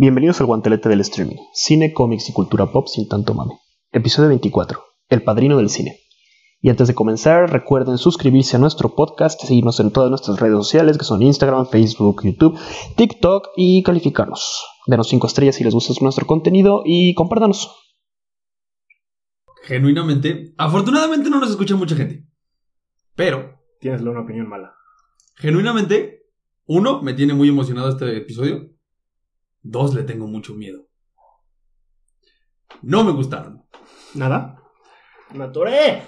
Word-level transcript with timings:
Bienvenidos 0.00 0.38
al 0.40 0.46
guantelete 0.46 0.88
del 0.88 1.00
streaming, 1.00 1.38
cine, 1.52 1.92
cómics 1.92 2.28
y 2.28 2.32
cultura 2.32 2.70
pop 2.70 2.86
sin 2.86 3.08
tanto 3.08 3.34
mame. 3.34 3.58
Episodio 3.90 4.28
24, 4.28 4.80
El 5.08 5.24
Padrino 5.24 5.56
del 5.56 5.70
Cine. 5.70 5.98
Y 6.60 6.70
antes 6.70 6.86
de 6.86 6.94
comenzar, 6.94 7.50
recuerden 7.50 7.98
suscribirse 7.98 8.54
a 8.54 8.60
nuestro 8.60 8.94
podcast, 8.94 9.42
seguirnos 9.42 9.80
en 9.80 9.90
todas 9.90 10.08
nuestras 10.08 10.38
redes 10.38 10.54
sociales 10.54 10.98
que 10.98 11.04
son 11.04 11.20
Instagram, 11.20 11.66
Facebook, 11.66 12.22
YouTube, 12.22 12.56
TikTok 12.94 13.48
y 13.56 13.82
calificarnos. 13.82 14.64
Denos 14.86 15.08
5 15.08 15.26
estrellas 15.26 15.56
si 15.56 15.64
les 15.64 15.74
gusta 15.74 15.92
nuestro 16.00 16.28
contenido 16.28 16.82
y 16.84 17.12
compártanos. 17.14 17.68
Genuinamente, 19.64 20.54
afortunadamente 20.58 21.28
no 21.28 21.40
nos 21.40 21.50
escucha 21.50 21.74
mucha 21.74 21.96
gente. 21.96 22.24
Pero, 23.16 23.58
Tienes 23.80 24.00
una 24.02 24.20
opinión 24.20 24.48
mala. 24.48 24.76
genuinamente, 25.34 26.22
uno, 26.66 27.02
me 27.02 27.14
tiene 27.14 27.34
muy 27.34 27.48
emocionado 27.48 27.88
este 27.88 28.16
episodio. 28.16 28.77
Dos, 29.70 29.94
le 29.94 30.02
tengo 30.02 30.26
mucho 30.26 30.54
miedo. 30.54 30.86
No 32.82 33.04
me 33.04 33.12
gustaron. 33.12 33.64
¿Nada? 34.14 34.56
¡Me 35.34 35.44
atoré! 35.44 36.02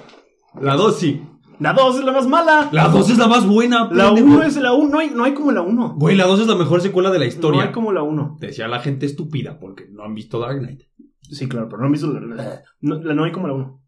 La 0.61 0.77
dos 0.77 0.99
sí. 0.99 1.23
La 1.59 1.75
2 1.75 1.99
es 1.99 2.05
la 2.07 2.13
más 2.13 2.27
mala. 2.27 2.71
La 2.73 2.89
dos 2.89 3.11
es 3.11 3.19
la 3.19 3.27
más 3.29 3.47
buena. 3.47 3.87
La 3.93 4.15
pendejo. 4.15 4.29
1 4.39 4.43
es 4.45 4.57
la 4.57 4.73
1. 4.73 4.89
No 4.89 4.99
hay, 4.99 5.11
no 5.11 5.25
hay 5.25 5.35
como 5.35 5.53
la 5.53 5.61
1. 5.61 5.97
Güey, 5.99 6.17
la 6.17 6.25
dos 6.27 6.41
es 6.41 6.47
la 6.47 6.55
mejor 6.55 6.81
secuela 6.81 7.11
de 7.11 7.19
la 7.19 7.27
No 7.27 7.29
historia. 7.29 7.63
hay 7.65 7.71
como 7.73 7.93
la 7.93 8.03
1. 8.03 8.39
Decía 8.41 8.67
la 8.67 8.81
gente 8.81 9.05
estúpida 9.05 9.59
porque 9.61 9.87
no 9.91 10.03
han 10.05 10.15
visto 10.15 10.39
Dark 10.41 10.59
Knight. 10.61 10.81
Sí, 11.21 11.51
claro, 11.51 11.69
pero 11.69 11.81
no 11.81 11.87
han 11.87 11.93
visto 11.93 12.07
la. 12.11 12.63
No, 12.81 12.95
la- 13.03 13.13
no 13.13 13.25
hay 13.25 13.33
como 13.33 13.47
la 13.47 13.53
1. 13.53 13.83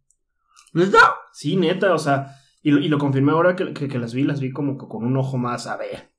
¿Verdad? 0.74 1.00
Sí, 1.32 1.56
neta, 1.56 1.94
o 1.94 1.98
sea. 1.98 2.36
Y 2.62 2.72
lo, 2.72 2.78
y 2.80 2.88
lo 2.88 2.98
confirmé 2.98 3.32
ahora 3.32 3.56
que, 3.56 3.72
que- 3.72 3.88
que 3.88 3.98
las 3.98 4.12
vi, 4.12 4.24
las 4.24 4.40
vi 4.40 4.52
como 4.52 4.76
que 4.76 4.86
con 4.86 5.06
un 5.06 5.16
ojo 5.16 5.38
más. 5.38 5.66
A 5.66 5.78
ver. 5.78 6.11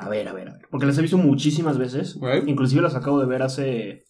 A 0.00 0.08
ver, 0.08 0.28
a 0.28 0.32
ver, 0.32 0.48
a 0.48 0.52
ver. 0.52 0.62
Porque 0.70 0.86
las 0.86 0.96
he 0.98 1.02
visto 1.02 1.18
muchísimas 1.18 1.78
veces. 1.78 2.16
Ok. 2.16 2.46
Inclusive 2.46 2.82
las 2.82 2.94
acabo 2.94 3.20
de 3.20 3.26
ver 3.26 3.42
hace. 3.42 4.04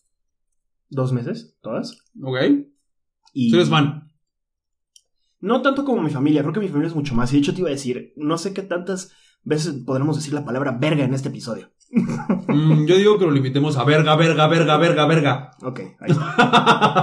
Dos 0.89 1.13
meses, 1.13 1.57
todas. 1.61 1.99
Ok. 2.23 2.39
Y 3.33 3.55
eres 3.55 3.69
fan. 3.69 4.11
No 5.41 5.63
tanto 5.63 5.85
como 5.85 6.03
mi 6.03 6.11
familia, 6.11 6.43
creo 6.43 6.53
que 6.53 6.61
mi 6.61 6.69
familia 6.69 6.89
es 6.89 6.95
mucho 6.95 7.15
más. 7.15 7.33
Y 7.33 7.37
de 7.37 7.41
hecho 7.41 7.55
te 7.55 7.61
iba 7.61 7.69
a 7.69 7.73
decir, 7.73 8.13
no 8.17 8.37
sé 8.39 8.53
qué 8.53 8.63
tantas 8.63 9.13
veces 9.43 9.75
podremos 9.87 10.17
decir 10.17 10.35
la 10.35 10.45
palabra 10.45 10.73
verga 10.73 11.05
en 11.05 11.15
este 11.15 11.29
episodio. 11.29 11.71
Mm, 12.51 12.87
yo 12.87 12.97
digo 12.97 13.17
que 13.17 13.25
lo 13.25 13.31
limitemos 13.31 13.77
a 13.77 13.85
verga, 13.85 14.17
verga, 14.17 14.49
verga, 14.49 14.77
verga, 14.77 15.07
verga. 15.07 15.53
Ok, 15.63 15.79
ahí 16.01 16.11
está. 16.11 16.33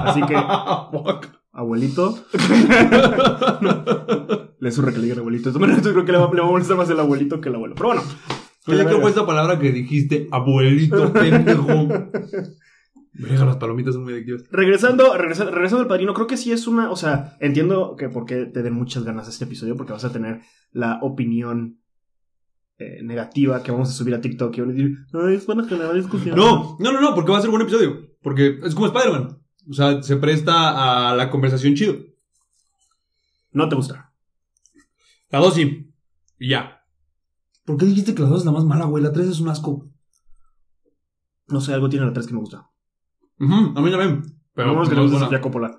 Así 0.09 0.21
que, 0.23 0.35
abuelito. 1.53 2.19
le 4.59 4.71
surre 4.71 4.91
que 4.91 4.99
le 4.99 5.05
diga 5.05 5.19
abuelito. 5.19 5.57
Maneras, 5.57 5.83
yo 5.83 5.93
creo 5.93 6.03
que 6.03 6.11
le 6.11 6.17
va, 6.17 6.29
le 6.33 6.41
va 6.41 6.47
a 6.47 6.51
molestar 6.51 6.75
más 6.75 6.89
el 6.89 6.99
abuelito 6.99 7.39
que 7.39 7.47
el 7.47 7.55
abuelo. 7.55 7.75
Pero 7.75 7.87
bueno. 7.87 8.01
Oye, 8.67 8.85
¿qué 8.85 8.95
fue 9.01 9.09
esta 9.09 9.25
palabra 9.25 9.59
que 9.59 9.71
dijiste? 9.71 10.27
Abuelito, 10.31 11.11
pendejo. 11.13 11.87
Verga, 13.19 13.45
las 13.45 13.57
palomitas 13.57 13.95
son 13.95 14.03
muy 14.03 14.13
adictivas. 14.13 14.43
Regresando, 14.51 15.15
regresa- 15.15 15.49
regresando 15.49 15.81
al 15.81 15.87
padrino, 15.87 16.13
creo 16.13 16.27
que 16.27 16.37
sí 16.37 16.51
es 16.51 16.67
una. 16.67 16.91
O 16.91 16.95
sea, 16.95 17.35
entiendo 17.39 17.95
que 17.97 18.09
por 18.09 18.25
qué 18.25 18.45
te 18.45 18.61
den 18.61 18.73
muchas 18.73 19.03
ganas 19.03 19.27
este 19.27 19.45
episodio, 19.45 19.75
porque 19.75 19.93
vas 19.93 20.05
a 20.05 20.11
tener 20.11 20.41
la 20.71 20.99
opinión 21.01 21.79
eh, 22.77 23.01
negativa 23.01 23.63
que 23.63 23.71
vamos 23.71 23.89
a 23.89 23.93
subir 23.93 24.13
a 24.13 24.21
TikTok 24.21 24.55
y 24.55 24.61
van 24.61 24.69
a 24.69 24.73
decir, 24.73 24.97
ay, 25.13 25.33
es 25.35 25.47
van 25.47 25.61
a 25.61 25.67
generar 25.67 25.95
discusión. 25.95 26.35
No, 26.35 26.77
no, 26.79 26.91
no, 26.91 27.01
no, 27.01 27.15
porque 27.15 27.31
va 27.31 27.39
a 27.39 27.41
ser 27.41 27.49
buen 27.49 27.63
episodio. 27.63 28.07
Porque 28.21 28.59
es 28.63 28.75
como 28.75 28.85
Spider-Man. 28.87 29.39
O 29.69 29.73
sea, 29.73 30.03
se 30.03 30.17
presta 30.17 31.09
a 31.11 31.15
la 31.15 31.29
conversación 31.31 31.73
chido. 31.73 31.95
No 33.51 33.67
te 33.67 33.75
gusta. 33.75 34.13
La 35.31 35.39
2 35.39 35.53
sí. 35.55 35.91
Y 36.37 36.49
ya. 36.49 36.81
¿Por 37.67 37.75
qué 37.75 37.85
dijiste 37.85 38.15
que 38.15 38.21
la 38.21 38.29
2 38.29 38.39
es 38.39 38.45
la 38.45 38.53
más 38.53 38.63
mala, 38.63 38.85
güey? 38.85 39.03
La 39.03 39.11
3 39.11 39.27
es 39.27 39.41
un 39.41 39.49
asco. 39.49 39.89
No 41.49 41.59
sé, 41.59 41.73
algo 41.73 41.89
tiene 41.89 42.05
la 42.05 42.13
3 42.13 42.25
que 42.25 42.33
me 42.33 42.39
gusta. 42.39 42.69
A 43.39 43.81
mí 43.81 43.91
también. 43.91 44.23
Pero 44.53 44.73
no, 44.73 44.83
es 44.83 44.89
que 44.89 44.95
es 44.95 45.01
gusta. 45.01 45.19
Sofía 45.19 45.41
Coppola. 45.41 45.77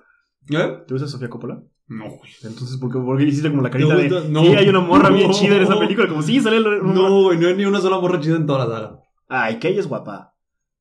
¿Eh? 0.50 0.84
¿Te 0.86 0.94
gusta 0.94 1.08
Sofía 1.08 1.30
Coppola? 1.30 1.62
No, 1.86 2.04
güey. 2.04 2.30
Entonces, 2.42 2.76
¿por 2.76 2.92
qué, 2.92 2.98
por 2.98 3.16
qué 3.16 3.24
hiciste 3.24 3.48
como 3.48 3.62
la 3.62 3.70
carita 3.70 3.96
¿Te 3.96 4.02
de... 4.02 4.28
No. 4.28 4.42
Sí, 4.42 4.48
hay 4.48 4.68
una 4.68 4.80
morra 4.80 5.08
bien 5.08 5.30
chida 5.32 5.56
en 5.56 5.62
esa 5.62 5.78
película. 5.78 6.06
Como, 6.08 6.20
sí, 6.20 6.38
sale 6.40 6.60
la... 6.60 6.76
No, 6.76 7.22
güey, 7.22 7.38
no 7.38 7.48
hay 7.48 7.56
ni 7.56 7.64
una 7.64 7.80
sola 7.80 7.98
morra 7.98 8.20
chida 8.20 8.36
en 8.36 8.46
toda 8.46 8.66
la 8.66 8.74
saga. 8.74 8.98
Ay, 9.26 9.58
que 9.58 9.68
ella 9.68 9.80
es 9.80 9.88
guapa. 9.88 10.34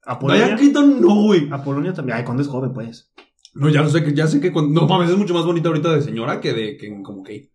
Apolonia... 0.03 0.46
Diane 0.46 0.62
Keaton, 0.62 1.01
no, 1.01 1.16
güey. 1.22 1.50
Apolonia 1.50 1.94
también. 1.94 2.17
Ay, 2.17 2.25
cuando 2.25 2.44
es 2.44 2.50
joven, 2.50 2.73
pues. 2.73 3.13
No, 3.53 3.69
ya 3.69 3.81
lo 3.81 3.90
sé 3.90 4.03
que, 4.03 4.13
ya 4.13 4.28
sé 4.28 4.41
que 4.41 4.51
cuando. 4.51 4.81
No 4.81 4.88
mames, 4.88 5.09
es 5.09 5.17
mucho 5.17 5.34
más 5.34 5.46
bonita 5.46 5.69
ahorita 5.69 5.94
de 5.94 6.01
señora 6.01 6.41
que 6.41 6.51
de 6.53 6.75
que 6.75 7.01
como 7.01 7.23
que. 7.23 7.50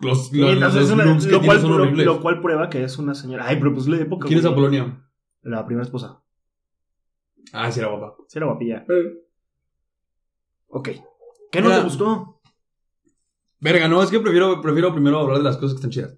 Los, 0.00 0.28
Sí, 0.28 0.38
los, 0.38 0.52
entonces 0.52 0.80
los 0.80 0.88
es 0.88 0.94
una- 0.94 1.04
looks 1.04 1.26
que 1.26 1.32
lo, 1.32 1.42
cual, 1.42 1.60
son 1.60 1.70
lo, 1.70 1.76
horribles. 1.82 2.06
lo 2.06 2.20
cual 2.20 2.40
prueba 2.40 2.70
que 2.70 2.82
es 2.84 2.98
una 2.98 3.14
señora. 3.14 3.44
Ay, 3.46 3.56
pero 3.58 3.74
pues 3.74 3.86
la 3.86 3.98
época... 3.98 4.26
¿Quién 4.26 4.38
es. 4.40 4.44
Apolonia? 4.46 5.06
La 5.42 5.64
primera 5.66 5.84
esposa. 5.84 6.22
Ah, 7.52 7.70
sí, 7.70 7.80
era 7.80 7.88
guapa. 7.88 8.16
Sí, 8.28 8.38
era 8.38 8.46
guapilla. 8.46 8.86
Ok. 10.68 10.88
¿Qué 11.50 11.60
no 11.60 11.68
Era- 11.68 11.78
te 11.78 11.84
gustó? 11.84 12.40
Verga, 13.60 13.88
no, 13.88 14.02
es 14.02 14.10
que 14.10 14.20
prefiero, 14.20 14.60
prefiero 14.62 14.92
primero 14.92 15.18
hablar 15.20 15.38
de 15.38 15.44
las 15.44 15.56
cosas 15.56 15.72
que 15.72 15.76
están 15.76 15.90
chidas. 15.90 16.16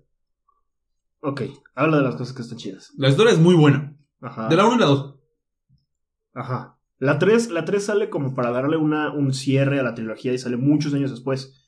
Ok. 1.21 1.43
Habla 1.75 1.97
de 1.99 2.03
las 2.05 2.15
cosas 2.17 2.35
que 2.35 2.43
están 2.43 2.59
chidas. 2.59 2.93
La 2.97 3.09
historia 3.09 3.33
es 3.33 3.39
muy 3.39 3.55
buena. 3.55 3.97
Ajá. 4.21 4.49
De 4.49 4.57
la 4.57 4.65
1 4.67 4.77
y 4.77 4.79
la 4.79 4.87
2. 4.87 5.17
Ajá. 6.35 6.79
La 6.99 7.19
3, 7.19 7.51
la 7.51 7.65
3 7.65 7.85
sale 7.85 8.11
como 8.11 8.35
para 8.35 8.53
darle 8.53 8.77
una, 8.77 9.13
un 9.13 9.33
cierre 9.33 9.81
a 9.81 9.83
la 9.83 9.95
trilogía 9.95 10.33
y 10.33 10.39
sale 10.39 10.57
muchos 10.57 10.95
años 10.95 11.11
después. 11.11 11.62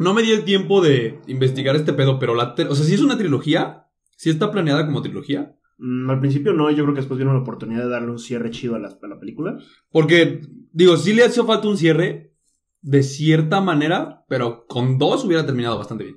No 0.00 0.14
me 0.14 0.22
di 0.22 0.30
el 0.30 0.44
tiempo 0.44 0.80
de 0.80 1.20
investigar 1.26 1.76
este 1.76 1.92
pedo, 1.92 2.18
pero 2.18 2.34
la. 2.34 2.54
O 2.70 2.74
sea, 2.74 2.86
si 2.86 2.94
es 2.94 3.02
una 3.02 3.18
trilogía, 3.18 3.86
si 4.16 4.30
está 4.30 4.50
planeada 4.50 4.86
como 4.86 5.02
trilogía. 5.02 5.54
Mm, 5.76 6.08
al 6.08 6.20
principio 6.20 6.54
no, 6.54 6.70
yo 6.70 6.84
creo 6.84 6.94
que 6.94 7.02
después 7.02 7.18
vieron 7.18 7.34
la 7.34 7.42
oportunidad 7.42 7.82
de 7.82 7.90
darle 7.90 8.10
un 8.10 8.18
cierre 8.18 8.50
chido 8.50 8.76
a 8.76 8.78
la, 8.78 8.88
a 8.88 9.06
la 9.06 9.20
película. 9.20 9.58
Porque, 9.90 10.40
digo, 10.72 10.96
sí 10.96 11.12
le 11.12 11.24
hace 11.24 11.42
falta 11.44 11.68
un 11.68 11.76
cierre 11.76 12.34
de 12.80 13.02
cierta 13.02 13.60
manera, 13.60 14.24
pero 14.26 14.64
con 14.66 14.96
dos 14.96 15.22
hubiera 15.26 15.44
terminado 15.44 15.76
bastante 15.76 16.04
bien. 16.04 16.16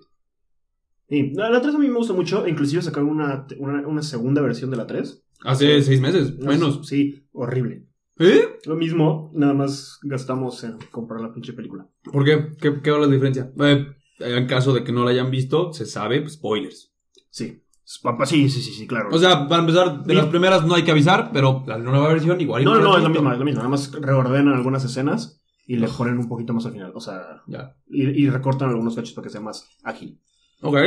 Y 1.10 1.34
la, 1.36 1.50
la 1.50 1.62
3 1.62 1.76
a 1.76 1.78
mí 1.78 1.90
me 1.90 1.98
gusta 1.98 2.14
mucho, 2.14 2.48
inclusive 2.48 2.82
sacaron 2.82 3.10
una, 3.10 3.46
una, 3.60 3.86
una 3.86 4.02
segunda 4.02 4.42
versión 4.42 4.72
de 4.72 4.78
la 4.78 4.88
3. 4.88 5.26
Hace 5.44 5.82
seis 5.82 6.00
meses, 6.00 6.38
No, 6.40 6.52
menos. 6.52 6.88
Sí, 6.88 7.28
horrible. 7.34 7.86
¿Eh? 8.20 8.60
Lo 8.66 8.76
mismo, 8.76 9.32
nada 9.34 9.54
más 9.54 10.00
gastamos 10.04 10.64
en 10.64 10.78
comprar 10.92 11.20
la 11.22 11.34
pinche 11.34 11.54
película. 11.54 11.88
¿Por 12.12 12.24
qué? 12.24 12.52
¿Qué, 12.60 12.82
qué 12.82 12.92
la 12.92 13.08
diferencia? 13.08 13.52
Eh, 13.60 13.88
en 14.20 14.48
caso 14.48 14.74
de 14.74 14.84
que 14.84 14.92
no 14.92 15.04
la 15.04 15.12
hayan 15.12 15.32
visto, 15.32 15.74
se 15.74 15.86
sabe, 15.86 16.22
pues, 16.22 16.34
spoilers. 16.34 16.94
Sí. 17.30 17.60
Papá, 18.02 18.26
sí, 18.26 18.50
sí, 18.50 18.62
sí, 18.62 18.72
sí, 18.72 18.88
claro. 18.88 19.10
O 19.12 19.18
sea, 19.18 19.48
para 19.48 19.62
empezar, 19.62 20.04
de 20.04 20.14
Sí. 20.14 20.16
las 20.16 20.28
primeras 20.28 20.66
no 20.66 20.76
hay 20.76 20.84
que 20.84 20.92
avisar, 20.92 21.32
pero 21.34 21.64
la 21.68 21.78
nueva 21.78 22.08
versión 22.08 22.40
igual. 22.40 22.64
no, 22.64 22.76
no, 22.76 22.82
no, 22.82 22.98
es 22.98 23.04
la 23.04 23.10
misma, 23.10 23.34
es 23.34 23.40
la 23.40 23.46
misma. 23.46 23.60
Nada 23.60 23.70
más 23.70 23.92
reordenan 23.92 24.54
algunas 24.54 24.86
escenas 24.86 25.42
y 25.66 25.76
le 25.78 25.88
ponen 25.88 26.18
un 26.18 26.30
poquito 26.30 26.54
más 26.54 26.66
al 26.66 26.72
final. 26.74 26.92
O 26.96 27.02
sea, 27.02 27.42
Ya. 27.48 27.76
y, 27.88 28.04
y 28.24 28.30
recortan 28.30 28.70
algunos 28.70 28.96
cachos 28.96 29.14
para 29.14 29.24
que 29.26 29.32
sea 29.32 29.42
más 29.42 29.68
ágil. 29.84 30.20
Ok. 30.62 30.78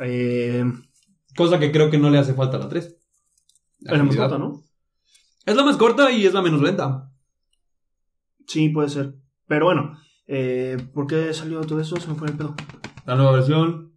Eh, 0.00 0.64
Cosa 1.36 1.58
que 1.58 1.72
creo 1.72 1.90
que 1.90 1.98
no 1.98 2.10
le 2.10 2.18
hace 2.18 2.34
falta 2.34 2.56
a 2.58 2.60
la 2.60 2.68
3. 2.68 2.84
es 2.84 2.96
la 3.90 4.02
más 4.04 4.16
corta, 4.16 4.38
¿no? 4.38 4.62
Es 5.46 5.56
la 5.56 5.64
más 5.64 5.76
corta 5.76 6.10
y 6.10 6.24
es 6.26 6.32
la 6.34 6.42
menos 6.42 6.60
lenta. 6.62 7.10
Sí, 8.46 8.68
puede 8.70 8.88
ser. 8.88 9.14
Pero 9.46 9.66
bueno, 9.66 9.98
eh, 10.26 10.76
¿por 10.94 11.06
qué 11.06 11.32
salió 11.34 11.60
todo 11.62 11.80
eso? 11.80 11.96
Se 11.96 12.08
me 12.08 12.14
fue 12.14 12.28
el 12.28 12.36
pedo. 12.36 12.54
La 13.06 13.14
nueva 13.16 13.32
versión. 13.32 13.92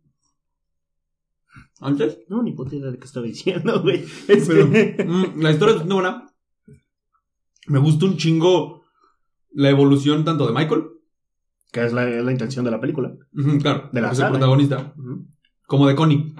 ¿Antes? 1.80 2.20
No, 2.28 2.42
ni 2.44 2.54
puta 2.54 2.76
idea 2.76 2.92
de 2.92 2.98
qué 2.98 3.06
estaba 3.06 3.26
diciendo, 3.26 3.82
güey. 3.84 4.04
Es 4.28 4.48
Pero- 4.48 4.70
que- 4.72 5.06
Mm, 5.08 5.42
la 5.42 5.52
historia 5.52 5.76
es 5.76 5.80
bastante 5.82 5.94
buena. 5.94 6.28
Me 7.68 7.80
gusta 7.80 8.06
un 8.06 8.18
chingo 8.18 8.84
la 9.52 9.70
evolución 9.70 10.24
tanto 10.26 10.48
de 10.48 10.54
Michael. 10.54 10.86
que 11.72 11.86
es 11.86 11.94
la, 11.94 12.08
es 12.10 12.24
la 12.24 12.32
intención 12.32 12.64
de 12.66 12.72
la 12.72 12.80
película. 12.80 13.14
Claro. 13.62 13.90
De 13.92 14.02
la 14.02 14.12
es 14.12 14.20
el 14.20 14.30
protagonista. 14.30 14.94
Como 15.68 15.86
de 15.88 15.96
Connie. 15.96 16.34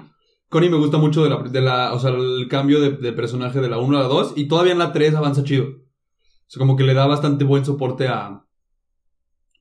Connie 0.48 0.70
me 0.70 0.76
gusta 0.78 0.96
mucho 0.98 1.22
de 1.24 1.30
la, 1.30 1.42
de 1.42 1.60
la 1.60 1.92
o 1.92 1.98
sea, 1.98 2.10
el 2.10 2.48
cambio 2.48 2.80
de, 2.80 2.92
de 2.92 3.12
personaje 3.12 3.60
de 3.60 3.68
la 3.68 3.78
1 3.78 3.98
a 3.98 4.02
la 4.02 4.08
2 4.08 4.34
y 4.36 4.48
todavía 4.48 4.72
en 4.72 4.78
la 4.78 4.92
3 4.92 5.14
avanza 5.14 5.44
chido. 5.44 5.64
O 5.66 6.50
sea, 6.50 6.58
como 6.60 6.76
que 6.76 6.84
le 6.84 6.94
da 6.94 7.06
bastante 7.06 7.44
buen 7.44 7.64
soporte 7.64 8.08
a, 8.08 8.42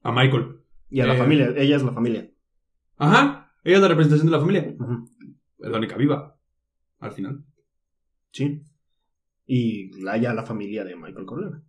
a 0.04 0.12
Michael. 0.12 0.62
Y 0.90 1.02
a 1.02 1.06
la 1.08 1.16
Eh. 1.16 1.18
familia, 1.18 1.54
ella 1.58 1.76
es 1.76 1.84
la 1.84 1.92
familia. 1.92 2.32
Ajá, 2.98 3.52
ella 3.64 3.76
es 3.76 3.82
la 3.82 3.88
representación 3.90 4.28
de 4.28 4.32
la 4.32 4.40
familia. 4.40 4.62
Es 5.60 5.70
la 5.70 5.78
única 5.78 5.98
viva. 5.98 6.38
Al 7.00 7.12
final. 7.12 7.44
Sí. 8.32 8.64
Y 9.46 10.02
la, 10.02 10.18
ya 10.18 10.34
la 10.34 10.44
familia 10.44 10.84
de 10.86 10.96
Michael 10.96 11.26
Corleone. 11.26 11.62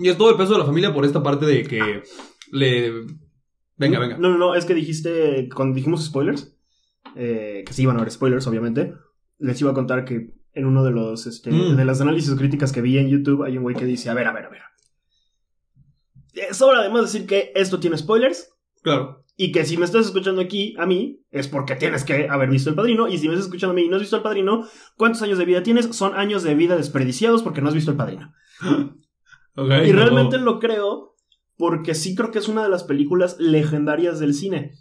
Y 0.00 0.08
es 0.08 0.16
todo 0.16 0.30
el 0.30 0.36
peso 0.36 0.52
de 0.52 0.58
la 0.60 0.64
familia 0.64 0.94
por 0.94 1.04
esta 1.04 1.22
parte 1.22 1.44
de 1.46 1.64
que 1.64 2.02
le... 2.52 2.92
Venga, 3.76 3.98
venga. 3.98 4.16
No, 4.18 4.28
no, 4.30 4.38
no, 4.38 4.54
es 4.54 4.64
que 4.64 4.74
dijiste, 4.74 5.48
cuando 5.54 5.74
dijimos 5.74 6.04
spoilers, 6.04 6.55
eh, 7.16 7.64
que 7.66 7.72
sí 7.72 7.82
iban 7.82 7.96
a 7.96 8.00
haber 8.00 8.12
spoilers, 8.12 8.46
obviamente, 8.46 8.94
les 9.38 9.60
iba 9.60 9.70
a 9.70 9.74
contar 9.74 10.04
que 10.04 10.34
en 10.52 10.64
uno 10.64 10.84
de 10.84 10.90
los, 10.90 11.26
este, 11.26 11.50
Mm. 11.50 11.76
de 11.76 11.84
las 11.84 12.00
análisis 12.00 12.34
críticas 12.34 12.72
que 12.72 12.80
vi 12.80 12.98
en 12.98 13.08
YouTube, 13.08 13.42
hay 13.44 13.56
un 13.56 13.62
güey 13.62 13.76
que 13.76 13.84
dice, 13.84 14.08
a 14.10 14.14
ver, 14.14 14.26
a 14.26 14.32
ver, 14.32 14.46
a 14.46 14.48
ver. 14.48 14.62
Es 16.32 16.60
hora 16.62 16.80
además 16.80 17.02
decir 17.12 17.26
que 17.26 17.52
esto 17.54 17.80
tiene 17.80 17.96
spoilers. 17.96 18.50
Claro. 18.82 19.24
Y 19.38 19.52
que 19.52 19.64
si 19.66 19.76
me 19.76 19.84
estás 19.84 20.06
escuchando 20.06 20.40
aquí, 20.40 20.74
a 20.78 20.86
mí, 20.86 21.20
es 21.30 21.46
porque 21.48 21.76
tienes 21.76 22.04
que 22.04 22.28
haber 22.28 22.48
visto 22.48 22.70
El 22.70 22.76
Padrino. 22.76 23.06
Y 23.08 23.18
si 23.18 23.26
me 23.28 23.34
estás 23.34 23.46
escuchando 23.46 23.72
a 23.72 23.74
mí 23.74 23.82
y 23.82 23.88
no 23.88 23.96
has 23.96 24.02
visto 24.02 24.16
El 24.16 24.22
Padrino, 24.22 24.66
¿cuántos 24.96 25.20
años 25.22 25.38
de 25.38 25.44
vida 25.44 25.62
tienes? 25.62 25.86
Son 25.94 26.14
años 26.14 26.42
de 26.42 26.54
vida 26.54 26.76
desperdiciados 26.76 27.42
porque 27.42 27.60
no 27.60 27.68
has 27.68 27.74
visto 27.74 27.90
El 27.90 27.96
Padrino. 27.96 28.32
Y 29.58 29.60
no. 29.62 29.66
realmente 29.66 30.36
lo 30.36 30.58
creo 30.58 31.14
porque 31.56 31.94
sí 31.94 32.14
creo 32.14 32.30
que 32.30 32.38
es 32.38 32.48
una 32.48 32.62
de 32.62 32.68
las 32.68 32.84
películas 32.84 33.36
legendarias 33.38 34.18
del 34.18 34.34
cine. 34.34 34.72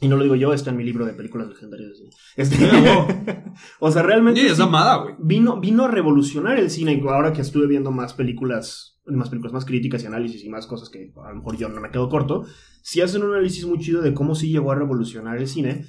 Y 0.00 0.08
no 0.08 0.16
lo 0.16 0.22
digo 0.22 0.34
yo, 0.34 0.52
está 0.54 0.70
en 0.70 0.76
mi 0.78 0.84
libro 0.84 1.04
de 1.04 1.12
películas 1.12 1.48
legendarias. 1.48 1.90
Este- 2.36 2.56
Sí, 2.56 2.64
o 3.80 3.90
sea, 3.90 4.02
realmente 4.02 4.40
Sí, 4.40 4.46
es 4.46 4.58
amada, 4.60 4.96
güey. 5.02 5.14
vino, 5.18 5.60
vino 5.60 5.84
a 5.84 5.88
revolucionar 5.88 6.58
el 6.58 6.70
cine. 6.70 7.02
Ahora 7.08 7.32
que 7.32 7.42
estuve 7.42 7.66
viendo 7.66 7.90
más 7.90 8.14
películas, 8.14 8.98
más 9.06 9.28
películas, 9.28 9.52
más 9.52 9.64
críticas 9.64 10.02
y 10.02 10.06
análisis 10.06 10.42
y 10.44 10.48
más 10.48 10.66
cosas 10.66 10.88
que 10.88 11.12
a 11.22 11.28
lo 11.30 11.36
mejor 11.36 11.56
yo 11.58 11.68
no 11.68 11.80
me 11.80 11.90
quedo 11.90 12.08
corto, 12.08 12.44
sí 12.82 13.00
hacen 13.02 13.22
un 13.22 13.32
análisis 13.34 13.66
muy 13.66 13.78
chido 13.78 14.00
de 14.00 14.14
cómo 14.14 14.34
sí 14.34 14.50
llegó 14.50 14.72
a 14.72 14.76
revolucionar 14.76 15.36
el 15.36 15.46
cine 15.46 15.84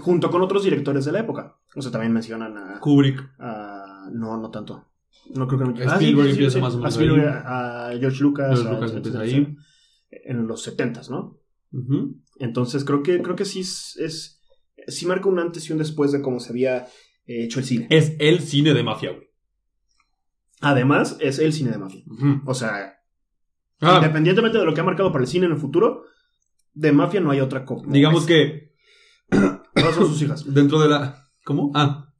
junto 0.00 0.30
con 0.30 0.42
otros 0.42 0.64
directores 0.64 1.04
de 1.06 1.12
la 1.12 1.20
época. 1.20 1.56
O 1.74 1.80
sea, 1.82 1.90
también 1.92 2.12
mencionan 2.12 2.56
a... 2.58 2.80
Kubrick. 2.80 3.22
a- 3.38 4.08
no, 4.12 4.36
no 4.40 4.50
tanto. 4.50 4.86
No 5.34 5.48
creo 5.48 5.60
que 5.60 5.82
no. 5.84 5.90
A 5.90 5.94
Spielberg 5.94 6.28
empieza 6.30 6.58
más 6.60 6.74
o 6.74 6.76
A 6.76 6.80
menos 6.80 6.94
Spielberg, 6.94 7.28
ahí. 7.28 7.96
a 7.96 7.98
George 7.98 8.22
Lucas. 8.22 8.48
George 8.60 8.68
a- 8.68 8.72
Lucas 8.74 8.92
a- 8.92 8.96
empieza 8.96 9.18
a- 9.18 9.22
ahí. 9.22 9.56
En 10.10 10.46
los 10.46 10.66
70s, 10.68 11.10
¿no? 11.10 11.38
Entonces 12.38 12.84
creo 12.84 13.02
que, 13.02 13.20
creo 13.22 13.36
que 13.36 13.44
sí 13.44 13.60
es, 13.60 13.96
es- 13.98 14.32
Sí 14.88 15.04
marca 15.06 15.28
un 15.28 15.38
antes 15.40 15.68
y 15.68 15.72
un 15.72 15.78
después 15.78 16.12
de 16.12 16.22
cómo 16.22 16.38
se 16.38 16.50
había 16.50 16.84
eh, 17.26 17.44
hecho 17.44 17.58
el 17.58 17.64
cine. 17.66 17.86
Es 17.90 18.12
el 18.20 18.40
cine 18.40 18.72
de 18.72 18.82
mafia, 18.84 19.10
güey. 19.10 19.26
Además, 20.60 21.16
es 21.20 21.38
el 21.38 21.52
cine 21.52 21.70
de 21.70 21.78
mafia. 21.78 22.02
O 22.46 22.54
sea, 22.54 22.92
Ah, 23.80 23.96
independientemente 23.96 24.56
de 24.58 24.64
lo 24.64 24.72
que 24.72 24.80
ha 24.80 24.84
marcado 24.84 25.12
para 25.12 25.22
el 25.24 25.28
cine 25.28 25.46
en 25.46 25.52
el 25.52 25.58
futuro, 25.58 26.04
de 26.72 26.92
mafia 26.92 27.20
no 27.20 27.30
hay 27.30 27.40
otra 27.40 27.64
copia. 27.64 27.92
digamos 27.92 28.24
que 28.26 28.74
Todas 29.28 29.94
son 29.94 30.06
sus 30.08 30.22
hijas. 30.22 30.44
dentro 30.54 30.80
de 30.80 30.88
la. 30.88 31.28
¿Cómo? 31.44 31.72
Ah. 31.74 32.10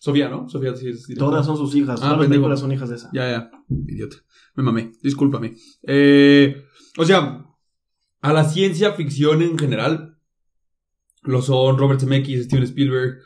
Sofía, 0.00 0.28
¿no? 0.28 0.48
Sofía 0.48 0.74
sí 0.76 0.88
es 0.88 1.06
directora. 1.06 1.30
Todas 1.32 1.46
son 1.46 1.56
sus 1.56 1.74
hijas. 1.74 2.00
Ah, 2.02 2.16
Todas 2.16 2.28
las 2.50 2.60
son 2.60 2.72
hijas 2.72 2.88
de 2.88 2.96
esa. 2.96 3.10
Ya, 3.12 3.28
ya. 3.30 3.50
Idiota. 3.86 4.16
Me 4.54 4.62
mamé. 4.62 4.92
Discúlpame. 5.02 5.54
Eh, 5.82 6.64
o 6.96 7.04
sea, 7.04 7.44
a 8.20 8.32
la 8.32 8.44
ciencia 8.44 8.92
ficción 8.92 9.42
en 9.42 9.58
general 9.58 10.16
lo 11.22 11.42
son 11.42 11.78
Robert 11.78 12.00
Zemeckis, 12.00 12.44
Steven 12.44 12.64
Spielberg. 12.64 13.18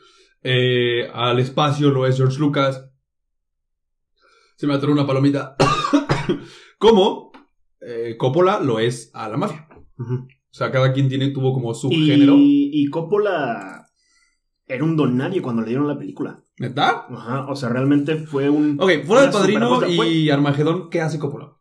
eh, 0.43 1.09
al 1.13 1.39
espacio 1.39 1.89
lo 1.91 2.05
es 2.05 2.17
George 2.17 2.39
Lucas. 2.39 2.89
Se 4.57 4.67
me 4.67 4.73
atoró 4.73 4.93
una 4.93 5.07
palomita. 5.07 5.55
Como 6.77 7.31
eh, 7.81 8.15
Coppola 8.17 8.59
lo 8.59 8.79
es 8.79 9.11
a 9.13 9.27
la 9.29 9.37
mafia. 9.37 9.67
O 9.97 10.27
sea, 10.57 10.71
cada 10.71 10.93
quien 10.93 11.09
tiene, 11.09 11.31
tuvo 11.31 11.53
como 11.53 11.73
su 11.73 11.89
Y, 11.91 12.05
género. 12.07 12.35
y 12.37 12.87
Coppola 12.89 13.85
era 14.67 14.83
un 14.83 14.95
don 14.95 15.17
nadie 15.17 15.41
cuando 15.41 15.61
le 15.61 15.69
dieron 15.69 15.87
la 15.87 15.97
película. 15.97 16.41
¿Neta? 16.57 17.05
Ajá, 17.09 17.45
o 17.49 17.55
sea, 17.55 17.69
realmente 17.69 18.15
fue 18.15 18.49
un... 18.49 18.77
Ok, 18.79 18.89
fuera 19.05 19.23
Una 19.23 19.31
padrino. 19.31 19.81
Fue- 19.95 20.09
y 20.09 20.29
Armagedón, 20.29 20.89
¿qué 20.89 21.01
hace 21.01 21.19
Coppola? 21.19 21.53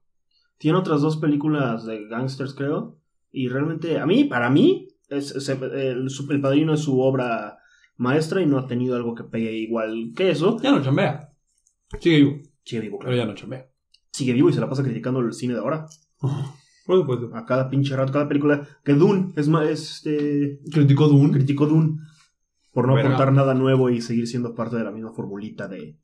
Tiene 0.58 0.78
otras 0.78 1.00
dos 1.00 1.16
películas 1.16 1.84
de 1.84 2.06
gangsters, 2.08 2.54
creo. 2.54 3.00
Y 3.34 3.48
realmente, 3.48 3.98
a 3.98 4.06
mí, 4.06 4.25
para 4.25 4.48
mí, 4.48 4.88
es, 5.08 5.34
es- 5.34 5.48
el, 5.48 6.40
Padrino 6.40 6.75
es 6.75 6.81
su 6.81 7.00
obra 7.00 7.58
maestra 7.96 8.40
y 8.40 8.46
no 8.46 8.58
ha 8.58 8.66
tenido 8.66 8.94
algo 8.96 9.14
que 9.14 9.25
pegue 9.25 9.52
igual 9.52 10.12
que 10.14 10.31
eso. 10.31 10.56
Ya 10.62 10.70
no 10.70 10.82
chambea. 10.82 11.31
Sigue 12.00 12.16
vivo, 12.19 12.38
Sigue 12.64 12.81
vivo, 12.82 12.98
pero 12.98 13.10
claro. 13.10 13.22
ya 13.22 13.26
no 13.26 13.34
chambea. 13.34 13.69
Sigue 14.12 14.32
vivo 14.32 14.48
y 14.48 14.52
se 14.52 14.60
la 14.60 14.69
pasa 14.69 14.82
criticando 14.84 15.20
el 15.20 15.32
cine 15.32 15.54
de 15.54 15.60
ahora. 15.60 15.86
Por 16.86 17.00
supuesto. 17.00 17.31
A 17.34 17.44
cada 17.44 17.69
pinche 17.69 17.96
rato, 17.96 18.12
cada 18.12 18.28
película. 18.28 18.69
Que 18.84 18.92
Dune 18.92 19.32
es 19.37 19.48
más, 19.48 19.66
este... 19.69 20.60
Criticó 20.70 21.08
Dune. 21.08 21.32
Criticó 21.32 21.66
Dune 21.66 21.98
por 22.72 22.87
no 22.88 22.94
Verga. 22.94 23.10
aportar 23.10 23.32
nada 23.32 23.54
nuevo 23.54 23.88
y 23.88 24.00
seguir 24.00 24.26
siendo 24.26 24.54
parte 24.54 24.76
de 24.76 24.84
la 24.84 24.90
misma 24.90 25.12
formulita 25.12 25.66
de... 25.69 25.96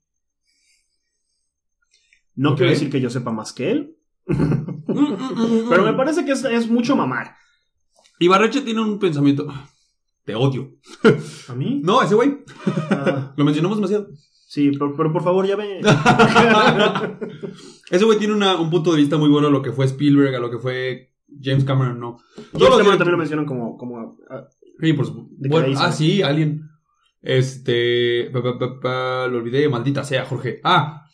No 2.33 2.55
quiero 2.55 2.71
decir 2.71 2.89
que 2.89 3.01
yo 3.01 3.09
sepa 3.09 3.31
más 3.31 3.51
que 3.53 3.71
él, 3.71 3.97
pero 5.69 5.83
me 5.83 5.93
parece 5.93 6.25
que 6.25 6.31
es, 6.31 6.43
es 6.45 6.69
mucho 6.69 6.95
mamar. 6.95 7.35
Ibarreche 8.19 8.61
tiene 8.61 8.81
un 8.81 8.99
pensamiento. 8.99 9.47
Te 10.25 10.35
odio. 10.35 10.75
¿A 11.49 11.55
mí? 11.55 11.81
No, 11.83 12.01
ese 12.03 12.15
güey. 12.15 12.37
Ah, 12.91 13.33
Lo 13.35 13.43
mencionamos 13.43 13.77
demasiado. 13.77 14.07
sí, 14.47 14.69
pero, 14.71 14.95
pero 14.95 15.11
por 15.11 15.23
favor 15.23 15.45
ya 15.47 15.55
ve. 15.55 15.81
Ese 17.89 18.05
güey 18.05 18.17
tiene 18.19 18.33
una- 18.33 18.59
un 18.59 18.69
punto 18.69 18.91
de 18.91 18.97
vista 18.97 19.17
muy 19.17 19.29
bueno 19.29 19.47
a 19.47 19.51
lo 19.51 19.61
que 19.61 19.71
fue 19.71 19.85
Spielberg, 19.85 20.35
a 20.35 20.39
lo 20.39 20.49
que 20.51 20.59
fue 20.59 21.11
James 21.41 21.63
Cameron, 21.63 21.99
no. 21.99 22.17
James 22.35 22.51
Todos 22.53 22.77
Cameron 22.77 22.97
también 22.97 23.11
lo 23.13 23.17
mencionan 23.17 23.45
como... 23.45 23.77
como 23.77 24.17
ah, 24.29 24.43
Sí, 24.79 24.93
por 24.93 25.05
supuesto. 25.05 25.79
Ah, 25.79 25.91
sí, 25.91 26.21
Alien. 26.21 26.61
Este. 27.21 28.29
pa, 28.33 28.41
pa, 28.41 28.57
pa, 28.57 28.79
pa, 28.79 29.27
lo 29.27 29.37
olvidé, 29.37 29.69
maldita 29.69 30.03
sea, 30.03 30.25
Jorge. 30.25 30.59
Ah, 30.63 31.05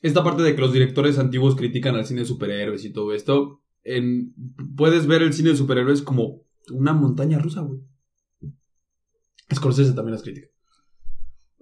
esta 0.00 0.22
parte 0.22 0.42
de 0.42 0.54
que 0.54 0.60
los 0.60 0.72
directores 0.72 1.18
antiguos 1.18 1.56
critican 1.56 1.94
al 1.94 2.06
cine 2.06 2.20
de 2.20 2.26
superhéroes 2.26 2.84
y 2.84 2.92
todo 2.92 3.12
esto. 3.12 3.60
En, 3.84 4.34
puedes 4.76 5.06
ver 5.06 5.22
el 5.22 5.32
cine 5.32 5.50
de 5.50 5.56
superhéroes 5.56 6.02
como 6.02 6.42
una 6.70 6.92
montaña 6.92 7.38
rusa, 7.38 7.62
güey. 7.62 7.80
Scorsese 9.52 9.92
también 9.92 10.12
las 10.12 10.22
critica. 10.22 10.48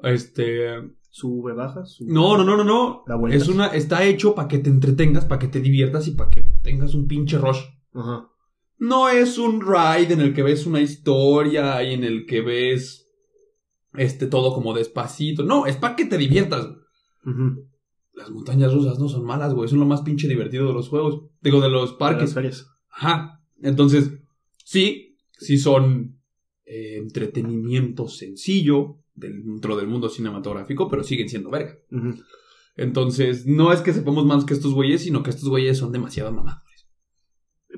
Este. 0.02 0.68
sube, 1.10 1.52
baja, 1.52 1.86
sube. 1.86 2.12
No, 2.12 2.36
no, 2.36 2.44
no, 2.44 2.56
no, 2.56 2.64
no. 2.64 3.04
Vueltas. 3.18 3.42
Es 3.42 3.48
una, 3.48 3.68
está 3.68 4.04
hecho 4.04 4.34
para 4.34 4.48
que 4.48 4.58
te 4.58 4.70
entretengas, 4.70 5.24
para 5.24 5.38
que 5.38 5.48
te 5.48 5.60
diviertas 5.60 6.08
y 6.08 6.12
para 6.12 6.30
que 6.30 6.42
tengas 6.62 6.94
un 6.94 7.06
pinche 7.06 7.38
rush. 7.38 7.60
Ajá. 7.94 8.28
No 8.78 9.08
es 9.08 9.38
un 9.38 9.62
ride 9.62 10.12
en 10.12 10.20
el 10.20 10.34
que 10.34 10.42
ves 10.42 10.66
una 10.66 10.80
historia 10.80 11.82
y 11.82 11.94
en 11.94 12.04
el 12.04 12.26
que 12.26 12.42
ves 12.42 13.08
este 13.94 14.26
todo 14.26 14.52
como 14.52 14.74
despacito. 14.74 15.44
No, 15.44 15.66
es 15.66 15.76
para 15.76 15.96
que 15.96 16.04
te 16.04 16.18
diviertas. 16.18 16.66
Ujú. 17.24 17.66
Las 18.16 18.30
montañas 18.30 18.72
rusas 18.74 18.98
no 18.98 19.08
son 19.08 19.24
malas, 19.24 19.54
güey. 19.54 19.68
Son 19.68 19.78
lo 19.78 19.86
más 19.86 20.00
pinche 20.02 20.26
divertido 20.26 20.66
de 20.66 20.72
los 20.72 20.88
juegos. 20.88 21.30
Digo, 21.40 21.60
de 21.60 21.68
los 21.68 21.92
De 21.92 21.96
parques. 21.98 22.22
las 22.24 22.34
ferias. 22.34 22.66
Ajá. 22.90 23.42
Entonces, 23.62 24.10
sí, 24.64 25.16
sí 25.32 25.58
son 25.58 26.18
eh, 26.64 26.96
entretenimiento 26.96 28.08
sencillo 28.08 28.98
dentro 29.14 29.76
del 29.76 29.86
mundo 29.86 30.08
cinematográfico, 30.08 30.88
pero 30.88 31.04
siguen 31.04 31.28
siendo 31.28 31.50
verga. 31.50 31.78
Entonces, 32.76 33.46
no 33.46 33.72
es 33.72 33.80
que 33.82 33.92
sepamos 33.92 34.26
más 34.26 34.44
que 34.44 34.54
estos 34.54 34.74
güeyes, 34.74 35.02
sino 35.02 35.22
que 35.22 35.30
estos 35.30 35.48
güeyes 35.48 35.78
son 35.78 35.92
demasiado 35.92 36.32
mamados. 36.32 36.62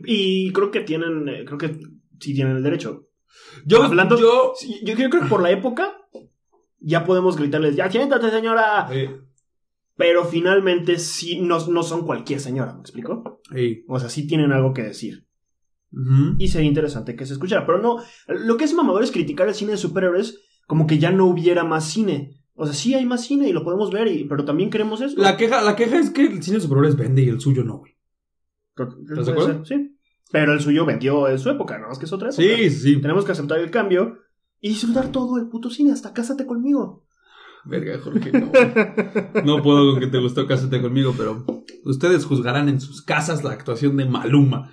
Y 0.04 0.52
creo 0.52 0.70
que 0.70 0.80
tienen, 0.80 1.28
eh, 1.28 1.44
creo 1.44 1.58
que 1.58 1.78
sí 2.20 2.34
tienen 2.34 2.56
el 2.56 2.62
derecho. 2.62 3.08
Yo, 3.64 3.82
Hablando- 3.82 4.18
yo, 4.18 4.52
Sí, 4.56 4.80
yo, 4.84 4.94
yo 4.94 5.08
creo 5.10 5.22
que 5.22 5.28
por 5.28 5.42
la 5.42 5.50
época 5.50 5.96
ya 6.80 7.04
podemos 7.04 7.36
gritarles, 7.36 7.76
ya 7.76 7.90
siéntate 7.90 8.30
señora. 8.30 8.88
eh, 8.92 9.20
Pero 9.98 10.24
finalmente 10.24 10.98
sí, 10.98 11.40
no, 11.40 11.58
no 11.66 11.82
son 11.82 12.06
cualquier 12.06 12.38
señora, 12.38 12.72
¿me 12.72 12.80
explico? 12.80 13.42
ey, 13.52 13.84
O 13.88 13.98
sea, 13.98 14.08
sí 14.08 14.28
tienen 14.28 14.52
algo 14.52 14.72
que 14.72 14.84
decir. 14.84 15.26
Y 16.38 16.48
sería 16.48 16.68
interesante 16.68 17.16
que 17.16 17.26
se 17.26 17.32
escuchara. 17.32 17.66
Pero 17.66 17.82
no, 17.82 17.96
lo 18.28 18.56
que 18.56 18.64
es 18.64 18.74
mamador 18.74 19.02
es 19.02 19.10
criticar 19.10 19.48
el 19.48 19.54
cine 19.54 19.72
de 19.72 19.78
superhéroes 19.78 20.40
como 20.68 20.86
que 20.86 20.98
ya 20.98 21.10
no 21.10 21.26
hubiera 21.26 21.64
más 21.64 21.84
cine. 21.84 22.44
O 22.54 22.64
sea, 22.64 22.74
sí 22.74 22.94
hay 22.94 23.06
más 23.06 23.24
cine 23.24 23.48
y 23.48 23.52
lo 23.52 23.64
podemos 23.64 23.90
ver, 23.90 24.06
y, 24.06 24.24
pero 24.24 24.44
también 24.44 24.70
queremos 24.70 25.00
eso. 25.00 25.20
La 25.20 25.36
queja, 25.36 25.62
la 25.62 25.74
queja 25.74 25.98
es 25.98 26.10
que 26.10 26.26
el 26.26 26.42
cine 26.42 26.58
de 26.58 26.62
superhéroes 26.62 26.96
vende 26.96 27.22
y 27.22 27.28
el 27.28 27.40
suyo 27.40 27.64
no, 27.64 27.78
güey. 27.78 27.96
¿Estás 28.76 29.26
de 29.26 29.32
acuerdo? 29.32 29.64
Sí. 29.64 29.96
Pero 30.30 30.52
el 30.52 30.60
suyo 30.60 30.86
vendió 30.86 31.28
en 31.28 31.38
su 31.40 31.50
época, 31.50 31.78
¿no? 31.78 31.90
Es 31.90 31.98
que 31.98 32.04
es 32.04 32.12
otra 32.12 32.28
época. 32.28 32.42
Sí, 32.42 32.70
sí, 32.70 32.70
sí. 32.70 33.00
Tenemos 33.00 33.24
que 33.24 33.32
aceptar 33.32 33.58
el 33.58 33.72
cambio 33.72 34.18
y 34.60 34.68
disfrutar 34.68 35.10
todo 35.10 35.38
el 35.38 35.48
puto 35.48 35.70
cine. 35.70 35.90
Hasta 35.90 36.12
cásate 36.12 36.46
conmigo. 36.46 37.07
Verga, 37.64 37.98
Jorge, 37.98 38.32
no. 38.32 38.50
No 39.44 39.62
puedo 39.62 39.92
con 39.92 40.00
que 40.00 40.06
te 40.06 40.18
gustó 40.18 40.46
Cásate 40.46 40.80
conmigo, 40.80 41.14
pero 41.16 41.44
ustedes 41.84 42.24
juzgarán 42.24 42.68
en 42.68 42.80
sus 42.80 43.02
casas 43.02 43.44
la 43.44 43.50
actuación 43.52 43.96
de 43.96 44.06
Maluma. 44.06 44.70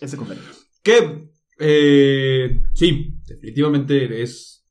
Ese 0.00 0.16
convenio. 0.16 0.44
Que, 0.82 1.28
eh, 1.58 2.60
sí, 2.74 3.14
definitivamente 3.26 4.22
es 4.22 4.64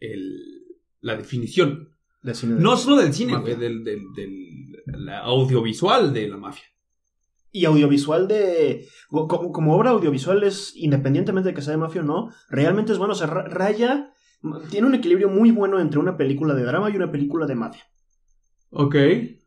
el, 0.00 0.64
la 1.00 1.16
definición. 1.16 1.88
De 2.22 2.34
No 2.44 2.76
solo 2.76 2.96
del 2.96 3.14
cine, 3.14 3.36
güey, 3.38 3.56
del, 3.56 3.82
del, 3.82 4.02
del 4.14 5.08
audiovisual 5.08 6.12
de 6.12 6.28
la 6.28 6.36
mafia. 6.36 6.64
Y 7.52 7.64
audiovisual 7.64 8.28
de. 8.28 8.86
Como, 9.08 9.50
como 9.52 9.74
obra 9.74 9.90
audiovisual 9.90 10.44
es, 10.44 10.72
independientemente 10.76 11.48
de 11.48 11.54
que 11.54 11.62
sea 11.62 11.72
de 11.72 11.78
mafia 11.78 12.02
o 12.02 12.04
no, 12.04 12.30
realmente 12.48 12.92
es 12.92 12.98
bueno. 12.98 13.12
O 13.14 13.16
sea, 13.16 13.26
Ra- 13.26 13.48
Raya 13.48 14.12
tiene 14.70 14.86
un 14.86 14.94
equilibrio 14.94 15.28
muy 15.28 15.50
bueno 15.50 15.78
entre 15.80 15.98
una 15.98 16.16
película 16.16 16.54
de 16.54 16.64
drama 16.64 16.90
y 16.90 16.96
una 16.96 17.10
película 17.12 17.46
de 17.46 17.54
mafia. 17.54 17.82
Ok. 18.70 18.94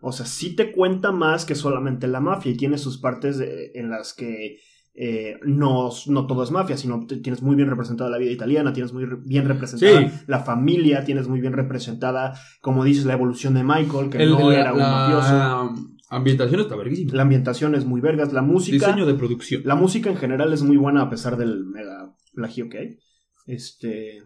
O 0.01 0.11
sea, 0.11 0.25
sí 0.25 0.55
te 0.55 0.71
cuenta 0.71 1.11
más 1.11 1.45
que 1.45 1.55
solamente 1.55 2.07
la 2.07 2.19
mafia 2.19 2.51
y 2.51 2.57
tiene 2.57 2.77
sus 2.77 2.97
partes 2.97 3.37
de- 3.37 3.71
en 3.75 3.89
las 3.89 4.13
que 4.13 4.57
eh, 4.95 5.39
no, 5.43 5.89
no 6.05 6.27
todo 6.27 6.43
es 6.43 6.51
mafia, 6.51 6.77
sino 6.77 7.07
tienes 7.07 7.41
muy 7.41 7.55
bien 7.55 7.67
representada 7.67 8.11
la 8.11 8.19
vida 8.19 8.29
italiana, 8.29 8.73
tienes 8.73 8.93
muy 8.93 9.05
re- 9.05 9.17
bien 9.25 9.47
representada 9.47 10.07
Sí. 10.07 10.15
la 10.27 10.41
familia, 10.41 11.03
tienes 11.03 11.27
muy 11.27 11.41
bien 11.41 11.53
representada, 11.53 12.35
como 12.61 12.83
dices, 12.83 13.05
la 13.05 13.13
evolución 13.13 13.55
de 13.55 13.63
Michael, 13.63 14.11
que 14.11 14.19
El- 14.21 14.29
no 14.29 14.51
la- 14.51 14.59
era 14.59 14.73
un 14.73 14.77
la- 14.79 14.89
mafioso. 14.91 15.87
Ambientación 16.11 16.61
está 16.61 16.75
verguísima. 16.75 17.11
La 17.15 17.23
ambientación 17.23 17.73
es 17.73 17.85
muy 17.85 18.01
vergas. 18.01 18.33
La 18.33 18.43
música. 18.43 18.85
Diseño 18.85 19.07
de 19.07 19.15
producción. 19.15 19.63
La 19.65 19.73
música 19.73 20.11
en 20.11 20.17
general 20.17 20.53
es 20.53 20.61
muy 20.61 20.77
buena 20.77 21.01
a 21.01 21.09
pesar 21.09 21.37
del 21.37 21.65
mega 21.65 22.13
plagio 22.35 22.69
que 22.69 22.77
hay. 22.77 22.99
Este. 23.47 24.21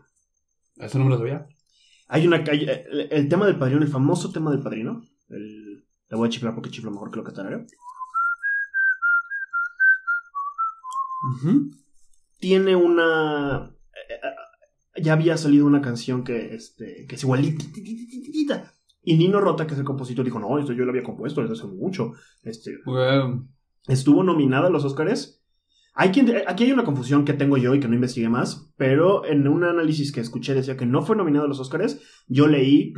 Eso 0.79 0.97
no 0.99 1.05
me 1.05 1.09
lo 1.11 1.17
sabía. 1.17 1.47
Hay 2.07 2.25
una. 2.27 2.37
hay- 2.37 2.65
el, 2.69 3.07
el 3.11 3.29
tema 3.29 3.45
del 3.45 3.57
padrino, 3.57 3.81
el 3.81 3.87
famoso 3.87 4.31
tema 4.31 4.51
del 4.51 4.61
padrino. 4.61 5.03
El, 5.29 5.83
le 6.09 6.17
voy 6.17 6.27
a 6.27 6.31
chiflar 6.31 6.53
porque 6.55 6.69
chiflo 6.69 6.91
mejor 6.91 7.11
que 7.11 7.17
lo 7.17 7.23
que 7.23 7.31
tarareo. 7.33 7.65
Ujú. 11.33 11.71
Tiene 12.39 12.75
una. 12.75 13.71
Ya 14.99 15.13
había 15.13 15.37
salido 15.37 15.65
una 15.65 15.81
canción 15.81 16.23
que, 16.23 16.55
este, 16.55 17.05
que 17.07 17.15
es 17.15 17.23
igualitita. 17.23 18.73
Y 19.03 19.17
Nino 19.17 19.39
Rota, 19.39 19.67
que 19.67 19.73
es 19.73 19.79
el 19.79 19.85
compositor, 19.85 20.25
dijo: 20.25 20.39
No, 20.39 20.57
esto 20.59 20.73
yo 20.73 20.85
lo 20.85 20.91
había 20.91 21.03
compuesto 21.03 21.41
desde 21.41 21.53
hace 21.53 21.67
mucho. 21.67 22.13
Este, 22.43 22.77
Bueno, 22.85 23.47
estuvo 23.87 24.23
nominada 24.23 24.67
a 24.67 24.69
los 24.71 24.85
Oscars. 24.85 25.36
Hay 25.99 26.11
quien, 26.11 26.31
aquí 26.45 26.65
hay 26.65 26.71
una 26.71 26.83
confusión 26.83 27.25
que 27.25 27.33
tengo 27.33 27.57
yo 27.57 27.73
y 27.73 27.79
que 27.79 27.87
no 27.87 27.95
investigué 27.95 28.29
más, 28.29 28.71
pero 28.77 29.25
en 29.25 29.47
un 29.47 29.63
análisis 29.63 30.11
que 30.11 30.21
escuché 30.21 30.53
decía 30.53 30.77
que 30.77 30.85
no 30.85 31.01
fue 31.01 31.15
nominado 31.15 31.45
a 31.45 31.47
los 31.47 31.59
Oscars. 31.59 31.99
Yo 32.27 32.45
leí 32.45 32.93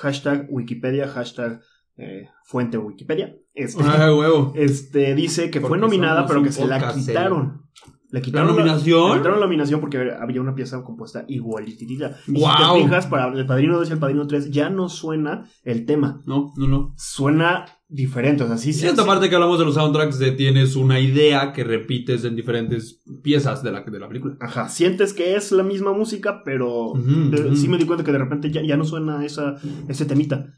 hashtag 0.00 0.46
Wikipedia, 0.48 1.06
hashtag 1.06 1.60
eh, 1.98 2.30
fuente 2.44 2.78
Wikipedia. 2.78 3.36
Este, 3.52 3.82
ah, 3.84 4.14
huevo. 4.14 4.54
este 4.56 5.14
dice 5.14 5.50
que 5.50 5.60
fue 5.60 5.76
nominada, 5.76 6.26
pero 6.26 6.42
que 6.42 6.50
se 6.50 6.66
la 6.66 6.78
podcast 6.78 7.08
quitaron. 7.08 7.66
Le 8.12 8.18
¿La 8.18 8.24
quitaron 8.24 8.48
nominación? 8.56 9.10
le 9.12 9.16
quitaron 9.18 9.38
la 9.40 9.46
nominación 9.46 9.80
porque 9.80 9.98
había 10.20 10.40
una 10.40 10.54
pieza 10.54 10.82
compuesta 10.82 11.24
igualitita. 11.28 12.16
Y 12.26 12.32
si 12.32 12.38
Guau. 12.40 12.76
te 12.78 12.82
fijas, 12.84 13.06
para 13.06 13.28
el 13.28 13.46
Padrino 13.46 13.76
2 13.78 13.88
y 13.88 13.92
el 13.92 13.98
Padrino 13.98 14.26
3 14.26 14.50
ya 14.50 14.68
no 14.70 14.88
suena 14.88 15.48
el 15.64 15.86
tema. 15.86 16.22
No, 16.26 16.52
no, 16.56 16.66
no. 16.66 16.94
Suena 16.96 17.66
diferente. 17.88 18.42
O 18.42 18.48
sea, 18.48 18.56
sí, 18.58 18.72
Sí, 18.72 18.86
esta 18.86 19.02
sí. 19.02 19.08
parte 19.08 19.28
que 19.28 19.34
hablamos 19.36 19.58
de 19.60 19.64
los 19.64 19.74
soundtracks 19.74 20.18
de 20.18 20.32
tienes 20.32 20.74
una 20.76 20.98
idea 20.98 21.52
que 21.52 21.62
repites 21.64 22.24
en 22.24 22.34
diferentes 22.36 23.00
piezas 23.22 23.62
de 23.62 23.70
la, 23.72 23.82
de 23.82 23.98
la 24.00 24.08
película. 24.08 24.36
Ajá, 24.40 24.68
sientes 24.68 25.12
que 25.12 25.36
es 25.36 25.52
la 25.52 25.62
misma 25.62 25.92
música, 25.92 26.42
pero 26.44 26.92
de- 26.96 27.54
sí 27.56 27.68
me 27.68 27.78
di 27.78 27.84
cuenta 27.86 28.04
que 28.04 28.12
de 28.12 28.18
repente 28.18 28.50
ya, 28.50 28.62
ya 28.62 28.76
no 28.76 28.84
suena 28.84 29.24
esa, 29.24 29.56
ese 29.88 30.04
temita 30.04 30.52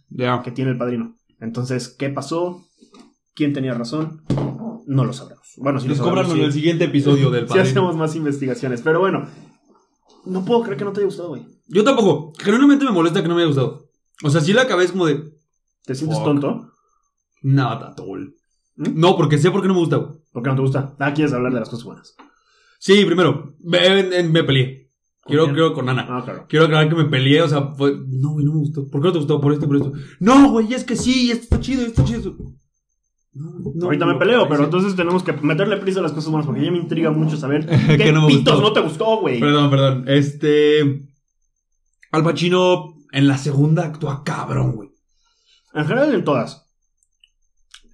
que 0.44 0.50
tiene 0.52 0.70
el 0.70 0.78
padrino. 0.78 1.16
Entonces, 1.40 1.88
¿qué 1.98 2.08
pasó? 2.08 2.64
¿Quién 3.34 3.52
tenía 3.52 3.74
razón? 3.74 4.22
No 4.86 5.04
lo 5.04 5.12
sabremos. 5.12 5.54
Bueno, 5.58 5.80
si 5.80 5.94
sabremos, 5.94 6.32
en 6.34 6.40
el 6.40 6.52
siguiente 6.52 6.84
episodio 6.84 7.30
del 7.30 7.46
padrino. 7.46 7.68
hacemos 7.68 7.96
más 7.96 8.16
investigaciones. 8.16 8.82
Pero 8.82 9.00
bueno, 9.00 9.26
no 10.24 10.44
puedo 10.44 10.62
creer 10.62 10.78
que 10.78 10.84
no 10.84 10.92
te 10.92 11.00
haya 11.00 11.06
gustado, 11.06 11.30
güey. 11.30 11.46
Yo 11.66 11.84
tampoco. 11.84 12.32
Genuinamente 12.38 12.84
me 12.84 12.90
molesta 12.90 13.22
que 13.22 13.28
no 13.28 13.34
me 13.34 13.42
haya 13.42 13.48
gustado. 13.48 13.88
O 14.22 14.30
sea, 14.30 14.40
sí 14.40 14.52
la 14.52 14.62
acabé 14.62 14.84
es 14.84 14.92
como 14.92 15.06
de. 15.06 15.32
¿Te 15.84 15.94
sientes 15.94 16.18
Fuck. 16.18 16.26
tonto? 16.26 16.70
Nada, 17.42 17.94
tol. 17.94 18.36
¿Mm? 18.76 19.00
No, 19.00 19.16
porque 19.16 19.38
sé 19.38 19.50
por 19.50 19.62
qué 19.62 19.68
no 19.68 19.74
me 19.74 19.80
gusta. 19.80 19.96
güey. 19.96 20.12
¿Por 20.32 20.42
qué 20.42 20.50
no 20.50 20.56
te 20.56 20.62
gusta? 20.62 20.94
Ah, 20.98 21.12
quieres 21.12 21.32
hablar 21.32 21.52
de 21.52 21.60
las 21.60 21.68
cosas 21.68 21.84
buenas. 21.84 22.14
Sí, 22.78 23.04
primero, 23.04 23.54
me, 23.60 24.42
peleé. 24.44 24.90
Quiero, 25.24 25.44
quién? 25.44 25.54
quiero 25.54 25.74
con 25.74 25.88
Ana. 25.88 26.06
Ah, 26.08 26.22
claro. 26.24 26.46
Quiero 26.48 26.64
aclarar 26.64 26.88
que 26.88 26.96
me 26.96 27.04
peleé, 27.04 27.42
o 27.42 27.48
sea, 27.48 27.74
fue. 27.74 27.96
No, 28.08 28.30
güey, 28.32 28.44
no 28.44 28.52
me 28.54 28.58
gustó. 28.58 28.88
¿Por 28.88 29.00
qué 29.00 29.06
no 29.06 29.12
te 29.12 29.18
gustó? 29.18 29.40
Por 29.40 29.52
esto, 29.52 29.66
por 29.66 29.76
esto. 29.76 29.92
No, 30.18 30.50
güey, 30.50 30.72
es 30.72 30.84
que 30.84 30.96
sí, 30.96 31.30
esto 31.30 31.44
está 31.44 31.60
chido, 31.60 31.82
esto 31.82 32.02
está 32.02 32.04
chido. 32.04 32.36
No, 33.34 33.50
no, 33.74 33.84
Ahorita 33.86 34.04
no 34.04 34.12
me 34.12 34.18
peleo, 34.18 34.46
pero 34.48 34.64
entonces 34.64 34.94
tenemos 34.94 35.22
que 35.22 35.32
meterle 35.32 35.78
prisa 35.78 36.00
a 36.00 36.02
las 36.02 36.12
cosas 36.12 36.30
buenas 36.30 36.46
porque 36.46 36.62
ya 36.64 36.70
me 36.70 36.76
intriga 36.78 37.10
mucho 37.12 37.36
saber 37.38 37.66
qué 37.96 38.12
no 38.12 38.26
pitos 38.26 38.54
gustó. 38.56 38.60
no 38.60 38.72
te 38.74 38.80
gustó, 38.80 39.16
güey. 39.20 39.40
Perdón, 39.40 39.70
perdón. 39.70 40.04
Este. 40.06 41.08
Al 42.10 42.22
Pacino 42.24 42.94
en 43.10 43.28
la 43.28 43.38
segunda 43.38 43.86
actúa 43.86 44.22
cabrón, 44.22 44.72
güey. 44.76 44.90
En 45.72 45.86
general 45.86 46.14
en 46.14 46.24
todas. 46.24 46.68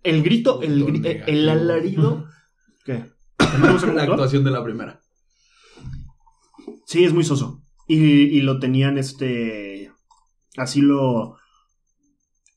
El 0.03 0.23
grito, 0.25 0.61
el, 0.63 0.85
gri- 0.85 1.23
el, 1.27 1.49
alarido. 1.49 2.27
¿Qué? 2.85 3.05
¿Que 3.39 3.59
no 3.59 3.67
te 3.67 3.73
gusta 3.73 3.87
cómo 3.87 3.99
La 3.99 4.03
actuación 4.05 4.43
de 4.43 4.51
la 4.51 4.65
primera. 4.65 5.01
Sí, 6.87 7.05
es 7.05 7.13
muy 7.13 7.23
soso. 7.25 7.63
Y, 7.87 7.97
y 7.97 8.41
lo 8.41 8.59
tenían 8.59 8.99
este. 8.99 9.93
Así 10.57 10.81
lo. 10.81 11.37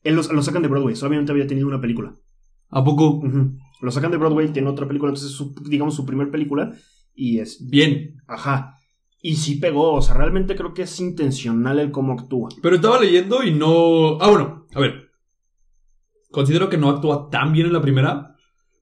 Él 0.02 0.16
lo, 0.16 0.22
lo 0.22 0.42
sacan 0.42 0.62
de 0.62 0.68
Broadway. 0.68 0.96
Solamente 0.96 1.30
había 1.30 1.46
tenido 1.46 1.68
una 1.68 1.80
película. 1.80 2.14
¿A 2.72 2.82
poco? 2.82 3.22
Lo 3.82 3.90
sacan 3.90 4.10
de 4.10 4.16
Broadway, 4.16 4.48
tiene 4.48 4.68
otra 4.68 4.88
película. 4.88 5.10
Entonces, 5.10 5.30
es 5.30 5.36
su, 5.36 5.54
digamos, 5.68 5.94
su 5.94 6.06
primer 6.06 6.30
película. 6.30 6.72
Y 7.14 7.38
es. 7.38 7.68
Bien. 7.68 8.16
Ajá. 8.26 8.78
Y 9.20 9.36
sí 9.36 9.56
pegó. 9.56 9.92
O 9.92 10.02
sea, 10.02 10.14
realmente 10.14 10.56
creo 10.56 10.72
que 10.72 10.82
es 10.82 11.00
intencional 11.00 11.78
el 11.78 11.90
cómo 11.90 12.14
actúa. 12.14 12.48
Pero 12.62 12.76
estaba 12.76 12.98
leyendo 12.98 13.44
y 13.44 13.52
no. 13.52 14.18
Ah, 14.20 14.30
bueno, 14.30 14.66
a 14.74 14.80
ver. 14.80 15.10
Considero 16.30 16.70
que 16.70 16.78
no 16.78 16.88
actúa 16.88 17.28
tan 17.30 17.52
bien 17.52 17.66
en 17.66 17.74
la 17.74 17.82
primera. 17.82 18.36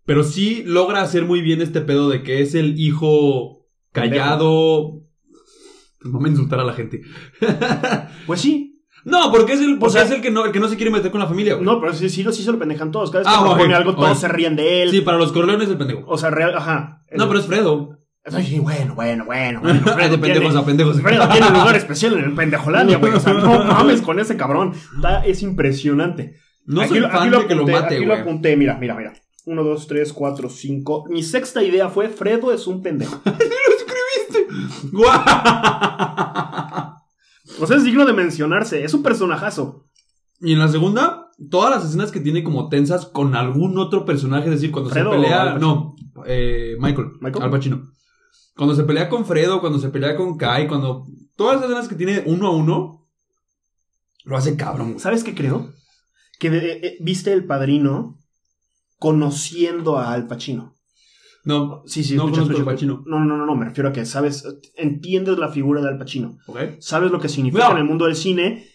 Pero 0.07 0.23
sí 0.23 0.63
logra 0.65 1.03
hacer 1.03 1.25
muy 1.25 1.43
bien 1.43 1.61
este 1.61 1.81
pedo 1.81 2.09
de 2.09 2.23
que 2.23 2.41
es 2.41 2.55
el 2.55 2.79
hijo 2.79 3.67
callado. 3.91 5.03
No 6.03 6.21
me 6.21 6.29
insultar 6.29 6.61
a 6.61 6.65
la 6.65 6.75
gente. 6.75 7.03
Pues 8.27 8.41
sí. 8.41 8.70
No, 9.05 9.31
porque 9.33 9.53
es 9.55 9.61
el, 9.61 9.79
porque 9.79 9.93
sea- 9.95 10.03
es 10.05 10.11
el 10.11 10.21
que 10.21 10.31
no, 10.31 10.45
el 10.45 10.53
que 10.53 10.61
no 10.61 10.69
se 10.69 10.77
quiere 10.77 10.91
meter 10.91 11.11
con 11.11 11.21
la 11.21 11.27
familia, 11.27 11.55
güey. 11.55 11.65
No, 11.65 11.81
pero 11.81 11.93
sí, 11.95 12.09
sí, 12.09 12.23
lo- 12.23 12.33
sí 12.33 12.43
se 12.43 12.53
lo 12.53 12.59
pendejan 12.59 12.91
todos. 12.91 13.11
Cada 13.11 13.25
vez 13.25 13.29
que 13.33 13.39
Ah, 13.39 13.41
propone 13.43 13.75
ok, 13.75 13.79
algo, 13.81 13.95
todos 13.95 14.19
se 14.21 14.29
ríen 14.29 14.57
de 14.57 14.83
él. 14.83 14.91
Sí, 14.91 15.01
para 15.01 15.19
los 15.19 15.33
corleones 15.33 15.65
es 15.67 15.73
el 15.73 15.79
pendejo. 15.79 16.05
O 16.07 16.19
sea, 16.19 16.31
real, 16.31 16.55
ajá. 16.57 17.03
No, 17.13 17.27
pero 17.29 17.41
es 17.41 17.47
Fredo. 17.47 17.97
Bueno, 18.61 18.95
bueno, 18.95 19.25
bueno. 19.25 19.61
bueno. 19.61 19.81
de 19.85 19.91
Fredo 19.93 20.21
pendejos 20.21 20.49
tiene- 20.51 20.59
a 20.61 20.65
pendejos. 20.65 21.01
Fredo 21.01 21.29
tiene 21.29 21.47
un 21.49 21.55
lugar 21.55 21.77
especial 21.77 22.13
en 22.19 22.25
el 22.25 22.35
Pendejolandia, 22.35 22.99
güey. 22.99 23.15
O 23.15 23.21
sea, 23.21 23.33
no 23.33 23.65
mames 23.65 24.03
con 24.03 24.21
ese 24.21 24.37
cabrón. 24.37 24.73
Está- 24.97 25.25
es 25.25 25.43
impresionante. 25.43 26.35
No 26.67 26.83
Aquí 26.83 26.91
soy 26.91 27.01
lo- 27.01 27.09
fan 27.11 27.23
aquí 27.23 27.31
lo 27.31 27.41
de 27.41 27.47
que 27.47 27.55
lo 27.55 27.63
apunté, 27.63 27.81
mate, 27.81 27.95
Aquí 27.97 28.05
lo 28.05 28.11
güey. 28.13 28.21
apunté, 28.21 28.57
mira, 28.57 28.77
mira, 28.79 28.95
mira. 28.95 29.13
Uno, 29.47 29.65
dos, 29.65 29.87
tres, 29.87 30.13
cuatro, 30.13 30.51
cinco. 30.51 31.07
Mi 31.09 31.23
sexta 31.23 31.63
idea 31.63 31.89
fue 31.89 32.09
Fredo 32.11 32.53
es 32.53 32.67
un 32.67 32.83
pendejo. 32.83 33.21
¡Guau! 34.93 35.21
O 37.61 37.67
sea, 37.67 37.77
es 37.77 37.85
digno 37.85 38.05
de 38.07 38.13
mencionarse. 38.13 38.83
Es 38.85 38.95
un 38.95 39.03
personajazo. 39.03 39.87
Y 40.41 40.53
en 40.55 40.59
la 40.59 40.69
segunda, 40.69 41.31
todas 41.51 41.71
las 41.71 41.85
escenas 41.85 42.11
que 42.11 42.21
tiene 42.21 42.43
como 42.43 42.69
tensas 42.69 43.07
con 43.07 43.37
algún 43.37 43.77
otro 43.79 44.05
personaje, 44.05 44.47
es 44.47 44.53
decir, 44.55 44.71
cuando 44.73 44.91
¿Fredo 44.91 45.11
se 45.13 45.17
pelea. 45.19 45.59
No, 45.59 45.95
eh, 46.27 46.77
Michael, 46.81 47.09
¿Michael? 47.21 47.45
Al 47.45 47.51
Pacino. 47.51 47.93
Cuando 48.57 48.75
se 48.75 48.85
pelea 48.85 49.09
con 49.09 49.25
Fredo, 49.27 49.61
cuando 49.61 49.79
se 49.79 49.91
pelea 49.91 50.17
con 50.17 50.37
Kai, 50.37 50.67
cuando. 50.67 51.07
Todas 51.37 51.57
las 51.57 51.65
escenas 51.65 51.89
que 51.89 51.95
tiene 51.95 52.23
uno 52.27 52.49
a 52.49 52.51
uno, 52.51 53.07
lo 54.25 54.37
hace 54.37 54.57
cabrón. 54.57 54.99
¿Sabes 54.99 55.25
qué 55.25 55.35
creo? 55.35 55.73
Que 56.39 56.51
de- 56.51 56.73
eh, 56.87 56.97
viste 57.01 57.33
el 57.33 57.45
padrino 57.47 58.19
conociendo 58.99 59.99
a 59.99 60.13
Al 60.13 60.27
Pacino. 60.27 60.75
No, 61.45 61.83
Sí, 61.87 62.05
sí, 62.05 62.17
no 62.17 62.25
escucha, 62.25 62.43
conozco 62.43 62.53
escucha. 62.53 62.71
al 62.71 62.75
Pacino. 62.77 63.03
No, 63.07 63.25
no, 63.25 63.37
no, 63.37 63.47
no, 63.47 63.57
me 63.57 63.65
refiero 63.65 63.89
a 63.89 63.93
que 63.93 64.05
sabes, 64.05 64.45
entiendes 64.77 65.39
la 65.39 65.49
figura 65.49 65.81
de 65.81 65.89
Al 65.89 65.99
Pacino. 65.99 66.37
¿Ok? 66.47 66.59
sabes 66.81 67.11
lo 67.11 67.19
que 67.21 67.29
significa 67.29 67.67
No. 67.67 67.73
en 67.73 67.79
el 67.79 67.85
mundo 67.85 68.05
del 68.07 68.15
cine. 68.17 68.67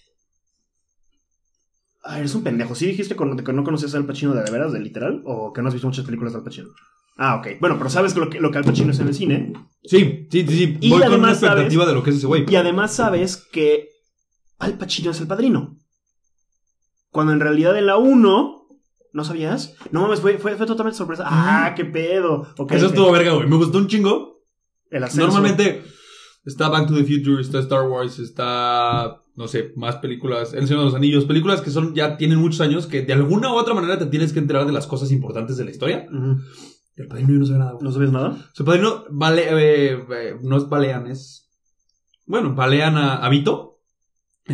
Ay, 2.03 2.19
eres 2.19 2.35
un 2.35 2.43
pendejo. 2.43 2.75
¿Sí 2.75 2.85
dijiste 2.85 3.15
que 3.15 3.53
no 3.53 3.63
conocías 3.63 3.93
a 3.95 3.97
Al 3.97 4.05
Pacino 4.05 4.33
de, 4.33 4.49
veras, 4.51 4.71
de 4.73 4.79
literal? 4.79 5.21
¿O 5.25 5.53
que 5.53 5.61
no 5.61 5.67
has 5.67 5.73
visto 5.73 5.87
muchas 5.87 6.05
películas 6.05 6.33
de 6.33 6.39
Al 6.39 6.43
Pacino? 6.45 6.69
Ah, 7.17 7.35
ok. 7.35 7.59
Bueno, 7.59 7.77
pero 7.77 7.89
sabes 7.89 8.15
lo 8.15 8.29
que, 8.29 8.39
lo 8.39 8.51
que 8.51 8.57
Al 8.59 8.63
Pacino 8.63 8.91
es 8.91 8.99
en 8.99 9.07
el 9.07 9.13
cine. 9.15 9.53
Sí, 9.83 10.27
sí, 10.31 10.45
sí. 10.45 10.47
sí. 10.47 10.77
Y 10.81 10.89
Voy 10.89 10.99
con 11.01 11.07
una 11.07 11.15
además, 11.15 11.39
¿sabes? 11.39 11.51
expectativa 11.53 11.85
de 11.85 11.93
lo 11.93 12.03
que 12.03 12.09
es 12.11 12.15
ese 12.17 12.27
güey. 12.27 12.45
Y 12.49 12.55
además 12.55 12.93
sabes 12.93 13.37
que 13.51 13.89
Al 14.59 14.77
Pacino 14.77 15.11
es 15.11 15.21
el 15.21 15.27
padrino. 15.27 15.77
Cuando 17.09 17.31
en 17.33 17.39
realidad 17.39 17.77
en 17.77 17.85
la 17.87 17.97
1... 17.97 18.64
¿No 19.15 19.23
sabías? 19.23 19.73
No 19.91 20.01
mames, 20.01 20.19
fue, 20.19 20.37
fue, 20.39 20.57
fue 20.57 20.65
totalmente 20.65 20.97
sorpresa. 20.97 21.23
Ah, 21.25 21.73
qué 21.73 21.85
pedo. 21.85 22.53
Eso 22.69 22.87
estuvo 22.87 23.13
verga, 23.13 23.31
güey. 23.31 23.47
Me 23.47 23.55
gustó 23.55 23.77
un 23.77 23.87
chingo. 23.87 24.43
El 24.91 25.05
ascenso. 25.05 25.27
Normalmente 25.27 25.85
está 26.43 26.67
Back 26.67 26.89
to 26.89 26.93
the 26.95 27.05
Future, 27.05 27.41
está 27.41 27.59
Star 27.59 27.87
Wars, 27.87 28.19
está, 28.19 29.21
no 29.35 29.47
sé, 29.47 29.71
más 29.77 29.95
películas, 29.95 30.53
El 30.53 30.67
Señor 30.67 30.81
de 30.81 30.85
los 30.87 30.95
Anillos, 30.95 31.23
películas 31.23 31.61
que 31.61 31.71
son 31.71 31.95
ya 31.95 32.17
tienen 32.17 32.39
muchos 32.39 32.59
años, 32.59 32.87
que 32.87 33.03
de 33.03 33.13
alguna 33.13 33.53
u 33.53 33.55
otra 33.55 33.73
manera 33.73 33.97
te 33.97 34.05
tienes 34.07 34.33
que 34.33 34.39
enterar 34.39 34.65
de 34.65 34.73
las 34.73 34.85
cosas 34.85 35.09
importantes 35.13 35.55
de 35.55 35.63
la 35.63 35.71
historia. 35.71 36.05
Ujú. 36.11 36.41
El 36.97 37.07
padrino 37.07 37.29
yo 37.31 37.39
no 37.39 37.45
sabe 37.45 37.59
nada. 37.59 37.71
güey. 37.71 37.83
¿No 37.85 37.91
sabías 37.93 38.11
nada? 38.11 38.49
Su 38.51 38.65
padrino 38.65 39.05
vale, 39.11 39.43
eh, 39.49 40.05
eh, 40.11 40.35
no 40.41 40.57
es 40.57 40.67
balean, 40.67 41.07
es... 41.07 41.49
Bueno, 42.25 42.53
balean 42.53 42.97
a, 42.97 43.15
a 43.25 43.29
Vito, 43.29 43.79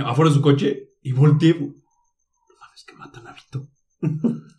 afuera 0.05 0.29
de 0.29 0.35
su 0.35 0.41
coche, 0.43 0.91
y 1.01 1.13
volteé. 1.13 1.59
No 1.59 1.73
mames, 2.59 2.83
que 2.85 2.93
matan 2.93 3.25
a 3.25 3.33
Vito. 3.33 3.67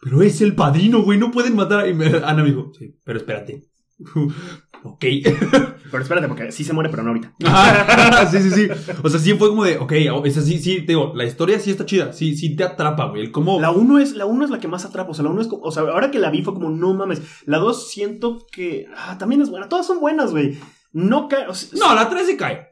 Pero 0.00 0.22
es 0.22 0.40
el 0.40 0.54
padrino, 0.54 1.02
güey, 1.02 1.18
no 1.18 1.30
pueden 1.30 1.56
matar 1.56 1.80
a... 1.80 1.88
y 1.88 1.94
me- 1.94 2.06
Ana 2.24 2.42
me 2.42 2.50
dijo, 2.50 2.70
sí, 2.78 2.96
pero 3.04 3.18
espérate. 3.18 3.64
ok. 4.84 5.04
Pero 5.90 6.02
espérate, 6.02 6.28
porque 6.28 6.52
sí 6.52 6.64
se 6.64 6.74
muere, 6.74 6.90
pero 6.90 7.02
no 7.02 7.08
ahorita. 7.08 7.32
Ajá, 7.46 8.26
sí, 8.30 8.42
sí, 8.42 8.50
sí. 8.50 8.68
O 9.02 9.08
sea, 9.08 9.18
sí 9.18 9.32
fue 9.32 9.48
como 9.48 9.64
de, 9.64 9.78
ok, 9.78 9.90
es 10.26 10.36
así, 10.36 10.58
sí, 10.58 10.80
te 10.82 10.88
digo, 10.88 11.12
la 11.16 11.24
historia 11.24 11.58
sí 11.58 11.70
está 11.70 11.86
chida, 11.86 12.12
sí, 12.12 12.36
sí 12.36 12.54
te 12.56 12.62
atrapa, 12.62 13.06
güey. 13.06 13.22
El 13.22 13.30
cómo... 13.32 13.58
La 13.58 13.70
1 13.70 13.98
es, 13.98 14.12
la 14.14 14.26
uno 14.26 14.44
es 14.44 14.50
la 14.50 14.60
que 14.60 14.68
más 14.68 14.84
atrapa. 14.84 15.12
O 15.12 15.14
sea, 15.14 15.24
la 15.24 15.30
1 15.30 15.40
es 15.40 15.48
como. 15.48 15.62
O 15.62 15.72
sea, 15.72 15.84
ahora 15.84 16.10
que 16.10 16.18
la 16.18 16.28
vi 16.30 16.42
fue 16.42 16.52
como, 16.52 16.68
no 16.68 16.92
mames. 16.92 17.22
La 17.46 17.56
2 17.56 17.88
siento 17.90 18.44
que. 18.52 18.84
Ah, 18.94 19.16
también 19.18 19.40
es 19.40 19.48
buena. 19.48 19.70
Todas 19.70 19.86
son 19.86 19.98
buenas, 19.98 20.30
güey. 20.32 20.58
No 20.92 21.26
cae. 21.26 21.46
o 21.48 21.54
sea, 21.54 21.70
No, 21.78 21.94
la 21.94 22.10
3 22.10 22.26
sí 22.26 22.36
cae. 22.36 22.66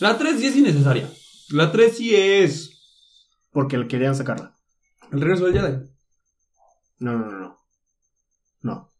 La 0.00 0.18
3 0.18 0.40
sí 0.40 0.46
es 0.48 0.56
innecesaria. 0.56 1.08
La 1.50 1.70
3 1.70 1.96
sí 1.96 2.12
es... 2.16 2.72
Porque 3.52 3.86
querían 3.86 4.16
sacarla. 4.16 4.56
El 5.12 5.20
regreso 5.20 5.44
del 5.46 5.54
Jedi. 5.60 5.76
No, 7.04 7.18
no, 7.18 7.30
no, 7.30 7.38
no. 7.40 7.58
No. 8.62 8.92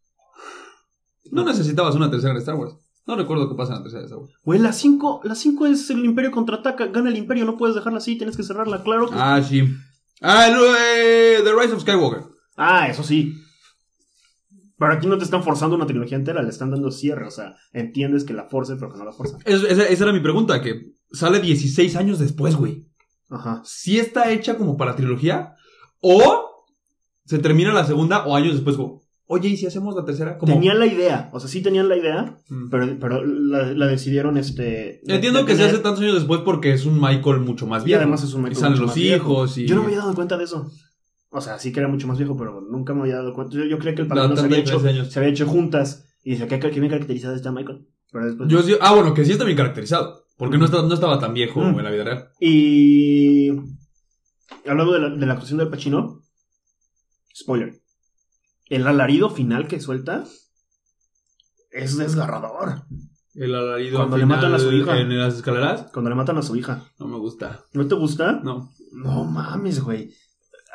No 1.31 1.45
necesitabas 1.45 1.95
una 1.95 2.11
tercera 2.11 2.33
en 2.33 2.39
Star 2.39 2.55
Wars. 2.55 2.77
No 3.07 3.17
recuerdo 3.17 3.49
qué 3.49 3.55
pasa 3.55 3.73
en 3.73 3.79
la 3.79 3.83
tercera 3.83 4.01
de 4.03 4.07
Star 4.07 4.19
Wars. 4.21 4.35
Güey, 4.45 4.61
la 4.61 4.73
5 4.73 5.21
la 5.25 5.35
cinco 5.35 5.67
es 5.67 5.89
el 5.91 6.05
Imperio 6.05 6.31
contraataca, 6.31 6.87
gana 6.87 7.09
el 7.11 7.17
Imperio, 7.17 7.45
no 7.45 7.57
puedes 7.57 7.75
dejarla 7.75 7.99
así, 7.99 8.17
tienes 8.17 8.37
que 8.37 8.43
cerrarla, 8.43 8.83
claro. 8.83 9.09
que- 9.09 9.15
Ah, 9.19 9.43
sí. 9.43 9.63
Ah, 10.21 10.47
el, 10.49 10.55
eh, 10.55 11.41
The 11.45 11.53
Rise 11.55 11.75
of 11.75 11.81
Skywalker. 11.83 12.25
Ah, 12.57 12.89
eso 12.89 13.03
sí. 13.03 13.35
Pero 14.79 14.93
aquí 14.93 15.07
no 15.07 15.17
te 15.19 15.25
están 15.25 15.43
forzando 15.43 15.77
una 15.77 15.87
trilogía 15.87 16.17
entera, 16.19 16.43
le 16.43 16.51
están 16.51 16.71
dando 16.71 16.91
cierre, 16.91 17.27
o 17.27 17.31
sea, 17.31 17.57
entiendes 17.73 18.25
que 18.25 18.35
la 18.35 18.45
force, 18.49 18.77
pero 18.77 18.93
que 18.93 18.99
no 18.99 19.05
la 19.05 19.13
forzan. 19.13 19.41
Es- 19.45 19.63
esa, 19.65 19.85
esa 19.89 20.05
era 20.05 20.13
mi 20.13 20.21
pregunta, 20.21 20.61
que 20.61 20.93
sale 21.13 21.41
16 21.41 21.97
años 21.97 22.19
después, 22.19 22.57
güey. 22.57 22.87
Ajá. 23.31 23.63
¿Sí 23.65 23.99
está 23.99 24.31
hecha 24.31 24.57
como 24.59 24.77
para 24.77 24.95
trilogía? 24.97 25.55
¿O 26.01 26.54
se 27.25 27.39
termina 27.39 27.73
la 27.73 27.85
segunda 27.87 28.25
o 28.27 28.35
años 28.37 28.55
después, 28.55 28.77
como, 28.77 29.03
oye, 29.27 29.49
¿y 29.49 29.57
si 29.57 29.67
hacemos 29.67 29.95
la 29.97 30.05
tercera? 30.05 30.37
Como, 30.39 30.53
Tenían 30.53 30.79
la 30.79 30.87
idea, 30.87 31.31
o 31.33 31.41
sea, 31.41 31.49
sí 31.49 31.63
tenían 31.63 31.89
la 31.89 31.97
idea, 31.97 32.39
Mm. 32.49 32.69
pero, 32.71 32.97
pero 33.01 33.25
la, 33.25 33.73
la 33.73 33.87
decidieron, 33.87 34.37
este... 34.37 35.01
Entiendo 35.11 35.41
de 35.41 35.47
que 35.47 35.53
se 35.53 35.59
tener- 35.63 35.75
hace 35.75 35.83
tantos 35.83 36.03
años 36.03 36.15
después 36.15 36.41
porque 36.45 36.73
es 36.73 36.85
un 36.87 37.01
Michael 37.01 37.41
mucho 37.41 37.67
más 37.67 37.83
Y 37.83 37.87
viejo. 37.87 38.01
además 38.03 38.23
es 38.23 38.35
un 38.35 38.43
Michael 38.43 38.57
Y 38.59 38.61
salen 38.61 38.73
mucho 38.73 38.83
los 38.83 38.91
más 38.91 38.97
viejo. 38.97 39.33
hijos 39.33 39.59
y... 39.59 39.67
Yo 39.67 39.75
no 39.77 39.81
me 39.83 39.87
había 39.89 39.99
dado 40.01 40.15
cuenta 40.15 40.37
de 40.37 40.45
eso. 40.45 40.71
O 41.31 41.41
sea, 41.41 41.59
sí 41.59 41.73
que 41.73 41.81
era 41.81 41.89
mucho 41.89 42.07
más 42.07 42.19
viejo, 42.19 42.37
pero 42.37 42.61
nunca 42.61 42.95
me 42.95 43.01
había 43.03 43.17
dado 43.17 43.33
cuenta. 43.35 43.57
Yo, 43.57 43.65
yo 43.65 43.79
creía 43.79 43.95
que 43.97 44.03
el 44.03 44.09
padrino 44.09 44.37
se 44.37 44.45
había, 44.45 44.59
hecho, 44.59 44.79
se 44.79 45.19
había 45.19 45.31
hecho 45.33 45.47
juntas. 45.47 46.05
Y 46.23 46.31
decía, 46.33 46.47
¿qué, 46.47 46.61
qué 46.61 46.79
bien 46.81 46.91
caracterizado 46.91 47.35
está 47.35 47.51
Michael? 47.51 47.87
Pero 48.13 48.27
después... 48.27 48.49
Yo 48.49 48.63
sí- 48.63 48.77
ah, 48.81 48.95
bueno, 48.95 49.15
que 49.15 49.25
sí 49.25 49.33
está 49.33 49.45
bien 49.45 49.57
caracterizado. 49.57 50.23
Porque 50.37 50.59
no, 50.59 50.65
está- 50.67 50.83
no 50.83 50.95
estaba 50.95 51.19
tan 51.19 51.35
viejo 51.35 51.61
Mm. 51.61 51.79
en 51.79 51.85
la 51.85 51.91
vida 51.91 52.05
real. 52.05 52.29
Y... 52.41 53.49
Hablando 54.67 54.93
de 54.93 55.01
la, 55.01 55.09
de 55.11 55.27
la 55.27 55.33
actuación 55.33 55.59
del 55.59 55.69
Pacino, 55.69 56.21
spoiler. 57.35 57.81
El 58.67 58.87
alarido 58.87 59.31
final 59.31 59.69
que 59.69 59.81
suelta 59.81 60.25
es 61.71 61.97
desgarrador. 61.97 62.85
El 63.35 63.55
alarido 63.55 63.99
Cuando 63.99 64.17
le 64.17 64.23
final 64.25 64.37
matan 64.39 64.55
a 64.55 64.59
su 64.59 64.73
hija. 64.73 64.99
en 65.01 65.19
las 65.19 65.35
escaleras. 65.35 65.91
Cuando 65.93 66.11
le 66.11 66.17
matan 66.17 66.39
a 66.39 66.43
su 66.43 66.55
hija. 66.57 66.85
No 66.99 67.09
me 67.09 67.19
gusta. 67.19 67.65
¿No 67.73 67.87
te 67.87 67.95
gusta? 67.97 68.41
No. 68.45 68.73
No 68.93 69.25
mames, 69.25 69.81
güey. 69.81 70.15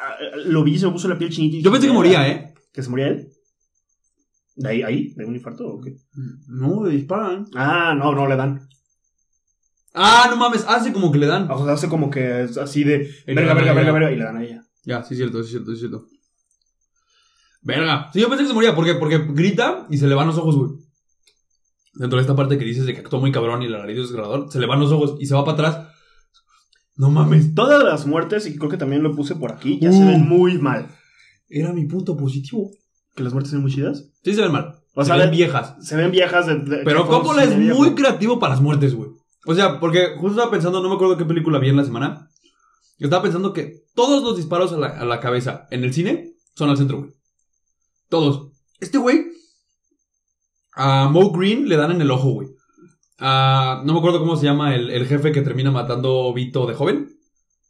Ah, 0.01 0.15
Lo 0.45 0.63
vi 0.63 0.73
y 0.73 0.79
se 0.79 0.85
me 0.85 0.91
puso 0.91 1.07
la 1.07 1.17
piel 1.17 1.29
chinita. 1.31 1.63
Yo 1.63 1.71
pensé 1.71 1.87
que 1.87 1.93
moría, 1.93 2.27
¿eh? 2.27 2.53
¿Que 2.73 2.83
se 2.83 2.89
moría 2.89 3.07
él? 3.07 3.29
¿De 4.55 4.69
ahí? 4.69 4.81
ahí? 4.83 5.13
¿De 5.15 5.25
un 5.25 5.35
infarto 5.35 5.65
o 5.65 5.81
qué? 5.81 5.95
No, 6.47 6.83
le 6.85 6.91
disparan. 6.91 7.47
Ah, 7.55 7.95
no, 7.97 8.13
no 8.13 8.27
le 8.27 8.35
dan. 8.35 8.67
Ah, 9.93 10.27
no 10.29 10.35
mames, 10.35 10.65
hace 10.67 10.91
como 10.93 11.11
que 11.11 11.17
le 11.17 11.27
dan. 11.27 11.49
O 11.49 11.63
sea, 11.63 11.73
hace 11.73 11.87
como 11.89 12.09
que 12.09 12.43
es 12.43 12.57
así 12.57 12.83
de 12.83 13.09
verga, 13.25 13.53
le 13.53 13.61
verga, 13.61 13.73
verga, 13.73 13.91
verga, 13.93 14.11
y 14.11 14.15
le 14.17 14.23
dan 14.23 14.37
a 14.37 14.43
ella. 14.43 14.63
Ya, 14.83 15.01
sí 15.03 15.13
es 15.13 15.17
cierto, 15.19 15.37
sí 15.39 15.45
es 15.45 15.49
cierto, 15.51 15.71
sí 15.71 15.73
es 15.75 15.79
cierto. 15.79 16.05
Verga. 17.61 18.09
Sí, 18.13 18.19
yo 18.21 18.29
pensé 18.29 18.43
que 18.43 18.49
se 18.49 18.53
moría. 18.53 18.75
¿Por 18.75 18.85
qué? 18.85 18.95
Porque 18.95 19.17
grita 19.29 19.85
y 19.89 19.97
se 19.97 20.07
le 20.07 20.15
van 20.15 20.27
los 20.27 20.37
ojos, 20.37 20.55
güey. 20.55 20.71
Dentro 21.93 22.17
de 22.17 22.21
esta 22.21 22.35
parte 22.35 22.57
que 22.57 22.65
dices 22.65 22.85
de 22.85 22.93
que 22.93 23.01
actuó 23.01 23.19
muy 23.19 23.31
cabrón 23.31 23.61
y 23.61 23.65
el 23.65 23.75
alarido 23.75 24.03
es 24.03 24.09
desgarrador, 24.09 24.51
se 24.51 24.59
le 24.59 24.67
van 24.67 24.79
los 24.79 24.91
ojos 24.91 25.15
y 25.19 25.25
se 25.25 25.33
va 25.35 25.43
para 25.43 25.53
atrás. 25.69 25.87
No 26.95 27.09
mames. 27.09 27.55
Todas 27.55 27.83
las 27.83 28.05
muertes, 28.05 28.45
y 28.45 28.57
creo 28.57 28.69
que 28.69 28.77
también 28.77 29.03
lo 29.03 29.15
puse 29.15 29.35
por 29.35 29.51
aquí, 29.51 29.79
ya 29.81 29.91
se 29.91 30.03
Uh. 30.03 30.07
ven 30.07 30.27
muy 30.27 30.57
mal. 30.59 30.87
Era 31.49 31.73
mi 31.73 31.85
punto 31.85 32.15
positivo. 32.15 32.71
¿Que 33.15 33.23
las 33.23 33.33
muertes 33.33 33.51
son 33.51 33.61
muy 33.61 33.71
chidas? 33.73 34.09
Sí 34.23 34.33
se 34.33 34.41
ven 34.41 34.51
mal. 34.51 34.75
O 34.95 35.03
sea, 35.03 35.15
se 35.15 35.21
ven 35.21 35.31
viejas. 35.31 35.75
Se 35.81 35.95
ven 35.95 36.11
viejas. 36.11 36.45
de- 36.47 36.57
de- 36.59 36.83
Pero 36.83 37.07
Coppola 37.07 37.43
es 37.43 37.57
muy 37.57 37.95
creativo 37.95 38.39
para 38.39 38.53
las 38.53 38.61
muertes, 38.61 38.93
güey. 38.95 39.09
O 39.45 39.55
sea, 39.55 39.79
porque 39.79 40.09
justo 40.17 40.31
estaba 40.31 40.51
pensando, 40.51 40.81
no 40.81 40.89
me 40.89 40.95
acuerdo 40.95 41.17
qué 41.17 41.25
película 41.25 41.59
vi 41.59 41.69
en 41.69 41.77
la 41.77 41.85
semana. 41.85 42.29
Yo 42.97 43.05
estaba 43.07 43.23
pensando 43.23 43.51
que 43.53 43.83
todos 43.95 44.21
los 44.23 44.35
disparos 44.37 44.73
a 44.73 44.77
la, 44.77 44.87
a 44.87 45.05
la 45.05 45.19
cabeza 45.19 45.67
en 45.71 45.83
el 45.83 45.93
cine 45.93 46.33
son 46.53 46.69
al 46.69 46.77
centro, 46.77 46.99
güey. 46.99 47.11
Todos. 48.09 48.51
Este 48.79 48.97
güey, 48.97 49.25
a 50.73 51.09
Mo 51.09 51.31
Green 51.31 51.67
le 51.67 51.75
dan 51.77 51.91
en 51.91 52.01
el 52.01 52.11
ojo, 52.11 52.31
güey. 52.31 52.47
A- 53.17 53.81
no 53.85 53.93
me 53.93 53.99
acuerdo 53.99 54.19
cómo 54.19 54.35
se 54.35 54.45
llama 54.45 54.75
el, 54.75 54.89
el 54.91 55.05
jefe 55.07 55.31
que 55.31 55.41
termina 55.41 55.71
matando 55.71 56.33
Vito 56.33 56.65
de 56.65 56.73
joven. 56.73 57.09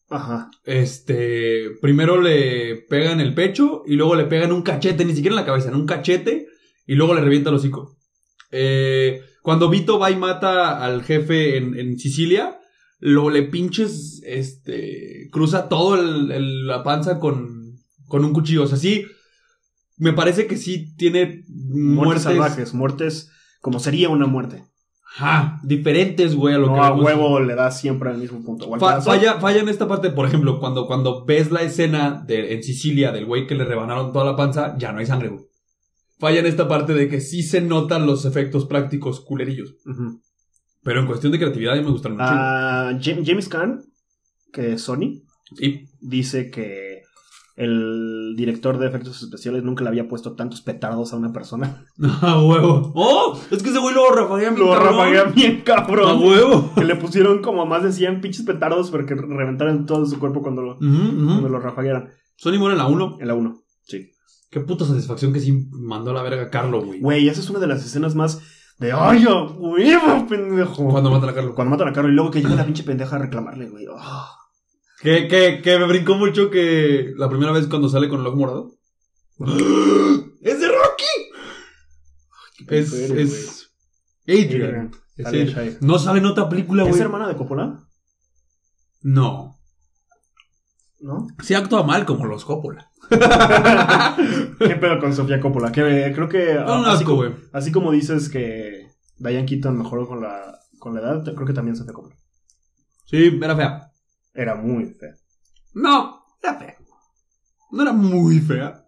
Ajá. 0.09 0.49
Este, 0.63 1.69
primero 1.81 2.19
le 2.21 2.77
pega 2.89 3.11
en 3.11 3.19
el 3.19 3.33
pecho 3.33 3.83
y 3.85 3.95
luego 3.95 4.15
le 4.15 4.25
pega 4.25 4.45
en 4.45 4.51
un 4.53 4.61
cachete, 4.63 5.05
ni 5.05 5.13
siquiera 5.13 5.33
en 5.35 5.41
la 5.41 5.45
cabeza, 5.45 5.69
en 5.69 5.75
un 5.75 5.85
cachete 5.85 6.47
y 6.87 6.95
luego 6.95 7.13
le 7.13 7.21
revienta 7.21 7.49
el 7.49 7.55
hocico. 7.57 7.97
Eh, 8.51 9.21
cuando 9.43 9.69
Vito 9.69 9.99
va 9.99 10.09
y 10.11 10.15
mata 10.15 10.83
al 10.83 11.03
jefe 11.03 11.57
en, 11.57 11.77
en 11.77 11.97
Sicilia, 11.99 12.59
lo 12.99 13.29
le 13.29 13.43
pinches, 13.43 14.21
este, 14.25 15.29
cruza 15.31 15.69
todo 15.69 15.95
el, 15.95 16.31
el- 16.31 16.67
la 16.67 16.83
panza 16.83 17.19
con, 17.19 17.77
con 18.07 18.25
un 18.25 18.33
cuchillo. 18.33 18.63
O 18.63 18.67
sea, 18.67 18.77
sí, 18.77 19.05
me 19.99 20.13
parece 20.13 20.47
que 20.47 20.57
sí 20.57 20.95
tiene 20.95 21.43
Muertes, 21.47 21.95
muertes, 21.95 22.23
salvajes, 22.23 22.73
muertes 22.73 23.31
como 23.61 23.79
sería 23.79 24.09
una 24.09 24.25
muerte. 24.25 24.63
ajá, 25.15 25.59
diferentes, 25.63 26.33
güey, 26.35 26.55
a 26.55 26.57
lo 26.57 26.67
no 26.67 26.73
que 26.75 26.79
a 26.79 26.93
huevo 26.93 27.39
le 27.39 27.53
da 27.55 27.69
siempre 27.71 28.09
al 28.09 28.17
mismo 28.17 28.43
punto. 28.43 28.69
Fa- 28.79 29.01
falla, 29.01 29.39
falla 29.39 29.59
en 29.59 29.69
esta 29.69 29.87
parte, 29.87 30.09
por 30.11 30.25
ejemplo, 30.27 30.59
cuando, 30.59 30.87
cuando 30.87 31.25
ves 31.25 31.51
la 31.51 31.61
escena 31.63 32.23
de, 32.25 32.53
en 32.53 32.63
Sicilia 32.63 33.11
del 33.11 33.25
güey 33.25 33.45
que 33.45 33.55
le 33.55 33.65
rebanaron 33.65 34.11
toda 34.13 34.25
la 34.25 34.35
panza, 34.35 34.75
ya 34.77 34.91
no 34.91 34.99
hay 34.99 35.05
sangre, 35.05 35.29
güey. 35.29 35.45
Falla 36.19 36.39
en 36.39 36.45
esta 36.47 36.67
parte 36.67 36.93
de 36.93 37.07
que 37.09 37.21
sí 37.21 37.43
se 37.43 37.61
notan 37.61 38.05
los 38.05 38.25
efectos 38.25 38.65
prácticos 38.65 39.19
culerillos. 39.21 39.75
Ujú. 39.85 40.21
Pero 40.83 40.99
en 41.01 41.07
cuestión 41.07 41.31
de 41.31 41.39
creatividad, 41.39 41.73
a 41.73 41.77
mí 41.77 41.83
me 41.83 41.91
gustaron 41.91 42.17
mucho. 42.17 42.29
Ah, 42.31 42.91
Jam- 43.01 43.23
James 43.25 43.47
Caan, 43.49 43.81
que 44.53 44.73
es 44.73 44.81
Sony, 44.81 45.23
Sí. 45.57 45.89
dice 46.01 46.49
que 46.51 46.88
el 47.59 48.35
director 48.37 48.77
de 48.79 48.87
efectos 48.87 49.21
especiales 49.21 49.63
nunca 49.63 49.83
le 49.83 49.89
había 49.89 50.07
puesto 50.07 50.33
tantos 50.33 50.61
petardos 50.61 51.11
a 51.13 51.17
una 51.17 51.33
persona. 51.33 51.83
A 52.21 52.41
huevo. 52.41 52.91
¡Oh! 52.95 53.37
Es 53.51 53.61
que 53.61 53.69
ese 53.69 53.79
güey 53.79 53.93
lo 53.93 54.09
rafaguea 54.11 54.49
bien 54.51 54.59
Lo 54.65 54.71
cabrón. 54.73 54.87
rafaguea 54.93 55.23
bien 55.25 55.61
A 55.61 55.63
cabrón. 55.65 56.23
huevo. 56.23 56.71
Que 56.75 56.85
le 56.85 56.95
pusieron 56.95 57.41
como 57.41 57.65
más 57.65 57.83
de 57.83 57.91
100 57.91 58.21
pinches 58.21 58.45
petardos 58.45 58.89
para 58.91 59.05
que 59.05 59.13
reventaran 59.13 59.85
todo 59.85 60.05
su 60.05 60.17
cuerpo 60.19 60.41
cuando 60.41 60.61
lo, 60.61 60.71
Ujú, 60.77 60.85
ujú. 60.87 61.25
cuando 61.27 61.49
lo 61.49 61.59
rafaguearan. 61.59 62.09
Sony 62.37 62.57
muere 62.57 62.73
en 62.73 62.77
la 62.79 62.87
1. 62.87 63.17
En 63.19 63.27
la 63.27 63.33
1. 63.35 63.61
Sí. 63.83 64.09
Qué 64.49 64.61
puta 64.61 64.85
satisfacción 64.85 65.33
que 65.33 65.41
sí 65.41 65.67
mandó 65.71 66.11
a 66.11 66.13
la 66.13 66.23
verga 66.23 66.43
a 66.43 66.49
Carlo, 66.49 66.81
güey. 66.81 67.01
Güey, 67.01 67.27
esa 67.27 67.41
es 67.41 67.49
una 67.49 67.59
de 67.59 67.67
las 67.67 67.85
escenas 67.85 68.15
más 68.15 68.41
de 68.79 68.93
¡Ay, 68.93 69.25
a 69.27 69.43
huevo, 69.43 70.25
pendejo! 70.29 70.87
Cuando 70.89 71.11
matan 71.11 71.29
a 71.29 71.33
Carlo. 71.33 71.53
Cuando 71.53 71.71
matan 71.71 71.89
a 71.89 71.93
Carlos 71.93 72.13
y 72.13 72.15
luego 72.15 72.31
que 72.31 72.41
llega 72.41 72.55
la 72.55 72.65
pinche 72.65 72.83
pendeja 72.83 73.17
a 73.17 73.19
reclamarle, 73.19 73.67
güey. 73.69 73.85
Ah. 73.99 74.29
Que, 75.01 75.27
que, 75.27 75.61
que 75.61 75.79
me 75.79 75.87
brincó 75.87 76.15
mucho 76.15 76.49
que 76.49 77.13
la 77.15 77.29
primera 77.29 77.51
vez 77.51 77.67
cuando 77.67 77.87
sale 77.89 78.09
con 78.09 78.19
el 78.21 78.27
ojo 78.27 78.35
morado. 78.37 78.71
¡Es 80.41 80.59
de 80.59 80.67
Rocky! 80.67 81.05
Es, 82.67 82.93
Eres, 82.93 83.71
es 84.25 84.45
Adrian. 84.45 84.91
Es. 85.15 85.81
No 85.81 85.97
sale 85.99 86.19
en 86.19 86.25
otra 86.25 86.49
película, 86.49 86.83
¿Es 86.83 86.89
güey. 86.89 87.01
hermana 87.01 87.27
de 87.27 87.35
Coppola? 87.35 87.79
No. 89.01 89.57
¿No? 90.99 91.27
Sí 91.41 91.53
actúa 91.53 91.83
mal 91.83 92.05
como 92.05 92.25
los 92.25 92.43
Coppola. 92.43 92.91
¿Qué 93.09 94.75
pedo 94.75 94.99
con 94.99 95.15
Sofía 95.15 95.39
Coppola? 95.39 95.71
Que 95.71 96.07
eh, 96.07 96.13
creo 96.13 96.27
que. 96.27 96.51
Es 96.51 96.57
un 96.59 96.85
así, 96.85 96.89
asco, 96.89 97.05
como, 97.05 97.17
güey. 97.17 97.33
así 97.53 97.71
como 97.71 97.91
dices 97.91 98.29
que 98.29 98.91
Diane 99.17 99.45
Keaton 99.45 99.77
mejoró 99.77 100.07
con 100.07 100.21
la, 100.21 100.59
con 100.77 100.93
la 100.93 101.01
edad, 101.01 101.23
creo 101.23 101.47
que 101.47 101.53
también 101.53 101.75
Sofía 101.77 101.93
Coppola. 101.93 102.15
Sí, 103.05 103.39
era 103.41 103.55
fea. 103.55 103.88
Era 104.33 104.55
muy 104.55 104.85
fea. 104.85 105.15
No, 105.73 106.21
era 106.41 106.55
fea. 106.59 106.77
No 107.71 107.81
era 107.83 107.93
muy 107.93 108.39
fea. 108.39 108.85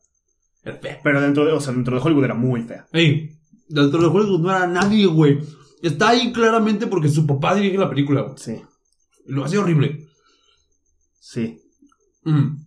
Era 0.64 0.78
fea. 0.78 1.00
Pero 1.04 1.22
dentro 1.22 1.46
de, 1.46 1.52
o 1.52 1.60
sea, 1.62 1.74
dentro 1.74 1.96
de 1.96 2.02
Hollywood 2.04 2.24
era 2.26 2.34
muy 2.36 2.62
fea. 2.64 2.88
Ey, 2.92 3.38
dentro 3.68 4.00
de 4.00 4.08
Hollywood 4.08 4.40
no 4.42 4.50
era 4.50 4.68
nadie, 4.68 5.06
güey. 5.06 5.40
Está 5.82 6.10
ahí 6.10 6.32
claramente 6.32 6.88
porque 6.88 7.10
su 7.10 7.26
papá 7.26 7.56
dirige 7.56 7.78
la 7.78 7.90
película, 7.90 8.22
güey. 8.22 8.36
Sí, 8.38 8.62
Lo 9.26 9.44
hace 9.46 9.58
horrible. 9.58 10.08
sí. 11.20 11.60
Mm. 12.24 12.58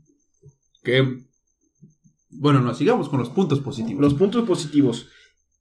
Que. 0.82 1.24
Bueno, 2.30 2.60
no, 2.60 2.74
sigamos 2.74 3.08
con 3.08 3.20
los 3.20 3.30
puntos 3.30 3.60
positivos. 3.60 4.02
Los 4.02 4.14
puntos 4.14 4.44
positivos. 4.46 5.08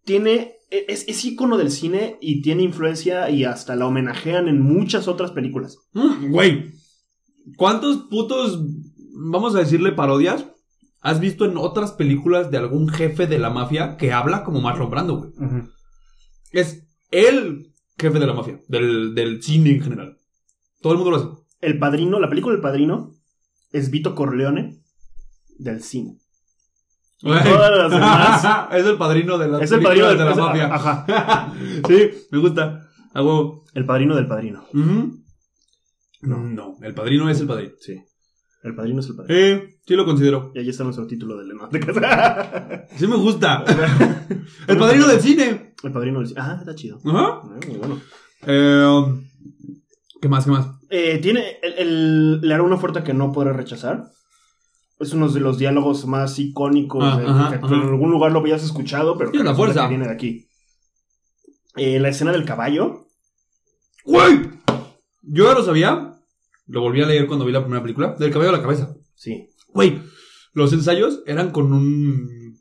Tiene. 0.03 0.55
e, 0.71 0.85
Es, 0.87 1.07
es 1.07 1.23
ícono 1.23 1.57
del 1.57 1.69
cine 1.69 2.17
y 2.19 2.41
tiene 2.41 2.63
influencia 2.63 3.29
y 3.29 3.43
hasta 3.45 3.75
la 3.75 3.85
homenajean 3.85 4.47
en 4.47 4.59
muchas 4.61 5.07
otras 5.07 5.31
películas. 5.31 5.77
Mm, 5.93 6.31
Güey, 6.31 6.73
¿cuántos 7.57 7.97
putos, 8.09 8.61
vamos 9.15 9.55
a 9.55 9.59
decirle 9.59 9.91
parodias, 9.91 10.45
has 11.01 11.19
visto 11.19 11.45
en 11.45 11.57
otras 11.57 11.91
películas 11.91 12.49
de 12.51 12.57
algún 12.57 12.87
jefe 12.89 13.27
de 13.27 13.39
la 13.39 13.49
mafia 13.49 13.97
que 13.97 14.13
habla 14.13 14.43
como 14.43 14.61
Marlon 14.61 14.89
Brando, 14.89 15.17
güey? 15.17 15.31
Es 16.51 16.87
el 17.11 17.71
jefe 17.97 18.19
de 18.19 18.27
la 18.27 18.33
mafia, 18.33 18.59
del, 18.67 19.13
del 19.15 19.41
cine 19.43 19.71
en 19.71 19.81
general. 19.81 20.17
Todo 20.81 20.93
el 20.93 20.99
mundo 20.99 21.11
lo 21.11 21.17
hace. 21.17 21.27
El 21.61 21.79
padrino, 21.79 22.19
la 22.19 22.29
película 22.29 22.55
El 22.55 22.61
Padrino 22.61 23.11
es 23.71 23.89
Vito 23.89 24.15
Corleone 24.15 24.81
del 25.57 25.81
cine. 25.81 26.17
Todas 27.21 27.71
las 27.77 27.91
demás- 27.91 28.67
es 28.73 28.85
el 28.85 28.97
padrino 28.97 29.37
de 29.37 29.47
las 29.47 29.61
Es 29.61 29.71
el 29.71 29.81
padrino 29.81 30.09
del- 30.09 30.17
de 30.17 30.25
la 30.25 30.35
mafia. 30.35 30.73
Ajá. 30.75 31.53
sí, 31.87 32.09
me 32.31 32.39
gusta. 32.39 32.89
Hago. 33.13 33.63
El 33.73 33.85
padrino 33.85 34.15
del 34.15 34.27
padrino. 34.27 34.65
No. 36.23 36.37
No, 36.37 36.77
el 36.81 36.93
padrino 36.93 37.29
es 37.29 37.39
el 37.39 37.47
padrino. 37.47 37.73
Sí. 37.79 38.01
El 38.63 38.75
padrino 38.75 38.99
es 39.01 39.07
el 39.07 39.15
padrino. 39.15 39.39
Eh, 39.39 39.77
sí 39.85 39.93
lo 39.95 40.05
considero. 40.05 40.51
Y 40.55 40.59
ahí 40.59 40.69
está 40.69 40.83
nuestro 40.85 41.05
título 41.05 41.37
del 41.37 41.49
no, 41.49 41.67
de 41.67 41.79
casa. 41.81 42.85
Sí 42.97 43.07
me 43.07 43.17
gusta. 43.17 43.63
El 44.67 44.77
padrino 44.77 45.05
del 45.07 45.19
cine. 45.19 45.73
El 45.83 45.91
padrino 45.91 46.21
del 46.21 46.33
Ah, 46.37 46.57
está 46.59 46.73
chido. 46.73 46.97
Ajá. 47.05 47.41
Ah, 47.43 47.49
Muy 47.67 47.75
bueno. 47.77 47.99
Eh, 48.47 49.21
¿Qué 50.21 50.29
más? 50.29 50.45
¿Qué 50.45 50.51
más? 50.51 50.67
Eh, 50.89 51.19
tiene. 51.21 51.57
El, 51.61 51.73
el- 51.77 52.41
le 52.41 52.53
hará 52.53 52.63
una 52.63 52.75
oferta 52.75 53.03
que 53.03 53.13
no 53.13 53.31
podré 53.33 53.51
rechazar. 53.51 54.05
Es 54.99 55.11
uno 55.11 55.27
de 55.27 55.41
los 55.41 55.57
diálogos 55.57 56.05
más 56.07 56.39
icónicos. 56.39 57.03
Ah, 57.03 57.17
de- 57.19 57.25
ajá, 57.27 57.49
que 57.59 57.65
ajá. 57.65 57.75
en 57.75 57.81
algún 57.81 58.11
lugar 58.11 58.31
lo 58.31 58.39
habías 58.39 58.63
escuchado, 58.63 59.17
pero 59.17 59.31
que 59.33 59.43
la 59.43 59.53
fuerza. 59.55 59.83
que 59.83 59.89
viene 59.89 60.07
de 60.07 60.13
aquí. 60.13 60.47
Eh, 61.75 61.99
la 61.99 62.09
escena 62.09 62.31
del 62.31 62.45
caballo. 62.45 63.07
¡Güey! 64.05 64.49
Yo 65.23 65.45
ya 65.45 65.53
lo 65.53 65.63
sabía. 65.63 66.09
Lo 66.67 66.81
volví 66.81 67.01
a 67.01 67.07
leer 67.07 67.27
cuando 67.27 67.45
vi 67.45 67.51
la 67.51 67.61
primera 67.61 67.81
película. 67.81 68.15
Del 68.17 68.31
cabello 68.31 68.49
a 68.49 68.57
la 68.57 68.61
cabeza. 68.61 68.95
Sí. 69.15 69.49
Güey, 69.69 70.01
los 70.53 70.71
ensayos 70.71 71.23
eran 71.25 71.51
con 71.51 71.73
un 71.73 72.59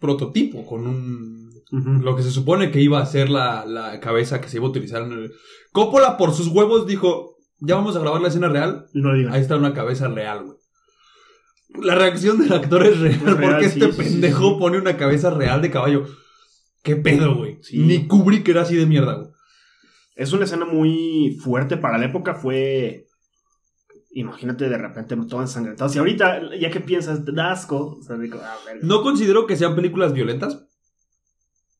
prototipo, 0.00 0.64
con 0.66 0.86
un... 0.86 1.50
Lo 1.72 2.16
que 2.16 2.24
se 2.24 2.32
supone 2.32 2.72
que 2.72 2.80
iba 2.80 3.00
a 3.00 3.06
ser 3.06 3.30
la, 3.30 3.64
la 3.64 4.00
cabeza 4.00 4.40
que 4.40 4.48
se 4.48 4.56
iba 4.56 4.66
a 4.66 4.70
utilizar 4.70 5.02
en 5.02 5.12
el... 5.12 5.32
Coppola, 5.70 6.16
por 6.16 6.34
sus 6.34 6.48
huevos, 6.48 6.86
dijo, 6.86 7.36
ya 7.60 7.76
vamos 7.76 7.94
a 7.94 8.00
grabar 8.00 8.20
la 8.20 8.28
escena 8.28 8.48
real. 8.48 8.86
No 8.92 9.14
digan. 9.14 9.32
Ahí 9.32 9.40
está 9.40 9.56
una 9.56 9.74
cabeza 9.74 10.08
real, 10.08 10.44
güey. 10.44 10.56
La 11.84 11.94
reacción 11.94 12.38
del 12.38 12.52
actor 12.52 12.84
es 12.84 12.98
real, 12.98 13.14
Es 13.14 13.22
real, 13.22 13.38
porque 13.52 13.68
sí, 13.68 13.80
este 13.80 13.92
sí, 13.92 13.98
pendejo 13.98 14.50
sí. 14.50 14.56
pone 14.58 14.78
una 14.78 14.96
cabeza 14.96 15.30
real 15.30 15.62
de 15.62 15.70
caballo. 15.70 16.06
¿Qué 16.82 16.96
pedo, 16.96 17.36
güey? 17.36 17.60
Ni 17.72 18.08
Kubrick 18.08 18.48
era 18.48 18.62
así 18.62 18.74
de 18.74 18.86
mierda, 18.86 19.14
güey. 19.14 19.30
Es 20.20 20.34
una 20.34 20.44
escena 20.44 20.66
muy 20.66 21.38
fuerte 21.42 21.76
para 21.78 21.96
la 21.96 22.04
época. 22.04 22.34
Fue. 22.34 23.06
Imagínate 24.12 24.68
de 24.68 24.76
repente 24.76 25.16
todo 25.28 25.40
ensangrentado. 25.40 25.88
Si 25.88 25.98
ahorita, 25.98 26.54
ya 26.60 26.70
que 26.70 26.80
piensas, 26.80 27.24
da 27.24 27.52
asco. 27.52 27.96
O 27.98 28.02
sea, 28.02 28.18
digo, 28.18 28.38
ah. 28.42 28.54
No 28.82 29.02
considero 29.02 29.46
que 29.46 29.56
sean 29.56 29.74
películas 29.74 30.12
violentas. 30.12 30.66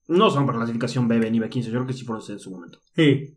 No 0.08 0.30
son 0.30 0.46
por 0.46 0.56
clasificación 0.56 1.06
BB 1.06 1.30
ni 1.30 1.38
B15. 1.38 1.64
Yo 1.64 1.70
creo 1.72 1.86
que 1.86 1.92
sí 1.92 2.04
fueron 2.04 2.24
en 2.30 2.38
su 2.38 2.50
momento. 2.50 2.80
Sí. 2.96 3.36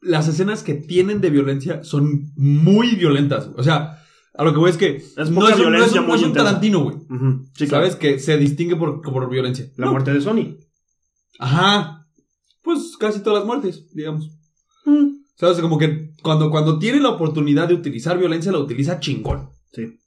Las 0.00 0.28
escenas 0.28 0.62
que 0.62 0.74
tienen 0.74 1.20
de 1.20 1.28
violencia 1.30 1.84
son 1.84 2.32
muy 2.36 2.94
violentas. 2.96 3.50
O 3.56 3.62
sea, 3.62 4.02
a 4.34 4.44
lo 4.44 4.52
que 4.52 4.58
voy 4.60 4.70
es 4.70 4.78
que 4.78 4.96
Es 4.96 5.30
no 5.30 5.40
poca 5.40 5.52
es 5.52 5.58
no 5.58 5.64
es 5.64 5.70
violencia 5.70 6.00
no 6.00 6.14
es 6.14 6.22
un. 6.22 6.32
Tarantino, 6.32 6.84
güey. 6.84 6.96
Sí, 7.54 7.66
claro. 7.66 7.84
¿Sabes? 7.84 7.96
Que 7.96 8.18
se 8.18 8.38
distingue 8.38 8.76
por, 8.76 9.02
por 9.02 9.28
violencia. 9.28 9.66
La 9.76 9.86
No. 9.86 9.92
muerte 9.92 10.14
de 10.14 10.20
Sony. 10.22 10.56
Ajá. 11.38 11.97
Pues 12.68 12.98
casi 12.98 13.22
todas 13.22 13.38
las 13.38 13.46
muertes, 13.46 13.88
digamos. 13.94 14.30
¿Sabes? 15.36 15.58
Como 15.60 15.78
que 15.78 16.12
cuando, 16.22 16.50
cuando 16.50 16.78
tiene 16.78 17.00
la 17.00 17.08
oportunidad 17.08 17.66
de 17.66 17.72
utilizar 17.72 18.18
violencia, 18.18 18.52
la 18.52 18.58
utiliza 18.58 19.00
chingón. 19.00 19.48
Sí. 19.72 19.98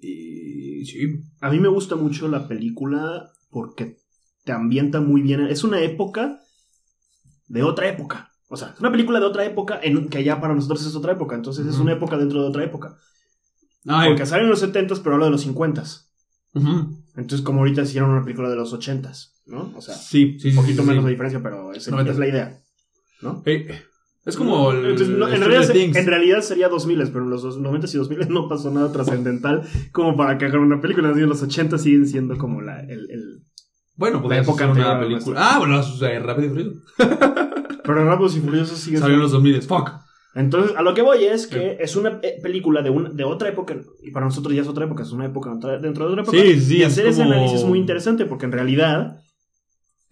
Y 0.00 0.86
sí. 0.86 1.24
A 1.40 1.50
mí 1.50 1.58
me 1.58 1.66
gusta 1.66 1.96
mucho 1.96 2.28
la 2.28 2.46
película 2.46 3.32
porque 3.50 3.96
te 4.44 4.52
ambienta 4.52 5.00
muy 5.00 5.22
bien. 5.22 5.40
Es 5.40 5.64
una 5.64 5.80
época 5.80 6.40
de 7.48 7.64
otra 7.64 7.88
época. 7.88 8.30
O 8.46 8.56
sea, 8.56 8.68
es 8.68 8.78
una 8.78 8.92
película 8.92 9.18
de 9.18 9.26
otra 9.26 9.44
época 9.44 9.80
en, 9.82 10.08
que 10.08 10.22
ya 10.22 10.40
para 10.40 10.54
nosotros 10.54 10.86
es 10.86 10.94
otra 10.94 11.14
época. 11.14 11.34
Entonces 11.34 11.66
es 11.66 11.78
una 11.80 11.94
época 11.94 12.16
dentro 12.16 12.40
de 12.42 12.48
otra 12.48 12.62
época. 12.62 12.96
Ay, 13.88 14.10
Porque 14.10 14.24
sale 14.24 14.44
en 14.44 14.50
los 14.50 14.62
70s, 14.62 15.00
pero 15.02 15.14
habla 15.16 15.24
de 15.26 15.32
los 15.32 15.44
50s. 15.44 16.06
ujú. 16.54 17.02
Entonces, 17.16 17.42
como 17.42 17.58
ahorita 17.58 17.82
hicieron 17.82 18.10
una 18.10 18.22
película 18.22 18.48
de 18.50 18.56
los 18.56 18.72
80s, 18.72 19.33
¿no? 19.46 19.72
O 19.76 19.80
sea, 19.80 19.94
Sí, 19.94 20.38
sí, 20.38 20.48
un 20.48 20.52
sí, 20.54 20.56
poquito 20.60 20.82
sí, 20.82 20.88
menos 20.88 21.02
sí. 21.02 21.06
de 21.06 21.10
diferencia, 21.12 21.42
pero 21.42 21.72
es, 21.72 21.86
es 21.88 22.18
la 22.18 22.28
idea. 22.28 22.58
¿No? 23.22 23.42
Ey, 23.46 23.66
es 24.26 24.36
como 24.36 24.70
el, 24.72 24.78
Entonces, 24.86 25.08
no, 25.08 25.28
en, 25.28 25.40
realidad, 25.40 25.62
se- 25.64 25.84
en 25.84 26.06
realidad 26.06 26.40
sería 26.40 26.68
2000, 26.68 26.98
pero 27.12 27.24
en 27.24 27.30
los 27.30 27.42
dos- 27.42 27.58
90s 27.58 27.94
y 27.94 27.98
2000 27.98 28.28
no 28.30 28.48
pasó 28.48 28.70
nada 28.70 28.90
trascendental 28.92 29.62
como 29.92 30.16
para 30.16 30.38
que 30.38 30.46
hagan 30.46 30.60
una 30.60 30.80
película. 30.80 31.10
Así 31.10 31.20
en 31.20 31.28
los 31.28 31.42
80 31.42 31.76
siguen 31.78 32.06
siendo 32.06 32.36
como 32.38 32.60
la, 32.62 32.80
el, 32.80 33.10
el- 33.10 33.42
Bueno, 33.96 34.22
podría 34.22 34.40
La 34.40 34.44
época 34.44 34.64
ser 34.66 34.70
una 34.84 34.98
película. 35.00 35.40
Ah, 35.54 35.58
bueno, 35.58 35.78
o 35.78 35.82
sea, 35.82 36.18
Rápido 36.20 36.46
y 36.46 36.50
Furioso. 36.50 36.80
Pero 37.84 38.04
Rápidos 38.06 38.36
y 38.36 38.40
Furiosos 38.40 38.78
siguen 38.78 39.00
Salió 39.00 39.16
en 39.16 39.20
los 39.22 39.32
2000. 39.32 39.62
Fuck. 39.62 39.90
Entonces, 40.34 40.74
a 40.76 40.82
lo 40.82 40.94
que 40.94 41.02
voy 41.02 41.22
es 41.24 41.46
que 41.46 41.76
es 41.78 41.94
una 41.94 42.18
eh, 42.22 42.40
película 42.42 42.82
de, 42.82 42.90
un, 42.90 43.16
de 43.16 43.22
otra 43.24 43.50
época, 43.50 43.76
y 44.02 44.10
para 44.10 44.26
nosotros 44.26 44.52
ya 44.54 44.62
es 44.62 44.68
otra 44.68 44.84
época, 44.86 45.04
es 45.04 45.12
una 45.12 45.26
época 45.26 45.50
dentro 45.80 46.06
de 46.06 46.10
otra 46.12 46.22
época. 46.22 46.36
Sí, 46.36 46.58
sí, 46.60 46.78
y 46.78 46.82
es 46.82 46.88
hacer 46.92 47.06
ese 47.06 47.22
como- 47.22 47.34
análisis 47.34 47.60
es 47.60 47.64
muy 47.66 47.78
interesante 47.78 48.24
porque 48.24 48.46
en 48.46 48.52
realidad 48.52 49.20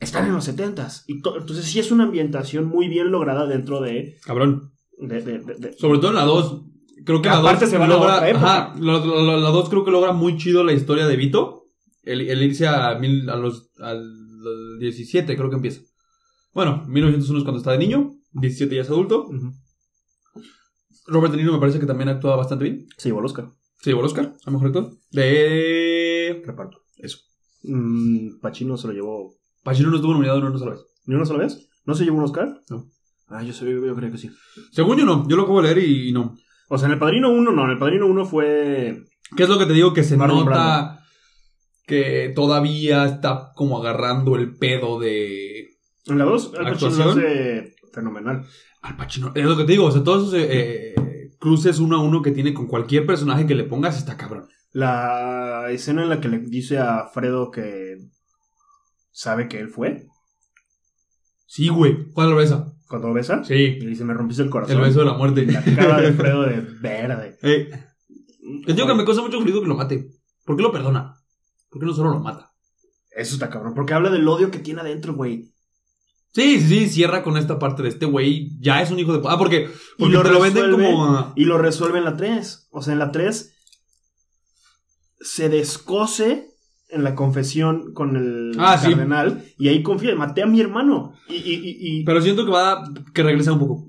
están 0.03 0.27
en 0.27 0.33
los 0.33 0.49
70s. 0.49 1.05
Y 1.07 1.21
to- 1.23 1.39
entonces 1.39 1.65
sí 1.65 1.79
es 1.79 1.91
una 1.91 2.05
ambientación 2.05 2.67
muy 2.67 2.89
bien 2.89 3.11
lograda 3.11 3.47
dentro 3.47 3.81
de... 3.81 4.17
Cabrón. 4.25 4.73
de, 4.99 5.23
de- 5.23 5.39
de- 5.39 5.55
de- 5.55 5.73
Sobre 5.79 5.99
todo 5.99 6.11
en 6.11 6.17
la 6.17 6.25
2. 6.25 6.63
Creo 7.05 7.21
que 7.23 7.29
la 7.29 7.39
aparte 7.39 7.65
2 7.65 7.71
se 7.71 7.79
va 7.79 7.85
a 7.87 7.89
logra. 7.89 8.29
época. 8.29 8.47
Ajá, 8.69 8.75
la, 8.81 8.99
la, 9.05 9.37
la 9.39 9.49
2 9.51 9.69
creo 9.69 9.85
que 9.85 9.91
logra 9.91 10.13
muy 10.13 10.37
chido 10.37 10.63
la 10.65 10.73
historia 10.73 11.07
de 11.07 11.17
Vito. 11.17 11.67
El, 12.03 12.21
el 12.23 12.43
irse 12.43 12.67
a, 12.67 12.97
mil, 12.99 13.29
a 13.31 13.37
los 13.37 13.71
al, 13.79 13.99
al 13.99 14.79
17, 14.79 15.37
creo 15.37 15.49
que 15.51 15.57
empieza. 15.57 15.83
Bueno, 16.53 16.85
1901 16.87 17.39
es 17.39 17.45
cuando 17.45 17.59
está 17.59 17.73
de 17.73 17.79
niño. 17.79 18.13
17 18.33 18.75
ya 18.75 18.83
es 18.83 18.91
adulto. 18.91 19.29
Robert 21.07 21.33
De 21.33 21.39
Niro 21.39 21.53
me 21.53 21.59
parece 21.59 21.81
que 21.81 21.87
también 21.87 22.09
actúa 22.09 22.37
bastante 22.37 22.65
bien. 22.65 22.87
Sí, 22.97 23.09
igual 23.09 23.25
Oscar. 23.25 23.51
Se 23.81 23.91
llevó 23.91 24.01
el 24.01 24.07
Oscar, 24.07 24.35
a 24.45 24.51
mejor 24.51 24.69
actor. 24.69 24.97
De. 25.11 26.43
Reparto. 26.47 26.83
Eso. 26.97 27.19
Mm, 27.65 28.39
Pacino 28.41 28.77
se 28.77 28.87
lo 28.89 28.93
llevó 28.93 29.35
Pacino 29.63 29.91
no 29.91 29.97
estuvo 29.97 30.13
nominado 30.13 30.41
ni 30.41 30.47
una 30.47 30.59
sola 30.59 30.73
vez. 30.73 30.81
¿Ni 31.07 31.15
una 31.15 31.25
sola 31.25 31.41
vez? 31.41 31.69
¿No 31.85 31.95
se 31.95 32.05
llevó 32.05 32.19
un 32.19 32.25
Oscar? 32.25 32.61
No. 32.71 32.89
Ah, 33.29 33.43
yo, 33.43 33.53
sé, 33.53 33.65
yo, 33.65 33.85
yo 33.85 33.95
creo 33.95 34.11
que 34.11 34.19
sí. 34.19 34.31
Según 34.73 34.99
yo 34.99 35.05
no, 35.05 35.27
yo 35.29 35.37
lo 35.37 35.43
acabo 35.43 35.63
de 35.63 35.75
leer 35.75 35.89
y 35.89 36.13
no. 36.13 36.37
O 36.69 36.79
sea, 36.79 36.87
en 36.87 36.93
el 36.93 36.99
Padrino 36.99 37.31
1 37.31 37.53
no, 37.53 37.65
en 37.65 37.71
el 37.71 37.79
Padrino 37.79 38.07
1 38.07 38.25
fue... 38.25 39.05
¿Qué 39.37 39.43
es 39.45 39.49
lo 39.49 39.59
que 39.59 39.67
te 39.67 39.73
digo? 39.73 39.93
Que 39.93 40.05
se 40.05 40.17
Marlon 40.17 40.47
nota 40.47 40.99
que 41.87 42.33
todavía 42.35 43.05
está 43.07 43.53
como 43.55 43.79
agarrando 43.79 44.37
el 44.37 44.57
pedo 44.57 45.01
de 45.01 45.71
En 46.07 46.19
la 46.19 46.25
2, 46.25 46.53
Al 46.59 46.65
Pacino 46.65 46.65
lo 46.65 46.71
¿Actuación? 46.71 47.09
hace 47.11 47.75
fenomenal. 47.93 48.45
Al 48.83 48.97
Pacino. 48.97 49.33
Es 49.35 49.45
lo 49.45 49.57
que 49.57 49.65
te 49.65 49.73
digo, 49.73 49.87
o 49.87 49.91
sea, 49.91 50.05
todos 50.05 50.29
esos 50.29 50.35
eh, 50.35 50.95
eh, 50.95 51.35
cruces 51.39 51.79
uno 51.79 51.97
a 51.97 52.03
uno 52.03 52.23
que 52.23 52.31
tiene 52.31 52.55
con 52.55 52.67
cualquier 52.67 53.07
personaje 53.07 53.47
que 53.47 53.55
le 53.55 53.65
pongas 53.65 53.99
está 53.99 54.17
cabrón. 54.17 54.49
La 54.73 55.67
escena 55.71 56.03
en 56.03 56.09
la 56.09 56.21
que 56.21 56.29
le 56.29 56.39
dice 56.39 56.79
a 56.79 57.09
Fredo 57.13 57.51
que 57.51 57.99
sabe 59.13 59.49
que 59.49 59.59
él 59.61 59.69
fue, 59.69 60.07
Sí, 61.47 61.69
güey. 61.69 62.11
¿Cuál 62.13 62.31
lo 62.31 62.37
besa? 62.37 62.73
cuando 62.89 63.09
lo 63.09 63.15
besa, 63.15 63.43
Sí. 63.45 63.55
y 63.55 63.87
dice, 63.87 64.05
me 64.05 64.13
rompiste 64.15 64.43
el 64.43 64.51
corazón. 64.51 64.77
El 64.77 64.83
beso 64.83 64.99
de 65.01 65.05
la 65.07 65.15
muerte. 65.15 65.47
La 65.47 65.63
cara 65.63 66.01
de 66.01 66.13
Fredo 66.13 66.43
de 66.43 66.61
verde. 66.81 67.39
Les 67.43 68.75
digo 68.77 68.87
que 68.87 68.95
me 68.95 69.05
causa 69.05 69.23
mucho 69.23 69.37
conflicto 69.37 69.63
que 69.63 69.69
lo 69.69 69.77
mate. 69.77 70.11
¿Por 70.45 70.57
qué 70.57 70.63
lo 70.63 70.73
perdona? 70.73 71.15
¿Por 71.71 71.81
qué 71.81 71.87
no 71.87 71.95
solo 71.95 72.11
lo 72.11 72.21
mata? 72.21 72.53
Eso 73.11 73.35
está 73.35 73.49
cabrón, 73.51 73.75
porque 73.75 73.95
habla 73.95 74.11
del 74.11 74.27
odio 74.29 74.51
que 74.51 74.59
tiene 74.59 74.81
adentro, 74.81 75.15
güey. 75.15 75.53
Sí, 76.33 76.61
sí, 76.61 76.89
cierra 76.89 77.23
con 77.23 77.37
esta 77.37 77.59
parte 77.59 77.83
de 77.83 77.91
este 77.91 78.07
güey. 78.07 78.59
Ya 78.61 78.81
es 78.83 78.91
un 78.91 78.99
hijo 78.99 79.13
de... 79.17 79.27
Ah, 79.29 79.37
porque, 79.39 79.71
Y 79.99 80.09
lo 80.09 80.23
te 80.23 80.31
lo 80.31 80.41
venden 80.41 80.71
como... 80.71 81.33
Y 81.37 81.45
lo 81.45 81.59
resuelve 81.59 81.99
en 81.99 82.05
la 82.05 82.17
3. 82.17 82.69
O 82.73 82.81
sea, 82.83 82.93
en 82.95 82.99
la 82.99 83.13
3 83.13 83.55
se 85.21 85.49
descose 85.51 86.52
en 86.93 87.05
la 87.05 87.15
confesión 87.15 87.93
con 87.95 88.17
el 88.17 88.53
Ah, 88.59 88.77
sí. 88.79 88.91
cardenal 88.91 89.45
y 89.59 89.69
ahí 89.69 89.83
confía, 89.83 90.15
maté 90.15 90.43
a 90.43 90.47
mi 90.47 90.61
hermano. 90.61 91.15
Y, 91.29 91.35
y, 91.37 91.77
y, 92.01 92.05
Pero 92.05 92.21
siento 92.21 92.45
que 92.45 92.51
va... 92.53 92.85
Que 93.15 93.23
regresa 93.23 93.53
un 93.53 93.59
poco. 93.59 93.89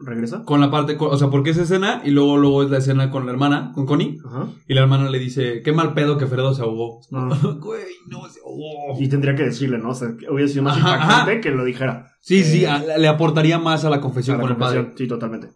¿Regresa? 0.00 0.44
Con 0.44 0.60
la 0.60 0.70
parte... 0.70 0.96
O 1.00 1.16
sea, 1.18 1.28
porque 1.28 1.50
esa 1.50 1.62
escena 1.62 2.02
y 2.04 2.10
luego, 2.12 2.36
luego 2.36 2.62
es 2.62 2.70
la 2.70 2.78
escena 2.78 3.10
con 3.10 3.26
la 3.26 3.32
hermana, 3.32 3.72
con 3.74 3.84
Connie. 3.84 4.18
Ajá. 4.24 4.46
Y 4.68 4.74
la 4.74 4.82
hermana 4.82 5.10
le 5.10 5.18
dice, 5.18 5.60
qué 5.62 5.72
mal 5.72 5.92
pedo 5.94 6.18
que 6.18 6.26
Fredo 6.28 6.54
se 6.54 6.62
ahogó. 6.62 7.00
Ah. 7.12 7.36
Güey, 7.60 7.82
no 8.08 8.28
se 8.28 8.38
ahogó. 8.40 8.96
Y 9.00 9.08
tendría 9.08 9.34
que 9.34 9.42
decirle, 9.42 9.78
¿no? 9.78 9.90
O 9.90 9.94
sea, 9.94 10.08
hubiera 10.30 10.48
sido 10.48 10.62
más 10.62 10.76
Ajá, 10.76 10.92
impactante 10.94 11.32
ajá. 11.32 11.40
que 11.40 11.50
lo 11.50 11.64
dijera. 11.64 12.12
Sí, 12.20 12.40
Eh, 12.40 12.44
sí, 12.44 12.64
a- 12.64 12.96
le 12.98 13.08
aportaría 13.08 13.58
más 13.58 13.84
a 13.84 13.90
la 13.90 14.00
confesión 14.00 14.36
a 14.36 14.38
la 14.38 14.42
con 14.42 14.50
el 14.52 14.56
padre. 14.56 14.92
Sí, 14.96 15.08
totalmente. 15.08 15.48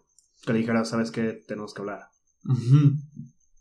Que 0.45 0.51
le 0.51 0.59
dijera, 0.59 0.83
¿sabes 0.83 1.11
qué? 1.11 1.41
Tenemos 1.47 1.73
que 1.73 1.81
hablar. 1.81 1.99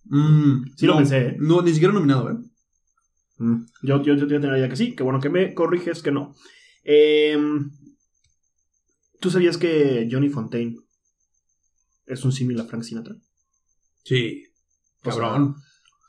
Mm, 0.04 0.64
Sí 0.76 0.86
lo 0.86 0.96
pensé, 0.96 1.18
¿eh? 1.28 1.36
No, 1.38 1.62
ni 1.62 1.72
siquiera 1.72 1.94
nominado, 1.94 2.30
¿eh? 2.30 2.36
Mm. 3.42 3.66
Yo, 3.82 4.02
yo, 4.02 4.14
yo 4.14 4.28
tenía 4.28 4.52
la 4.52 4.58
idea 4.58 4.68
que 4.68 4.76
sí. 4.76 4.94
Que 4.94 5.02
bueno 5.02 5.20
que 5.20 5.28
me 5.28 5.52
corriges 5.52 6.00
que 6.00 6.12
no. 6.12 6.34
Em, 6.84 7.70
¿Tú 9.20 9.30
sabías 9.30 9.58
que 9.58 10.08
Johnny 10.10 10.28
Fontaine 10.28 10.76
es 12.06 12.24
un 12.24 12.32
símil 12.32 12.60
a 12.60 12.64
Frank 12.64 12.84
Sinatra? 12.84 13.16
Sí. 14.04 14.44
O 15.04 15.10
sea, 15.10 15.22
Cabrón. 15.22 15.56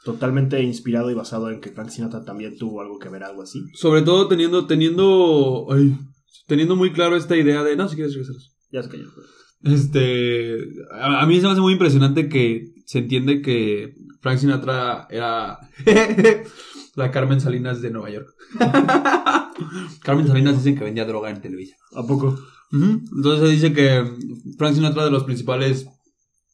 Totalmente 0.06 0.62
inspirado 0.62 1.10
y 1.10 1.14
basado 1.14 1.50
en 1.50 1.60
que 1.60 1.72
Frank 1.72 1.90
Sinatra 1.90 2.24
también 2.24 2.58
tuvo 2.58 2.82
algo 2.82 3.00
que 3.00 3.10
ver, 3.10 3.24
algo 3.24 3.42
así. 3.42 3.64
Sobre 3.74 4.02
todo 4.02 4.28
teniendo, 4.28 4.68
teniendo, 4.68 5.68
ay, 5.72 5.98
teniendo 6.46 6.76
muy 6.76 6.92
claro 6.92 7.16
esta 7.16 7.38
idea 7.38 7.64
de, 7.64 7.76
no, 7.76 7.88
si 7.88 7.96
quieres 7.96 8.14
regresar. 8.14 8.36
Ya 8.70 8.84
se 8.84 8.90
cayó. 8.90 9.08
Este, 9.64 10.58
a, 10.92 11.22
a 11.22 11.26
mí 11.26 11.38
se 11.38 11.44
me 11.44 11.54
hace 11.54 11.62
muy 11.62 11.74
impresionante 11.74 12.28
que 12.28 12.74
se 12.86 13.00
entiende 13.00 13.42
que 13.42 13.96
Frank 14.20 14.40
Sinatra 14.40 15.08
era 15.10 15.58
la 16.96 17.12
Carmen 17.12 17.42
Salinas 17.42 17.82
de 17.82 17.92
Nueva 17.92 18.10
York. 18.10 18.36
Carmen 20.04 20.28
Salinas 20.28 20.58
dicen 20.58 20.78
que 20.78 20.84
vendía 20.84 21.06
droga 21.06 21.30
en 21.30 21.42
Televisa. 21.42 21.76
¿A 21.96 22.06
poco? 22.06 22.38
Entonces 22.72 23.48
se 23.48 23.54
dice 23.54 23.74
que 23.74 24.04
Frank 24.58 24.74
Sinatra 24.74 25.06
de 25.06 25.12
los 25.12 25.26
principales 25.26 25.88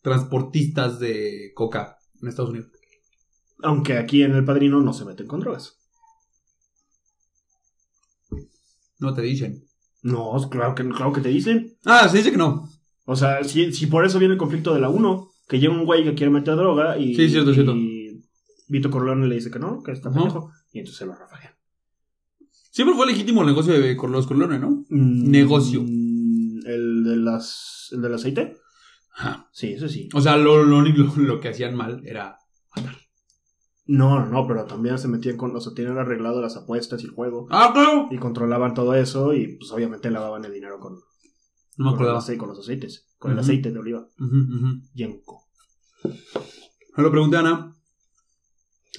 transportistas 0.02 0.99
de 0.99 1.52
coca 1.56 1.97
en 2.21 2.28
Estados 2.28 2.52
Unidos. 2.52 2.69
Aunque 3.62 3.97
aquí 3.97 4.23
en 4.23 4.34
El 4.34 4.45
Padrino 4.45 4.82
no 4.82 4.93
se 4.93 5.06
meten 5.06 5.28
con 5.28 5.39
drogas. 5.39 5.78
No 8.99 9.13
te 9.13 9.21
dicen. 9.21 9.63
No, 10.02 10.36
claro 10.49 10.75
que, 10.75 10.88
claro 10.89 11.13
que 11.13 11.21
te 11.21 11.30
dicen. 11.30 11.78
Ah, 11.86 12.08
se 12.10 12.17
dice 12.17 12.32
que 12.32 12.38
no. 12.38 12.69
O 13.06 13.15
sea, 13.15 13.43
si, 13.43 13.71
si 13.73 13.88
por 13.88 14.06
eso 14.06 14.19
viene 14.19 14.34
el 14.34 14.38
conflicto 14.38 14.73
de 14.73 14.82
la 14.82 14.89
1, 14.89 15.30
que 15.47 15.60
llega 15.60 15.73
un 15.73 15.86
güey 15.86 16.04
que 16.04 16.13
quiere 16.13 16.32
meter 16.32 16.56
droga 16.56 16.97
y, 16.97 17.15
Sí, 17.15 17.30
cierto, 17.30 17.52
y 17.52 17.54
cierto. 17.56 17.75
Vito 18.69 18.89
Corleone 18.89 19.27
le 19.27 19.36
dice 19.36 19.51
que 19.51 19.60
no, 19.60 19.84
que 19.84 19.91
está 19.91 20.12
pendejo, 20.12 20.51
y 20.71 20.79
entonces 20.79 20.97
se 20.99 21.05
lo 21.05 21.15
rafagan. 21.15 21.53
Siempre 22.71 22.95
fue 22.95 23.08
legítimo 23.08 23.41
el 23.41 23.47
negocio 23.47 23.73
de 23.79 23.97
con 23.97 24.12
los 24.12 24.27
Corleone, 24.27 24.60
¿no? 24.60 24.86
Mm, 24.89 25.29
Negocio. 25.32 25.82
¿El, 25.82 27.03
de 27.03 27.15
las, 27.17 27.89
¿El 27.91 28.01
del 28.01 28.13
aceite? 28.13 28.58
Ajá. 29.15 29.49
Sí, 29.51 29.73
eso 29.73 29.89
sí. 29.89 30.08
O 30.13 30.21
sea, 30.21 30.38
lo, 30.38 30.63
lo 30.63 30.82
lo 31.17 31.39
que 31.39 31.49
hacían 31.49 31.75
mal 31.75 32.01
era 32.05 32.38
matar. 32.75 32.95
No, 33.88 34.19
no, 34.19 34.27
no, 34.27 34.47
pero 34.47 34.65
también 34.65 34.99
se 34.99 35.08
metían 35.08 35.36
con, 35.36 35.55
o 35.55 35.60
sea, 35.60 35.73
tenían 35.73 35.97
arreglado 35.97 36.41
las 36.41 36.55
apuestas 36.55 37.01
y 37.01 37.05
el 37.05 37.12
juego. 37.12 37.47
¡Ah, 37.49 37.71
claro! 37.73 38.08
Y 38.12 38.17
controlaban 38.17 38.75
todo 38.75 38.93
eso 38.93 39.34
y 39.34 39.58
pues 39.58 39.71
obviamente 39.71 40.12
lavaban 40.12 40.45
el 40.45 40.53
dinero 40.53 40.79
con, 40.79 40.93
No 40.93 40.99
me 41.77 41.86
con, 41.86 41.95
acordaba. 41.95 42.19
aceite, 42.19 42.38
con 42.38 42.49
los 42.49 42.60
aceites, 42.60 43.08
con 43.17 43.32
el 43.32 43.39
aceite 43.39 43.71
de 43.71 43.79
oliva. 43.79 44.08
Ujú, 44.19 44.36
ujú. 44.38 44.82
Yenko. 44.93 45.47
Me 46.97 47.03
lo 47.03 47.10
pregunté 47.10 47.38
Ana. 47.38 47.75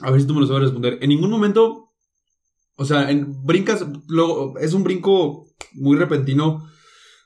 A 0.01 0.11
ver 0.11 0.21
si 0.21 0.27
tú 0.27 0.35
me 0.35 0.41
lo 0.41 0.47
sabes 0.47 0.63
responder. 0.63 0.99
En 1.01 1.09
ningún 1.09 1.31
momento. 1.31 1.89
O 2.77 2.85
sea, 2.85 3.11
en, 3.11 3.45
brincas. 3.45 3.87
Luego, 4.09 4.59
es 4.59 4.73
un 4.73 4.85
brinco 4.85 5.47
muy 5.75 5.97
repentino. 5.97 6.67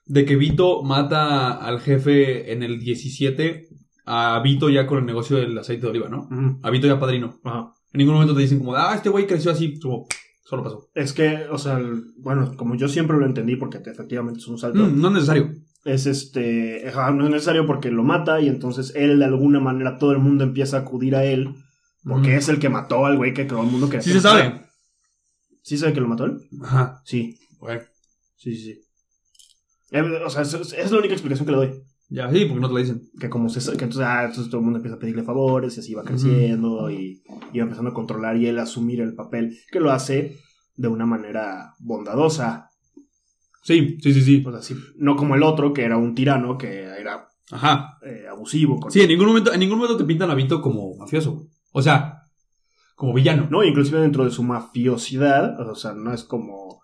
De 0.06 0.24
que 0.26 0.36
Vito 0.36 0.82
mata 0.82 1.52
al 1.52 1.80
jefe 1.80 2.52
en 2.52 2.62
el 2.62 2.78
17. 2.80 3.68
A 4.06 4.40
Vito 4.44 4.68
ya 4.68 4.86
con 4.86 4.98
el 4.98 5.06
negocio 5.06 5.36
del 5.38 5.56
aceite 5.58 5.82
de 5.82 5.88
oliva, 5.90 6.08
¿no? 6.08 6.28
A 6.62 6.70
Vito 6.70 6.86
ya 6.86 7.00
padrino. 7.00 7.40
Ajá. 7.44 7.72
En 7.92 7.98
ningún 7.98 8.14
momento 8.14 8.34
te 8.34 8.40
dicen 8.42 8.58
como, 8.58 8.74
ah, 8.74 8.92
este 8.94 9.08
güey 9.08 9.26
creció 9.26 9.50
así. 9.52 9.78
Como, 9.80 10.06
solo 10.44 10.62
pasó. 10.62 10.90
Es 10.94 11.12
que, 11.14 11.46
o 11.50 11.56
sea, 11.56 11.78
el- 11.78 12.12
bueno, 12.18 12.54
como 12.56 12.74
yo 12.74 12.88
siempre 12.88 13.16
lo 13.16 13.24
entendí, 13.24 13.56
porque 13.56 13.78
efectivamente 13.78 14.40
es 14.40 14.46
un 14.48 14.58
salto, 14.58 14.80
Mm, 14.84 15.00
no 15.00 15.08
es 15.08 15.14
necesario. 15.14 15.52
es 15.86 16.04
este, 16.06 16.84
no 17.14 17.24
es 17.24 17.30
necesario 17.30 17.64
porque 17.66 17.90
lo 17.90 18.02
mata 18.02 18.40
y 18.42 18.48
entonces 18.48 18.92
él 18.96 19.18
de 19.20 19.24
alguna 19.26 19.60
manera 19.60 19.96
todo 19.96 20.12
el 20.12 20.18
mundo 20.18 20.44
empieza 20.44 20.76
a 20.78 20.80
acudir 20.80 21.14
a 21.16 21.24
él 21.24 21.54
porque 22.04 22.30
Mm. 22.34 22.38
es 22.38 22.48
el 22.48 22.58
que 22.58 22.68
mató 22.68 23.06
al 23.06 23.16
güey 23.16 23.32
que 23.34 23.44
todo 23.44 23.62
el 23.62 23.70
mundo 23.70 23.86
quería 23.88 24.02
Sí 24.02 24.10
que 24.10 24.16
se 24.16 24.20
sabe. 24.22 24.60
¿Sí 25.62 25.78
sabe 25.78 25.92
que 25.94 26.00
lo 26.00 26.08
mató 26.08 26.24
él? 26.26 26.38
Ajá. 26.62 27.00
Sí, 27.04 27.38
Bueno, 27.58 27.80
sí, 28.36 28.54
sí, 28.56 28.62
sí. 28.74 28.80
Eh, 29.90 30.02
o 30.02 30.28
sea, 30.30 30.42
es, 30.42 30.52
es 30.54 30.90
la 30.90 30.98
única 30.98 31.14
explicación 31.14 31.46
que 31.46 31.52
le 31.52 31.58
doy. 31.58 31.82
ya, 32.08 32.30
sí, 32.30 32.44
porque 32.44 32.60
no 32.60 32.68
te 32.68 32.74
lo 32.74 32.80
dicen. 32.80 33.02
Que 33.18 33.30
como 33.30 33.48
se 33.48 33.60
que 33.76 33.84
entonces, 33.84 34.02
ah, 34.06 34.24
entonces 34.24 34.48
todo 34.50 34.58
el 34.58 34.64
mundo 34.64 34.78
empieza 34.78 34.96
a 34.96 34.98
pedirle 34.98 35.22
favores 35.22 35.76
y 35.76 35.80
así 35.80 35.94
va 35.94 36.02
creciendo 36.04 36.90
y, 36.90 37.22
y 37.52 37.58
va 37.58 37.64
empezando 37.64 37.90
a 37.90 37.94
controlar 37.94 38.36
y 38.36 38.46
él 38.46 38.58
asumir 38.58 39.00
el 39.00 39.14
papel 39.14 39.56
que 39.72 39.80
lo 39.80 39.90
hace 39.90 40.36
de 40.76 40.88
una 40.88 41.06
manera 41.06 41.72
bondadosa. 41.78 42.68
Sí, 43.62 43.96
sí, 44.02 44.12
sí, 44.12 44.20
sí. 44.22 44.42
O 44.46 44.50
sea, 44.52 44.60
sí, 44.60 44.76
no 44.96 45.16
como 45.16 45.34
el 45.36 45.42
otro 45.42 45.72
que 45.72 45.82
era 45.84 45.96
un 45.96 46.14
tirano 46.14 46.58
que 46.58 46.82
era 46.82 47.26
Ajá. 47.50 47.98
eh, 48.04 48.26
abusivo. 48.30 48.78
Con... 48.78 48.90
Sí, 48.90 49.00
en 49.00 49.08
ningún 49.08 49.26
momento, 49.28 49.52
en 49.54 49.60
ningún 49.60 49.78
momento 49.78 49.96
te 49.96 50.04
pintan 50.04 50.30
a 50.30 50.34
Vito 50.34 50.60
como 50.60 50.94
mafioso. 50.96 51.46
O 51.76 51.82
sea, 51.82 52.22
como 52.94 53.12
villano. 53.12 53.48
No, 53.50 53.64
inclusive 53.64 54.00
dentro 54.00 54.24
de 54.24 54.30
su 54.30 54.42
mafiosidad, 54.44 55.60
o 55.68 55.74
sea, 55.74 55.92
no 55.92 56.14
es 56.14 56.22
como... 56.24 56.80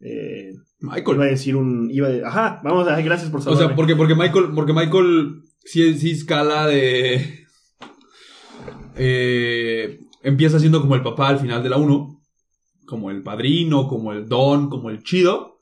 Eh, 0.00 0.52
Michael. 0.80 1.16
iba 1.16 1.24
a 1.24 1.28
decir 1.28 1.56
un... 1.56 1.90
Iba 1.90 2.08
a- 2.08 2.28
ajá, 2.28 2.60
vamos 2.64 2.88
a... 2.88 2.98
Gracias 3.02 3.30
por 3.30 3.40
O 3.40 3.42
saberme. 3.42 3.66
sea, 3.66 3.76
porque, 3.76 3.96
porque 3.96 4.14
Michael, 4.14 4.46
porque 4.54 4.72
Michael 4.72 5.42
sí, 5.64 5.98
sí 5.98 6.10
escala 6.12 6.66
de. 6.66 7.44
eh, 8.96 10.00
empieza 10.22 10.58
siendo 10.58 10.80
como 10.80 10.94
el 10.94 11.02
papá 11.02 11.28
al 11.28 11.38
final 11.38 11.62
de 11.62 11.68
la 11.70 11.76
1. 11.76 12.20
Como 12.86 13.10
el 13.10 13.22
padrino, 13.22 13.88
como 13.88 14.12
el 14.12 14.28
don, 14.28 14.68
como 14.68 14.90
el 14.90 15.02
chido. 15.02 15.58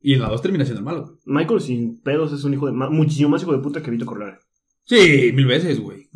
Y 0.00 0.14
en 0.14 0.20
la 0.20 0.28
2 0.28 0.42
termina 0.42 0.64
siendo 0.64 0.80
el 0.80 0.84
malo. 0.84 1.18
Michael 1.24 1.60
sin 1.60 2.00
pedos 2.00 2.32
es 2.32 2.44
un 2.44 2.54
hijo 2.54 2.66
de... 2.66 2.72
muchísimo 2.72 3.30
más 3.30 3.42
hijo 3.42 3.52
de 3.52 3.58
puta 3.58 3.82
que 3.82 3.90
Vito 3.90 4.06
Corleone. 4.06 4.38
Sí, 4.84 5.32
mil 5.34 5.46
veces, 5.46 5.80
güey. 5.80 6.08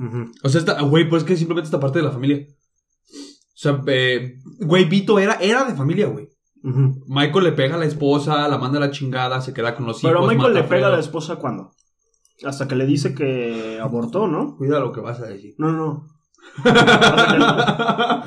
O 0.42 0.48
sea, 0.48 0.60
esta, 0.60 0.80
güey, 0.82 1.08
pues 1.08 1.22
es 1.22 1.28
que 1.28 1.36
simplemente 1.36 1.66
esta 1.66 1.80
parte 1.80 1.98
de 1.98 2.04
la 2.04 2.12
familia. 2.12 2.46
O 3.10 3.60
sea, 3.60 3.80
eh, 3.86 4.38
güey, 4.60 4.84
Vito 4.84 5.18
era, 5.18 5.34
era 5.34 5.64
de 5.64 5.74
familia, 5.74 6.06
güey. 6.06 6.28
Michael 6.62 7.44
le 7.44 7.52
pega 7.52 7.76
a 7.76 7.78
la 7.78 7.86
esposa, 7.86 8.48
la 8.48 8.58
manda 8.58 8.78
a 8.78 8.80
la 8.80 8.90
chingada, 8.90 9.40
se 9.40 9.54
queda 9.54 9.74
con 9.74 9.86
los 9.86 9.98
hijos. 9.98 10.12
Pero 10.12 10.26
Michael 10.26 10.54
le 10.54 10.64
pega 10.64 10.88
a 10.88 10.90
la 10.90 11.00
esposa 11.00 11.36
cuando? 11.36 11.72
Hasta 12.44 12.68
que 12.68 12.76
le 12.76 12.86
dice 12.86 13.14
que 13.14 13.78
abortó, 13.82 14.28
¿no? 14.28 14.56
Cuida 14.56 14.78
lo 14.78 14.92
que 14.92 15.00
vas 15.00 15.20
a 15.20 15.26
decir. 15.26 15.54
No, 15.58 15.72
no. 15.72 16.06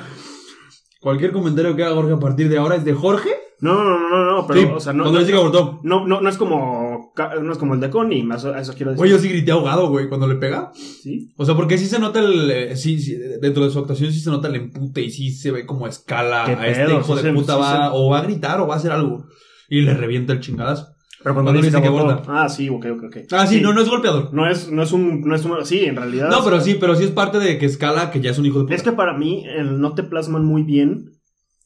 Cualquier 1.02 1.32
comentario 1.32 1.76
que 1.76 1.84
haga 1.84 1.96
Jorge 1.96 2.14
a 2.14 2.20
partir 2.20 2.50
de 2.50 2.58
ahora 2.58 2.76
es 2.76 2.86
de 2.86 2.94
Jorge. 2.94 3.32
No, 3.60 3.84
no, 3.84 4.00
no, 4.00 4.10
no, 4.10 4.26
no, 4.26 4.48
pero, 4.48 4.60
sí, 4.60 4.68
o 4.74 4.80
sea, 4.80 4.94
no, 4.94 5.04
cuando 5.04 5.20
no, 5.20 5.26
dice 5.26 5.32
que 5.32 5.40
abortó. 5.40 5.80
no, 5.84 6.08
no, 6.08 6.20
no 6.20 6.30
es 6.30 6.38
como, 6.38 6.81
ca- 7.16 7.36
no 7.42 7.52
es 7.52 7.58
como 7.58 7.74
el 7.74 7.80
de 7.80 7.90
Connie, 7.90 8.24
más 8.24 8.46
a 8.46 8.60
eso 8.60 8.74
quiero 8.74 8.92
decir. 8.92 9.00
Güey, 9.00 9.12
yo 9.12 9.20
sí 9.20 9.30
grité 9.30 9.52
ahogado, 9.52 9.90
güey, 9.90 10.08
cuando 10.10 10.28
le 10.28 10.36
pega. 10.36 10.72
¿Sí? 10.74 11.32
O 11.38 11.46
sea, 11.46 11.56
porque 11.56 11.78
sí 11.78 11.86
se 11.86 12.00
nota 12.00 12.20
el. 12.20 12.50
eh, 12.52 12.76
sí, 12.76 13.00
sí, 13.00 13.16
dentro 13.42 13.64
de 13.66 13.72
su 13.72 13.80
actuación 13.80 14.12
sí 14.12 14.20
se 14.20 14.30
nota 14.30 14.48
el 14.48 14.56
empute 14.56 15.02
y 15.02 15.10
sí 15.12 15.32
se 15.32 15.52
ve 15.52 15.66
como 15.66 15.88
escala 15.88 16.44
Qué 16.46 16.52
a 16.54 16.68
este 16.68 16.92
hijo 16.94 17.04
sí 17.18 17.24
de 17.24 17.30
se- 17.30 17.34
puta. 17.34 17.54
sí 17.56 17.60
va, 17.60 17.90
se- 17.90 17.90
O 17.98 18.10
va 18.10 18.20
a 18.20 18.24
gritar 18.24 18.60
o 18.62 18.68
va 18.68 18.76
a 18.76 18.78
hacer 18.78 18.92
algo. 18.92 19.26
Y 19.70 19.82
le 19.82 19.94
revienta 19.94 20.34
el 20.34 20.40
chingadazo. 20.42 20.88
Pero 21.24 21.36
cuando, 21.36 21.52
Cuando 21.52 21.66
dice 21.68 21.78
dice 21.78 21.82
que 21.84 21.88
aborta. 21.88 22.24
Ah, 22.28 22.50
sí, 22.50 22.68
ok, 22.68 22.84
ok, 22.94 23.04
ok. 23.04 23.18
Ah, 23.32 23.46
sí, 23.46 23.62
no, 23.62 23.74
no 23.74 23.82
es 23.82 23.88
golpeador. 23.88 24.34
No 24.34 24.50
es, 24.50 24.72
no 24.72 24.82
es 24.82 24.92
un, 24.92 25.22
no 25.22 25.36
es 25.36 25.46
un, 25.46 25.64
sí, 25.66 25.82
en 25.86 25.96
realidad. 25.96 26.30
No, 26.32 26.44
pero 26.44 26.60
sí, 26.60 26.78
pero 26.80 26.96
sí 26.96 27.04
es 27.04 27.12
parte 27.12 27.38
de 27.38 27.60
que 27.60 27.68
escala 27.68 28.10
que 28.10 28.22
ya 28.22 28.32
es 28.32 28.40
un 28.40 28.46
hijo 28.48 28.58
de 28.58 28.64
puta. 28.66 28.76
Es 28.76 28.82
que 28.82 28.92
para 28.92 29.16
mí, 29.16 29.44
el, 29.46 29.80
no 29.80 29.94
te 29.94 30.02
plasman 30.02 30.44
muy 30.44 30.64
bien 30.64 31.12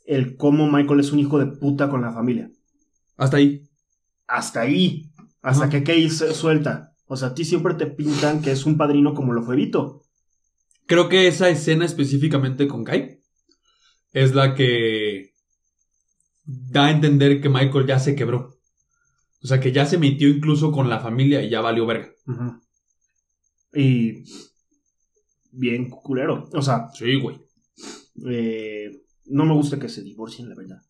el 0.06 0.36
cómo 0.36 0.70
Michael 0.70 1.00
es 1.00 1.14
un 1.14 1.20
hijo 1.20 1.40
de 1.40 1.46
puta 1.48 1.90
con 1.90 2.02
la 2.02 2.12
familia. 2.12 2.50
Hasta 3.16 3.38
ahí. 3.38 3.62
Hasta 4.28 4.60
ahí. 4.60 5.04
Hasta 5.46 5.70
que 5.70 5.84
Kay 5.84 6.10
se 6.10 6.34
suelta. 6.34 6.94
O 7.06 7.16
sea, 7.16 7.30
a 7.30 7.34
ti 7.36 7.46
siempre 7.46 7.76
te 7.76 7.86
pintan 7.86 8.42
que 8.42 8.52
es 8.52 8.66
un 8.66 8.78
padrino 8.78 9.14
como 9.14 9.32
lo 9.32 9.44
fue 9.44 9.56
Vito. 9.56 10.02
Creo 10.88 11.08
que 11.08 11.28
esa 11.28 11.50
escena 11.50 11.86
específicamente 11.86 12.68
con 12.68 12.84
Kai 12.84 13.20
es 14.12 14.34
la 14.34 14.56
que 14.56 15.34
da 16.46 16.88
a 16.88 16.92
entender 16.92 17.42
que 17.42 17.50
Michael 17.50 17.86
ya 17.86 18.00
se 18.00 18.16
quebró. 18.16 18.58
O 19.44 19.48
sea, 19.48 19.60
que 19.60 19.72
ya 19.72 19.86
se 19.86 20.00
metió 20.00 20.28
incluso 20.30 20.72
con 20.72 20.90
la 20.90 21.00
familia 21.00 21.44
y 21.44 21.50
ya 21.52 21.62
valió 21.62 21.86
verga. 21.86 22.12
Y. 23.74 24.24
Bien 25.52 25.90
culero. 25.90 26.50
O 26.54 26.62
sea, 26.62 26.88
Sí, 26.94 27.20
güey. 27.20 27.40
eh, 28.28 28.90
no 29.28 29.46
me 29.46 29.54
gusta 29.54 29.78
que 29.80 29.90
se 29.90 30.02
divorcien, 30.02 30.50
la 30.50 30.56
verdad. 30.56 30.82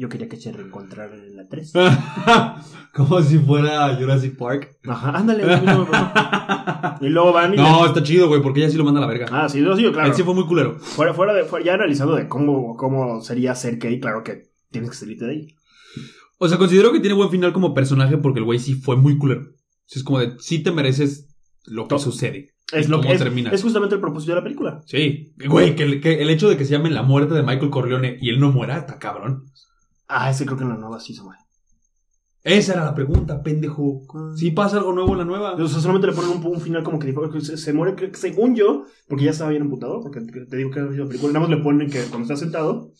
Yo 0.00 0.08
quería 0.08 0.28
que 0.28 0.36
se 0.36 0.52
reencontraran 0.52 1.18
en 1.18 1.36
la 1.36 1.48
3. 1.48 1.72
Como 2.94 3.20
si 3.20 3.38
fuera 3.38 3.94
Jurassic 3.96 4.36
Park. 4.36 4.78
Ajá, 4.86 5.10
ándale. 5.10 5.44
no, 5.44 5.60
no, 5.60 5.88
no. 5.90 6.98
Y 7.00 7.08
luego 7.08 7.32
van 7.32 7.54
y. 7.54 7.56
No, 7.56 7.84
está 7.84 8.02
chido, 8.02 8.28
güey, 8.28 8.40
porque 8.40 8.60
ella 8.60 8.70
sí 8.70 8.76
lo 8.76 8.84
manda 8.84 9.00
a 9.00 9.02
la 9.02 9.08
verga. 9.08 9.26
Ah, 9.30 9.48
sí, 9.48 9.60
no, 9.60 9.76
sí, 9.76 9.82
claro. 9.92 10.08
Él 10.08 10.14
sí 10.14 10.22
fue 10.22 10.34
muy 10.34 10.46
culero. 10.46 10.78
Fuera, 10.78 11.12
fuera 11.14 11.34
de, 11.34 11.44
fuera- 11.44 11.64
ya 11.64 11.74
analizando 11.74 12.14
de 12.14 12.28
cómo, 12.28 12.76
cómo 12.76 13.20
sería 13.20 13.54
ser 13.54 13.78
gay, 13.78 13.98
claro 14.00 14.22
que 14.22 14.44
tienes 14.70 14.90
que 14.90 14.96
salirte 14.96 15.24
de 15.26 15.30
ahí. 15.32 15.48
O 16.38 16.48
sea, 16.48 16.58
considero 16.58 16.92
que 16.92 17.00
tiene 17.00 17.14
buen 17.16 17.30
final 17.30 17.52
como 17.52 17.74
personaje 17.74 18.16
porque 18.18 18.38
el 18.38 18.44
güey 18.44 18.60
sí 18.60 18.74
fue 18.74 18.96
muy 18.96 19.18
culero. 19.18 19.42
Es 19.90 20.04
como 20.04 20.20
de, 20.20 20.34
sí 20.38 20.62
te 20.62 20.70
mereces 20.70 21.34
lo 21.66 21.88
que 21.88 21.98
sucede. 21.98 22.50
Es 22.72 22.86
¿Y 22.86 22.90
lo 22.90 23.00
que 23.00 23.10
es, 23.12 23.18
termina? 23.18 23.50
es 23.50 23.62
justamente 23.62 23.94
el 23.96 24.00
propósito 24.00 24.32
de 24.32 24.36
la 24.36 24.44
película. 24.44 24.80
Sí. 24.86 25.32
Güey, 25.48 25.74
que, 25.74 25.82
el- 25.82 26.00
que 26.00 26.20
el 26.22 26.30
hecho 26.30 26.48
de 26.48 26.56
que 26.56 26.64
se 26.64 26.72
llame 26.72 26.90
La 26.90 27.02
muerte 27.02 27.34
de 27.34 27.42
Michael 27.42 27.70
Corleone 27.70 28.16
y 28.20 28.28
él 28.28 28.38
no 28.38 28.52
muera, 28.52 28.76
está 28.78 28.98
cabrón. 28.98 29.44
Ah, 30.08 30.30
ese 30.30 30.44
creo 30.46 30.56
que 30.56 30.64
en 30.64 30.70
la 30.70 30.76
nueva 30.76 30.98
sí 31.00 31.14
se 31.14 31.22
muere. 31.22 31.40
Esa 32.42 32.72
era 32.74 32.84
la 32.84 32.94
pregunta, 32.94 33.42
pendejo. 33.42 34.02
¿Sí 34.36 34.52
pasa 34.52 34.78
algo 34.78 34.92
nuevo 34.92 35.12
en 35.12 35.18
la 35.18 35.24
nueva? 35.24 35.54
O 35.54 35.68
sea, 35.68 35.80
solamente 35.80 36.06
le 36.06 36.12
ponen 36.14 36.30
un, 36.30 36.46
un 36.46 36.60
final 36.60 36.82
como 36.82 36.98
que 36.98 37.12
se, 37.40 37.56
se 37.56 37.72
muere, 37.72 37.94
que 37.94 38.16
según 38.16 38.54
yo, 38.54 38.84
porque 39.08 39.24
ya 39.24 39.32
estaba 39.32 39.50
bien 39.50 39.62
emputado, 39.62 40.00
porque 40.00 40.20
te 40.20 40.56
digo 40.56 40.70
que 40.70 40.80
sido 40.92 41.06
película, 41.08 41.32
nada 41.32 41.46
más 41.46 41.56
le 41.56 41.62
ponen 41.62 41.90
que 41.90 42.00
cuando 42.04 42.22
está 42.22 42.36
sentado, 42.36 42.92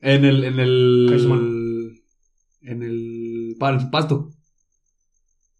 En 0.00 0.24
el, 0.24 0.44
en 0.44 1.18
su 1.18 1.34
el, 1.34 2.02
en 2.60 2.82
el 2.82 3.56
pa- 3.58 3.90
pasto. 3.90 4.30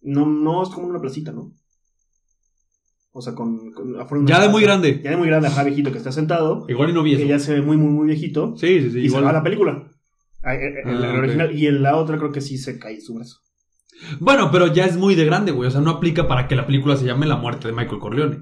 no, 0.03 0.27
no 0.27 0.63
es 0.63 0.69
como 0.69 0.87
una 0.87 1.01
placita, 1.01 1.33
¿no? 1.33 1.53
O 3.13 3.23
sea, 3.23 3.35
con, 3.35 3.73
con 3.73 3.99
afuera 3.99 4.25
Ya 4.27 4.41
de 4.41 4.49
muy 4.51 4.63
grande. 4.63 5.01
Ya 5.03 5.11
de 5.11 5.17
muy 5.17 5.27
grande, 5.27 5.49
ajá, 5.49 5.65
viejito 5.65 5.91
que 5.91 5.99
está 5.99 6.13
sentado, 6.13 6.67
Igual 6.69 6.91
y 6.91 6.93
no 6.93 7.03
vi 7.03 7.17
que 7.17 7.27
ya 7.27 7.39
se 7.39 7.55
ve 7.55 7.63
muy, 7.63 7.79
muy, 7.79 7.89
muy 7.91 8.07
viejito, 8.07 8.55
Sí, 8.59 8.81
sí, 8.83 8.91
sí. 8.91 8.99
y 8.99 9.01
se 9.01 9.07
igual. 9.07 9.25
va 9.25 9.31
a 9.31 9.33
la 9.33 9.43
película. 9.43 9.89
Ah, 10.47 10.55
eh, 10.55 10.69
eh, 10.69 10.83
En 10.85 11.01
la 11.01 11.45
Ah, 11.45 11.53
y 11.53 11.67
en 11.67 11.83
la 11.83 11.97
otra 11.97 12.17
creo 12.19 12.31
que 12.33 12.41
sí 12.41 12.57
se 12.57 12.79
cae 12.79 13.01
su 13.01 13.15
brazo. 13.15 13.41
Bueno, 14.21 14.51
pero 14.53 14.67
ya 14.73 14.85
es 14.85 14.97
muy 14.97 15.15
de 15.15 15.25
grande, 15.25 15.53
güey. 15.53 15.69
O 15.69 15.71
sea, 15.71 15.81
no 15.81 15.91
aplica 15.91 16.29
para 16.29 16.47
que 16.49 16.55
la 16.55 16.67
película 16.67 16.97
se 16.97 17.05
llame 17.07 17.27
La 17.27 17.37
muerte 17.37 17.67
de 17.69 17.75
Michael 17.75 17.99
Corleone. 17.99 18.39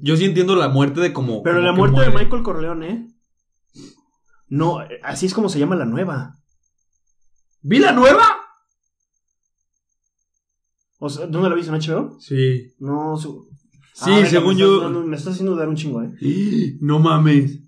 Yo 0.00 0.16
sí 0.16 0.24
entiendo 0.26 0.56
la 0.56 0.68
muerte 0.68 1.00
de 1.00 1.12
como. 1.12 1.42
Pero 1.42 1.56
como 1.56 1.66
la 1.66 1.72
muerte 1.72 2.00
de. 2.02 2.10
Michael 2.10 2.42
Corleone, 2.42 3.08
no, 4.48 4.82
eh, 4.82 5.00
así 5.02 5.26
es 5.26 5.34
como 5.34 5.48
se 5.48 5.58
llama 5.58 5.74
la 5.76 5.86
nueva. 5.86 6.36
¿Vi 7.62 7.78
la 7.78 7.92
nueva? 7.92 8.24
O 10.98 11.08
sea, 11.08 11.26
¿dónde 11.26 11.48
la 11.48 11.54
viste 11.54 11.70
en 11.74 11.80
HBO? 11.80 12.18
Sí. 12.20 12.74
No, 12.78 13.16
su- 13.16 13.48
Sí, 13.94 14.10
Ah, 14.12 14.26
según 14.26 14.54
me 14.54 14.60
yo. 14.60 14.76
estás 14.86 15.04
me 15.06 15.16
está 15.16 15.30
haciendo 15.30 15.52
dudar 15.52 15.68
un 15.68 15.76
chingo, 15.76 16.02
eh. 16.02 16.12
No 16.80 16.98
mames. 16.98 17.58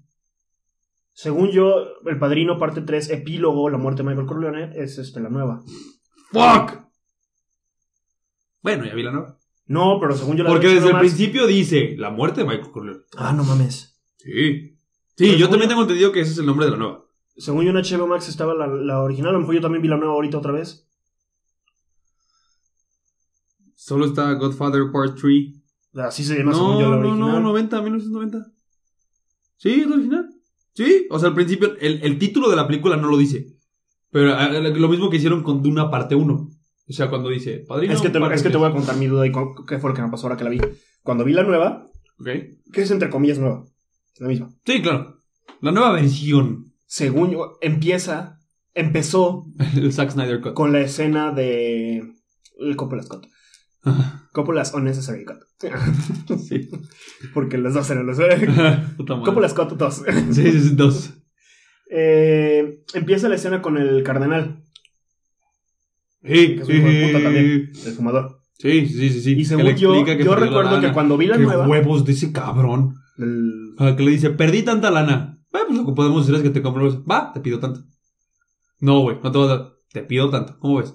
Según 1.22 1.52
yo, 1.52 2.00
El 2.04 2.18
Padrino, 2.18 2.58
parte 2.58 2.80
3, 2.80 3.10
epílogo, 3.10 3.70
la 3.70 3.78
muerte 3.78 4.02
de 4.02 4.08
Michael 4.08 4.26
Corleone, 4.26 4.72
es 4.74 4.98
este, 4.98 5.20
la 5.20 5.28
nueva. 5.28 5.62
¡Fuck! 6.32 6.80
Bueno, 8.60 8.84
ya 8.84 8.92
vi 8.92 9.04
la 9.04 9.12
nueva. 9.12 9.38
No, 9.66 9.98
pero 10.00 10.16
según 10.16 10.36
yo 10.36 10.42
la 10.42 10.50
Porque 10.50 10.66
de 10.66 10.74
desde 10.74 10.90
el 10.90 10.98
principio 10.98 11.46
dice 11.46 11.94
la 11.96 12.10
muerte 12.10 12.40
de 12.40 12.48
Michael 12.48 12.72
Corleone. 12.72 13.00
Ah, 13.16 13.32
no 13.32 13.44
mames. 13.44 14.00
Sí. 14.16 14.76
Pero 15.16 15.32
Sí, 15.32 15.38
yo 15.38 15.48
también 15.48 15.68
tengo 15.68 15.82
entendido 15.82 16.10
que 16.10 16.22
ese 16.22 16.32
es 16.32 16.38
el 16.38 16.46
nombre 16.46 16.66
de 16.66 16.72
la 16.72 16.78
nueva. 16.78 17.04
Según 17.36 17.64
yo 17.66 17.70
en 17.70 17.76
HBO 17.76 18.08
Max 18.08 18.28
estaba 18.28 18.52
la, 18.54 18.66
la 18.66 19.00
original, 19.00 19.28
a 19.30 19.32
lo 19.34 19.38
mejor 19.40 19.54
yo 19.54 19.60
también 19.60 19.80
vi 19.80 19.86
la 19.88 19.98
nueva 19.98 20.14
ahorita 20.14 20.38
otra 20.38 20.50
vez. 20.50 20.88
Solo 23.76 24.06
está 24.06 24.32
Godfather 24.32 24.90
Part 24.92 25.20
3. 25.20 26.04
Así 26.04 26.24
se 26.24 26.36
llama 26.36 26.52
según 26.52 26.80
yo 26.80 26.90
la 26.90 26.96
No, 26.96 27.02
no, 27.02 27.08
original. 27.10 27.32
no, 27.44 27.48
90, 27.52 27.80
1990. 27.82 28.52
Sí, 29.58 29.70
es 29.82 29.86
la 29.86 29.94
original. 29.94 30.28
Sí, 30.74 31.06
o 31.10 31.18
sea, 31.18 31.28
al 31.30 31.34
principio 31.34 31.76
el, 31.80 32.02
el 32.02 32.18
título 32.18 32.48
de 32.50 32.56
la 32.56 32.66
película 32.66 32.96
no 32.96 33.08
lo 33.08 33.18
dice. 33.18 33.46
Pero 34.10 34.38
eh, 34.38 34.74
lo 34.78 34.88
mismo 34.88 35.08
que 35.10 35.16
hicieron 35.16 35.42
con 35.42 35.62
Duna 35.62 35.90
parte 35.90 36.14
1. 36.14 36.32
O 36.88 36.92
sea, 36.92 37.08
cuando 37.08 37.28
dice 37.30 37.64
Padrino. 37.66 37.94
es 37.94 38.00
que, 38.02 38.10
te, 38.10 38.18
es 38.34 38.42
que 38.42 38.50
te 38.50 38.56
voy 38.56 38.68
a 38.68 38.72
contar 38.72 38.96
mi 38.96 39.06
duda 39.06 39.26
y 39.26 39.32
con- 39.32 39.54
qué 39.66 39.78
fue 39.78 39.90
lo 39.90 39.96
que 39.96 40.02
me 40.02 40.10
pasó 40.10 40.26
ahora 40.26 40.36
que 40.36 40.44
la 40.44 40.50
vi. 40.50 40.60
Cuando 41.02 41.24
vi 41.24 41.32
la 41.32 41.42
nueva, 41.44 41.88
Ok. 42.18 42.26
que 42.72 42.82
es 42.82 42.90
entre 42.90 43.08
comillas 43.10 43.38
nueva, 43.38 43.64
la 44.18 44.28
misma. 44.28 44.50
Sí, 44.66 44.82
claro. 44.82 45.18
La 45.60 45.72
nueva 45.72 45.92
versión. 45.92 46.72
Según 46.86 47.30
yo, 47.30 47.58
empieza, 47.62 48.38
empezó 48.74 49.46
El 49.76 49.92
Zack 49.92 50.10
Snyder 50.10 50.40
Cut. 50.40 50.54
con 50.54 50.72
la 50.72 50.80
escena 50.80 51.30
de 51.32 51.98
el 52.58 52.76
Coppola 52.76 53.02
Scott. 53.02 53.26
Coppola's 54.32 54.72
Unnecessary 54.74 55.24
Cut. 55.24 55.38
sí. 56.48 56.68
Porque 57.34 57.58
los 57.58 57.74
dos 57.74 57.90
eran 57.90 58.06
los... 58.06 58.18
Coppola 59.06 59.48
Scott 59.48 59.72
2. 59.76 60.02
Sí, 60.30 60.52
sí, 60.52 60.60
sí, 60.60 60.74
dos. 60.74 61.14
Eh, 61.90 62.84
empieza 62.94 63.28
la 63.28 63.34
escena 63.34 63.60
con 63.60 63.76
el 63.76 64.02
cardenal, 64.02 64.62
Sí, 66.24 66.54
que 66.54 66.60
es 66.62 66.66
sí, 66.66 66.72
un 66.72 66.78
hijo 66.78 66.88
de 66.88 67.06
puta 67.08 67.22
también, 67.24 67.72
el 67.84 67.92
fumador. 67.94 68.40
sí, 68.58 68.86
sí, 68.86 69.10
sí, 69.10 69.20
sí. 69.20 69.32
Y 69.38 69.44
según 69.44 69.66
yo, 69.74 70.06
yo 70.06 70.34
la 70.34 70.36
recuerdo 70.36 70.80
que 70.80 70.92
cuando 70.92 71.18
vi 71.18 71.26
la 71.26 71.36
Qué 71.36 71.42
nueva... 71.42 71.66
huevos 71.68 72.04
de 72.04 72.12
ese 72.12 72.32
cabrón. 72.32 72.94
el- 73.18 73.74
que 73.96 74.02
le 74.04 74.10
dice, 74.12 74.30
perdí 74.30 74.62
tanta 74.62 74.90
lana. 74.92 75.38
Ah, 75.52 75.64
pues 75.66 75.76
lo 75.78 75.84
que 75.84 75.92
podemos 75.92 76.24
decir 76.26 76.36
es 76.36 76.42
que 76.42 76.50
te 76.54 76.62
compro. 76.62 77.04
Va, 77.04 77.32
te 77.32 77.40
pido 77.40 77.58
tanto. 77.58 77.82
No, 78.80 79.00
güey, 79.00 79.18
no 79.22 79.30
te 79.32 79.38
voy 79.38 79.48
a 79.48 79.50
dar. 79.56 79.72
Te 79.92 80.02
pido 80.02 80.30
tanto. 80.30 80.56
¿Cómo 80.60 80.78
ves? 80.78 80.94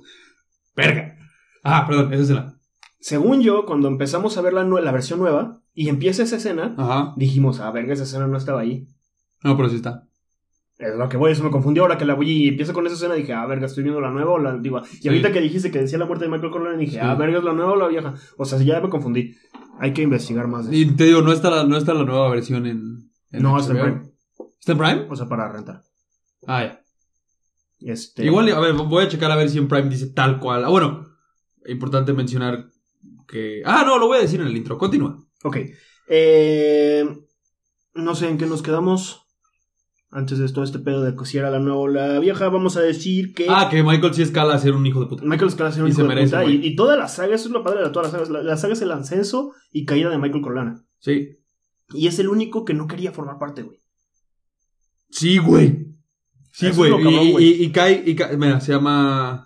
Verga. 0.75 1.15
Ah, 1.63 1.85
perdón, 1.85 2.11
esa 2.13 2.23
escena. 2.23 2.56
Según 2.99 3.41
yo, 3.41 3.65
cuando 3.65 3.87
empezamos 3.87 4.37
a 4.37 4.41
ver 4.41 4.53
la, 4.53 4.63
la 4.63 4.91
versión 4.91 5.19
nueva 5.19 5.61
y 5.73 5.89
empieza 5.89 6.23
esa 6.23 6.37
escena, 6.37 6.75
Ajá. 6.77 7.13
dijimos, 7.15 7.59
ah, 7.59 7.71
verga, 7.71 7.93
esa 7.93 8.03
escena 8.03 8.27
no 8.27 8.37
estaba 8.37 8.61
ahí. 8.61 8.87
No, 9.43 9.55
pero 9.55 9.69
sí 9.69 9.75
está. 9.75 10.03
Es 10.79 10.95
lo 10.95 11.09
que 11.09 11.17
voy, 11.17 11.31
eso 11.31 11.43
me 11.43 11.49
confundió 11.51 11.83
ahora 11.83 11.97
que 11.97 12.05
la 12.05 12.13
voy 12.13 12.29
y 12.29 12.47
empiezo 12.49 12.73
con 12.73 12.85
esa 12.85 12.95
escena. 12.95 13.15
Dije, 13.15 13.33
ah, 13.33 13.45
verga, 13.47 13.65
estoy 13.65 13.83
viendo 13.83 13.99
la 14.01 14.11
nueva 14.11 14.31
o 14.33 14.39
la 14.39 14.51
antigua. 14.51 14.83
Y 14.93 14.97
Sí. 14.97 15.07
ahorita 15.07 15.31
que 15.31 15.41
dijiste 15.41 15.71
que 15.71 15.79
decía 15.79 15.97
la 15.97 16.05
muerte 16.05 16.25
de 16.25 16.31
Michael 16.31 16.51
Corleone, 16.51 16.77
dije, 16.77 16.93
Sí. 16.93 16.99
ah, 17.01 17.15
verga, 17.15 17.39
es 17.39 17.43
la 17.43 17.53
nueva 17.53 17.71
o 17.71 17.75
la 17.77 17.87
vieja. 17.87 18.13
O 18.37 18.45
sea, 18.45 18.59
ya 18.59 18.79
me 18.79 18.89
confundí. 18.89 19.35
Hay 19.79 19.93
que 19.93 20.01
investigar 20.03 20.47
más 20.47 20.67
de 20.67 20.75
eso. 20.79 20.91
Y 20.91 20.95
te 20.95 21.05
digo, 21.05 21.21
no 21.21 21.31
está 21.31 21.49
la, 21.49 21.63
no 21.63 21.77
está 21.77 21.93
la 21.93 22.03
nueva 22.03 22.29
versión 22.29 22.65
en. 22.67 23.09
en 23.31 23.43
No, 23.43 23.57
está 23.59 23.73
en. 23.73 23.79
Prime. 23.79 24.01
¿Está 24.59 24.71
en 24.73 24.77
Prime? 24.77 25.07
O 25.09 25.15
sea, 25.15 25.27
para 25.27 25.51
rentar. 25.51 25.83
Ah, 26.45 26.63
ya. 26.63 26.81
Este... 27.79 28.25
Igual, 28.25 28.49
a 28.51 28.59
ver, 28.59 28.73
voy 28.73 29.03
a 29.05 29.07
checar 29.07 29.29
a 29.31 29.35
ver 29.35 29.49
si 29.49 29.57
en 29.59 29.67
Prime 29.67 29.89
dice 29.89 30.07
tal 30.07 30.39
cual. 30.39 30.63
Ah, 30.65 30.69
bueno, 30.69 31.07
importante 31.67 32.13
mencionar 32.13 32.65
que. 33.27 33.61
Ah, 33.65 33.83
no, 33.85 33.97
lo 33.97 34.07
voy 34.07 34.17
a 34.17 34.21
decir 34.21 34.39
en 34.41 34.47
el 34.47 34.57
intro. 34.57 34.77
Continúa. 34.77 35.17
Ok. 35.43 35.57
Eh, 36.09 37.05
no 37.95 38.15
sé 38.15 38.29
en 38.29 38.37
qué 38.37 38.45
nos 38.45 38.61
quedamos. 38.61 39.23
Antes 40.09 40.37
de 40.39 40.47
todo 40.47 40.63
este 40.63 40.79
pedo 40.79 41.03
de 41.03 41.15
que 41.17 41.25
si 41.25 41.37
era 41.37 41.51
la 41.51 41.59
nueva 41.59 41.79
o 41.79 41.87
la 41.89 42.17
vieja, 42.19 42.47
vamos 42.47 42.77
a 42.77 42.81
decir 42.81 43.33
que... 43.33 43.47
Ah, 43.49 43.67
que 43.69 43.83
Michael 43.83 44.13
sí 44.13 44.21
escala 44.21 44.53
a 44.55 44.59
ser 44.59 44.73
un 44.73 44.85
hijo 44.85 45.01
de 45.01 45.07
puta. 45.07 45.23
Michael 45.25 45.51
Scala 45.51 45.69
es 45.69 45.77
un 45.77 45.87
Y 45.87 45.89
hijo 45.89 45.97
se 45.97 46.01
de 46.03 46.07
merece, 46.07 46.37
puta, 46.37 46.45
y, 46.49 46.65
y 46.65 46.75
toda 46.77 46.95
la 46.95 47.09
saga, 47.09 47.35
eso 47.35 47.47
es 47.49 47.51
lo 47.51 47.61
padre 47.61 47.83
de 47.83 47.89
todas 47.89 48.05
las 48.05 48.11
sagas. 48.13 48.29
La, 48.29 48.41
la 48.41 48.55
saga 48.55 48.71
es 48.73 48.81
el 48.81 48.91
ascenso 48.91 49.51
y 49.69 49.83
caída 49.83 50.09
de 50.09 50.17
Michael 50.17 50.41
Corleone. 50.41 50.77
Sí. 50.99 51.37
Y 51.93 52.07
es 52.07 52.19
el 52.19 52.29
único 52.29 52.63
que 52.63 52.73
no 52.73 52.87
quería 52.87 53.11
formar 53.11 53.37
parte, 53.37 53.63
güey. 53.63 53.79
Sí, 55.09 55.39
güey. 55.39 55.87
Sí, 56.53 56.69
güey. 56.71 56.89
lo 56.89 56.97
cabrón, 56.97 57.13
y, 57.13 57.31
güey. 57.33 57.45
y, 57.45 57.63
y 57.65 57.71
cae, 57.73 58.03
y 58.05 58.15
cae- 58.15 58.37
Mira, 58.37 58.61
se 58.61 58.71
llama. 58.71 59.45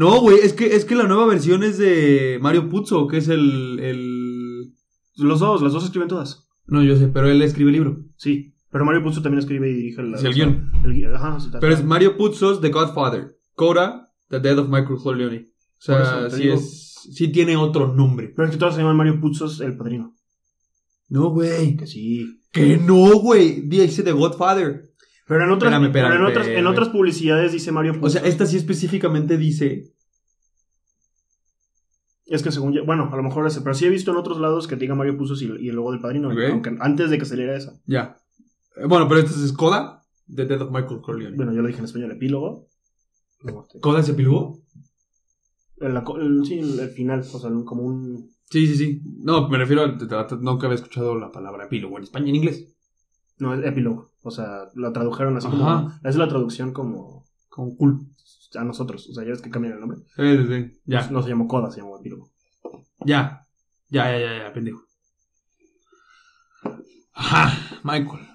No, 0.00 0.18
güey, 0.22 0.38
es 0.38 0.54
que, 0.54 0.74
es 0.74 0.86
que 0.86 0.94
la 0.94 1.06
nueva 1.06 1.26
versión 1.26 1.62
es 1.62 1.76
de 1.76 2.38
Mario 2.40 2.70
Puzo, 2.70 3.06
que 3.06 3.18
es 3.18 3.28
el, 3.28 3.78
el. 3.80 4.72
Los 5.16 5.40
dos, 5.40 5.60
las 5.60 5.74
dos 5.74 5.84
escriben 5.84 6.08
todas. 6.08 6.48
No, 6.66 6.82
yo 6.82 6.96
sé, 6.96 7.08
pero 7.08 7.28
él 7.28 7.42
escribe 7.42 7.68
el 7.68 7.74
libro. 7.74 7.98
Sí. 8.16 8.54
Pero 8.70 8.86
Mario 8.86 9.02
Puzo 9.02 9.20
también 9.20 9.40
escribe 9.40 9.68
y 9.68 9.74
dirige 9.74 10.02
la, 10.02 10.16
Sí, 10.16 10.26
el 10.26 10.32
guion. 10.32 10.70
el. 10.86 11.14
Ajá, 11.14 11.38
sí, 11.38 11.46
está. 11.48 11.60
Pero 11.60 11.74
es 11.74 11.84
Mario 11.84 12.16
Puzo's 12.16 12.62
The 12.62 12.70
Godfather. 12.70 13.36
Coda, 13.54 14.10
The 14.28 14.40
Death 14.40 14.60
of 14.60 14.68
Michael 14.70 14.98
Corleone. 15.02 15.48
O 15.50 15.82
sea, 15.82 16.26
eso 16.26 16.36
sí 16.36 16.42
digo. 16.44 16.54
es. 16.54 16.86
Sí 17.12 17.28
tiene 17.28 17.58
otro 17.58 17.92
nombre. 17.94 18.32
Pero 18.34 18.46
es 18.48 18.52
que 18.52 18.58
todos 18.58 18.74
se 18.76 18.80
llaman 18.80 18.96
Mario 18.96 19.20
Puzos 19.20 19.60
el 19.60 19.76
padrino. 19.76 20.14
No, 21.10 21.28
güey. 21.28 21.76
Que 21.76 21.86
sí. 21.86 22.40
Que 22.52 22.78
no, 22.78 23.18
güey. 23.18 23.60
Dice 23.68 24.02
The 24.02 24.12
Godfather. 24.12 24.89
Pero 25.30 25.44
en 25.44 25.50
otras, 25.52 25.70
Espérame, 25.72 25.86
espérame, 25.86 26.10
pero 26.10 26.20
en 26.24 26.26
otras, 26.30 26.46
en 26.46 26.52
espérame. 26.54 26.72
otras 26.72 26.88
publicidades 26.88 27.52
dice 27.52 27.70
Mario 27.70 27.92
Puzo. 27.94 28.06
O 28.06 28.10
sea, 28.10 28.22
esta 28.22 28.46
sí 28.46 28.56
específicamente 28.56 29.36
dice. 29.38 29.92
Es 32.26 32.42
que 32.42 32.50
según 32.50 32.72
yo, 32.72 32.84
bueno, 32.84 33.08
a 33.12 33.16
lo 33.16 33.22
mejor 33.22 33.46
ese, 33.46 33.60
pero 33.60 33.74
sí 33.74 33.84
he 33.86 33.90
visto 33.90 34.10
en 34.10 34.16
otros 34.16 34.40
lados 34.40 34.66
que 34.66 34.74
diga 34.74 34.96
Mario 34.96 35.16
Puzos 35.16 35.40
y, 35.42 35.46
y 35.60 35.68
el 35.68 35.76
logo 35.76 35.92
del 35.92 36.00
padrino, 36.00 36.30
Ok. 36.30 36.38
aunque 36.50 36.76
antes 36.80 37.10
de 37.10 37.18
que 37.18 37.24
saliera 37.26 37.56
esa. 37.56 37.80
Ya. 37.86 38.18
Eh, 38.76 38.86
Bueno, 38.88 39.06
pero 39.08 39.20
esta 39.20 39.30
es 39.44 39.52
Coda, 39.52 40.02
The 40.34 40.46
Death 40.46 40.62
of 40.62 40.70
Michael 40.72 41.00
Corleone. 41.00 41.36
Bueno, 41.36 41.52
yo 41.52 41.62
lo 41.62 41.68
dije 41.68 41.78
en 41.78 41.84
español, 41.84 42.10
epílogo. 42.10 42.68
Este, 43.44 43.80
¿Coda 43.80 44.00
el- 44.00 45.94
la 45.94 46.04
co- 46.04 46.18
el- 46.18 46.44
sí, 46.44 46.58
el, 46.58 46.90
final, 46.90 47.20
o 47.20 47.38
sea, 47.38 47.50
como 47.64 47.82
un... 47.82 48.30
Sí, 48.50 48.66
sí, 48.66 48.74
sí. 48.76 49.00
No, 49.22 49.48
me 49.48 49.58
refiero 49.58 49.82
a. 49.82 49.86
Nunca 50.40 50.66
había 50.66 50.74
escuchado 50.74 51.16
la 51.16 51.30
palabra 51.30 51.66
epílogo 51.66 51.96
en 51.98 52.02
español, 52.04 52.28
en 52.30 52.34
inglés. 52.34 52.74
No, 53.40 53.54
es 53.54 53.64
epílogo. 53.66 54.12
O 54.22 54.30
sea, 54.30 54.68
la 54.74 54.92
tradujeron 54.92 55.36
así 55.36 55.48
como... 55.48 55.92
Es 56.04 56.16
la 56.16 56.28
traducción 56.28 56.72
como 56.72 57.24
Como 57.48 57.76
cool. 57.76 58.06
a 58.54 58.64
nosotros. 58.64 59.08
O 59.10 59.14
sea, 59.14 59.24
ya 59.24 59.30
ves 59.30 59.42
que 59.42 59.50
cambian 59.50 59.74
el 59.74 59.80
nombre. 59.80 59.98
Sí, 60.16 60.36
sí, 60.36 60.46
sí. 60.46 60.80
Ya. 60.84 61.06
No, 61.06 61.12
no 61.12 61.22
se 61.22 61.30
llamó 61.30 61.48
Coda, 61.48 61.70
se 61.70 61.80
llamó 61.80 61.98
epílogo. 61.98 62.30
Ya. 63.04 63.46
Ya, 63.88 64.10
ya, 64.12 64.18
ya, 64.20 64.38
ya, 64.44 64.52
pendejo. 64.52 64.84
Ajá, 67.12 67.80
Michael. 67.82 68.26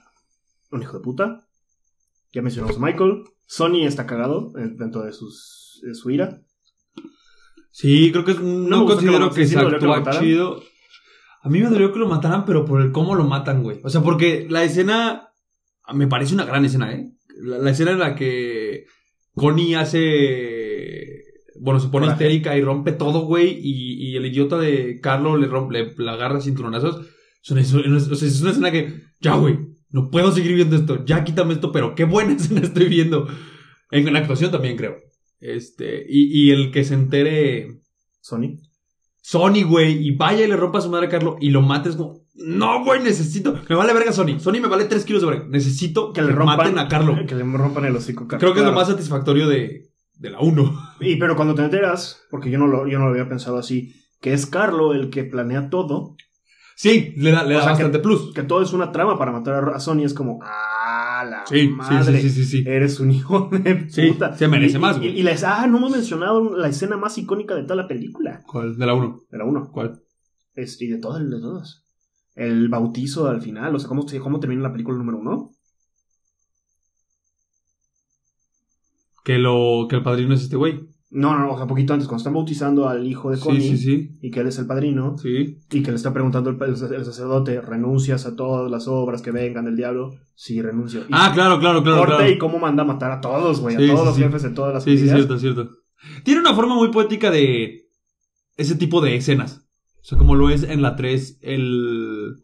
Un 0.72 0.82
hijo 0.82 0.98
de 0.98 1.04
puta. 1.04 1.48
Ya 2.34 2.42
mencionamos 2.42 2.78
a 2.78 2.80
Michael. 2.80 3.24
Sony 3.46 3.86
está 3.86 4.06
cagado 4.06 4.52
dentro 4.56 5.04
de, 5.04 5.14
sus, 5.14 5.80
de 5.84 5.94
su 5.96 6.10
ira. 6.10 6.42
Sí, 7.72 8.12
creo 8.12 8.26
que 8.26 8.32
es- 8.32 8.42
no, 8.42 8.86
que 8.86 8.94
considero 8.94 9.20
lo- 9.20 9.32
que, 9.34 9.46
se 9.46 9.56
que 9.56 9.62
lo 9.62 9.94
actúa 9.94 10.20
chido. 10.20 10.62
A 11.46 11.50
mí 11.50 11.60
me 11.60 11.70
dolió 11.70 11.94
que 11.94 12.00
lo 12.00 12.08
mataran, 12.08 12.44
pero 12.44 12.66
por 12.66 12.82
el 12.82 12.92
cómo 12.92 13.14
lo 13.14 13.24
matan, 13.24 13.62
güey. 13.62 13.80
O 13.84 13.90
sea, 13.92 14.02
porque 14.02 14.48
la 14.50 14.64
escena 14.64 15.30
me 15.94 16.08
parece 16.08 16.34
una 16.34 16.44
gran 16.44 16.66
escena, 16.66 16.92
¿eh? 16.92 17.12
La, 17.38 17.60
la 17.60 17.70
escena 17.70 17.92
en 17.92 18.00
la 18.00 18.16
que 18.16 18.86
Connie 19.36 19.76
hace. 19.76 21.24
Bueno, 21.60 21.80
se 21.80 21.90
pone 21.90 22.08
histérica 22.08 22.58
y 22.58 22.64
rompe 22.64 22.94
todo, 22.94 23.28
güey. 23.28 23.60
Y, 23.62 23.94
y 23.94 24.16
el 24.16 24.26
idiota 24.26 24.58
de 24.58 25.00
Carlo 25.00 25.38
le, 25.38 25.46
rompe, 25.46 25.74
le, 25.74 25.94
le 25.96 26.10
agarra 26.10 26.42
cinturonazos. 26.42 27.06
Es 27.44 27.52
una, 27.52 27.62
es 27.62 28.42
una 28.42 28.50
escena 28.50 28.72
que. 28.72 29.04
Ya, 29.22 29.36
güey. 29.36 29.60
No 29.92 30.10
puedo 30.10 30.32
seguir 30.32 30.56
viendo 30.56 30.76
esto. 30.76 31.06
Ya 31.06 31.24
quítame 31.24 31.54
esto, 31.54 31.72
pero 31.72 31.94
qué 31.94 32.06
buena 32.06 32.34
escena 32.38 32.62
estoy 32.62 32.88
viendo. 32.88 33.28
En 33.92 34.12
la 34.12 34.18
actuación 34.18 34.50
también, 34.50 34.78
creo. 34.78 34.98
Este. 35.40 36.08
Y, 36.10 36.48
y 36.48 36.50
el 36.50 36.72
que 36.72 36.84
se 36.84 36.96
entere. 36.96 37.82
Sony. 38.20 38.58
Sony, 39.28 39.64
güey, 39.68 40.08
y 40.08 40.12
vaya 40.16 40.46
y 40.46 40.48
le 40.48 40.56
rompa 40.56 40.78
a 40.78 40.82
su 40.82 40.90
madre 40.92 41.08
a 41.08 41.10
Carlo 41.10 41.38
y 41.40 41.50
lo 41.50 41.62
mates 41.62 41.96
como. 41.96 42.22
No, 42.36 42.84
güey, 42.84 43.02
necesito. 43.02 43.60
Me 43.68 43.76
vale 43.76 43.92
verga 43.94 44.12
Sony. 44.12 44.38
Sony 44.40 44.60
me 44.62 44.68
vale 44.68 44.86
3 44.86 45.04
kilos 45.04 45.24
de 45.24 45.28
verga. 45.30 45.46
Necesito 45.50 46.14
Que 46.14 46.22
le 46.22 46.32
rompan, 46.32 46.58
maten 46.58 46.78
a 46.78 46.88
Carlo. 46.88 47.16
Que 47.26 47.34
le 47.34 47.44
rompan 47.44 47.86
el 47.86 47.96
hocico. 47.96 48.28
Creo 48.28 48.54
que 48.54 48.60
es 48.60 48.66
lo 48.66 48.72
más 48.74 48.88
satisfactorio 48.88 49.48
de, 49.48 49.90
de 50.20 50.30
la 50.30 50.40
1. 50.42 50.80
Y 51.00 51.16
pero 51.16 51.36
cuando 51.36 51.56
te 51.56 51.64
enteras, 51.64 52.22
porque 52.30 52.52
yo 52.52 52.60
no 52.60 52.68
lo, 52.68 52.88
yo 52.88 53.00
no 53.00 53.06
lo 53.06 53.12
había 53.12 53.28
pensado 53.28 53.58
así, 53.58 53.96
que 54.22 54.34
es 54.34 54.46
Carlo 54.46 54.94
el 54.94 55.10
que 55.10 55.24
planea 55.24 55.70
todo, 55.72 56.16
Sí, 56.78 57.14
le 57.16 57.32
da, 57.32 57.44
le 57.46 57.56
O 57.56 57.58
da 57.58 57.64
sea, 57.64 57.72
bastante 57.72 58.00
plus. 58.00 58.34
que 58.34 58.44
todo 58.44 58.62
es 58.62 58.74
una 58.74 58.92
trama 58.92 59.18
para 59.18 59.32
matar 59.32 59.70
a- 59.70 59.76
a 59.78 59.80
Sony, 59.80 60.04
es 60.04 60.14
como, 60.14 60.40
ah, 60.44 60.75
la 61.26 61.46
Sí, 61.46 61.60
sí, 61.62 61.68
madre, 61.70 62.22
sí, 62.22 62.30
sí, 62.30 62.46
sí, 62.46 62.64
sí. 62.64 62.64
eres 62.70 63.00
un 63.00 63.12
hijo 63.12 63.50
de 63.52 63.90
Sí, 63.90 64.12
puta. 64.12 64.36
se 64.38 64.48
merece 64.48 64.78
Y- 64.78 64.82
más, 64.82 64.98
Y, 64.98 65.00
güey. 65.00 65.20
y 65.20 65.24
la 65.24 65.32
es- 65.32 65.44
ah, 65.44 65.68
no 65.68 65.78
hemos 65.78 65.92
mencionado 65.92 66.56
la 66.58 66.68
escena 66.70 66.98
más 66.98 67.18
icónica 67.18 67.56
de 67.56 67.64
toda 67.64 67.76
la 67.76 67.88
película, 67.88 68.42
¿Cuál? 68.46 68.78
De 68.78 68.86
la 68.86 68.94
1. 68.94 69.22
de 69.30 69.38
la 69.38 69.46
uno, 69.46 69.70
¿Cuál? 69.72 70.02
este, 70.56 70.86
y 70.86 70.88
de 70.90 70.98
todas, 70.98 71.22
de 71.30 71.40
todas. 71.40 71.84
El 72.36 72.68
bautizo 72.70 73.28
al 73.30 73.42
final, 73.42 73.74
o 73.76 73.80
sea, 73.80 73.88
¿cómo, 73.88 74.06
cómo 74.22 74.40
termina 74.40 74.62
la 74.64 74.72
película 74.72 74.98
número 74.98 75.18
uno? 75.20 75.52
Que 79.24 79.38
lo 79.40 79.88
que 79.90 79.96
el 79.96 80.04
padrino 80.04 80.34
es 80.36 80.44
este 80.44 80.56
güey. 80.56 80.88
No, 81.16 81.34
no, 81.34 81.46
no, 81.46 81.54
o 81.54 81.58
sea, 81.58 81.66
poquito 81.66 81.94
antes, 81.94 82.08
cuando 82.08 82.20
están 82.20 82.34
bautizando 82.34 82.90
al 82.90 83.08
hijo 83.08 83.32
de 83.32 83.40
Connie 83.40 83.62
Sí, 83.62 83.78
sí, 83.78 83.84
sí. 83.84 84.10
y 84.22 84.32
que 84.32 84.42
él 84.42 84.48
es 84.48 84.60
el 84.60 84.68
padrino 84.68 85.18
Sí. 85.18 85.60
y 85.72 85.82
que 85.82 85.90
le 85.92 85.96
está 85.98 86.12
preguntando 86.14 86.50
el, 86.50 86.76
sacerdote, 86.78 87.62
¿renuncias 87.62 88.26
a 88.26 88.36
todas 88.36 88.70
las 88.70 88.88
obras 88.88 89.22
que 89.22 89.32
vengan 89.32 89.66
del 89.66 89.76
diablo? 89.78 90.12
Sí, 90.36 90.62
renuncio. 90.62 91.02
Y 91.02 91.12
Ah, 91.12 91.32
claro, 91.34 91.60
claro, 91.60 91.82
claro. 91.84 92.00
corte 92.00 92.16
claro. 92.18 92.32
y 92.32 92.38
cómo 92.38 92.60
manda 92.60 92.84
a 92.84 92.86
matar 92.86 93.12
a 93.12 93.22
todos, 93.22 93.62
güey, 93.62 93.78
Sí, 93.78 93.84
a 93.86 93.88
todos 93.88 94.00
sí, 94.02 94.06
los 94.08 94.16
sí. 94.16 94.22
jefes 94.24 94.44
de 94.44 94.50
todas 94.50 94.74
las 94.74 94.84
Sí, 94.84 94.92
sí, 94.98 95.08
familias. 95.08 95.18
cierto, 95.28 95.40
cierto. 95.40 95.70
Tiene 96.24 96.42
una 96.42 96.54
forma 96.54 96.76
muy 96.76 96.92
poética 96.92 97.32
de 97.32 97.88
ese 98.58 98.76
tipo 98.76 99.00
de 99.02 99.16
escenas. 99.16 99.62
O 100.02 100.04
sea, 100.08 100.18
como 100.18 100.36
lo 100.36 100.50
es 100.50 100.64
en 100.64 100.82
la 100.82 100.96
3, 100.96 101.40
el... 101.42 102.36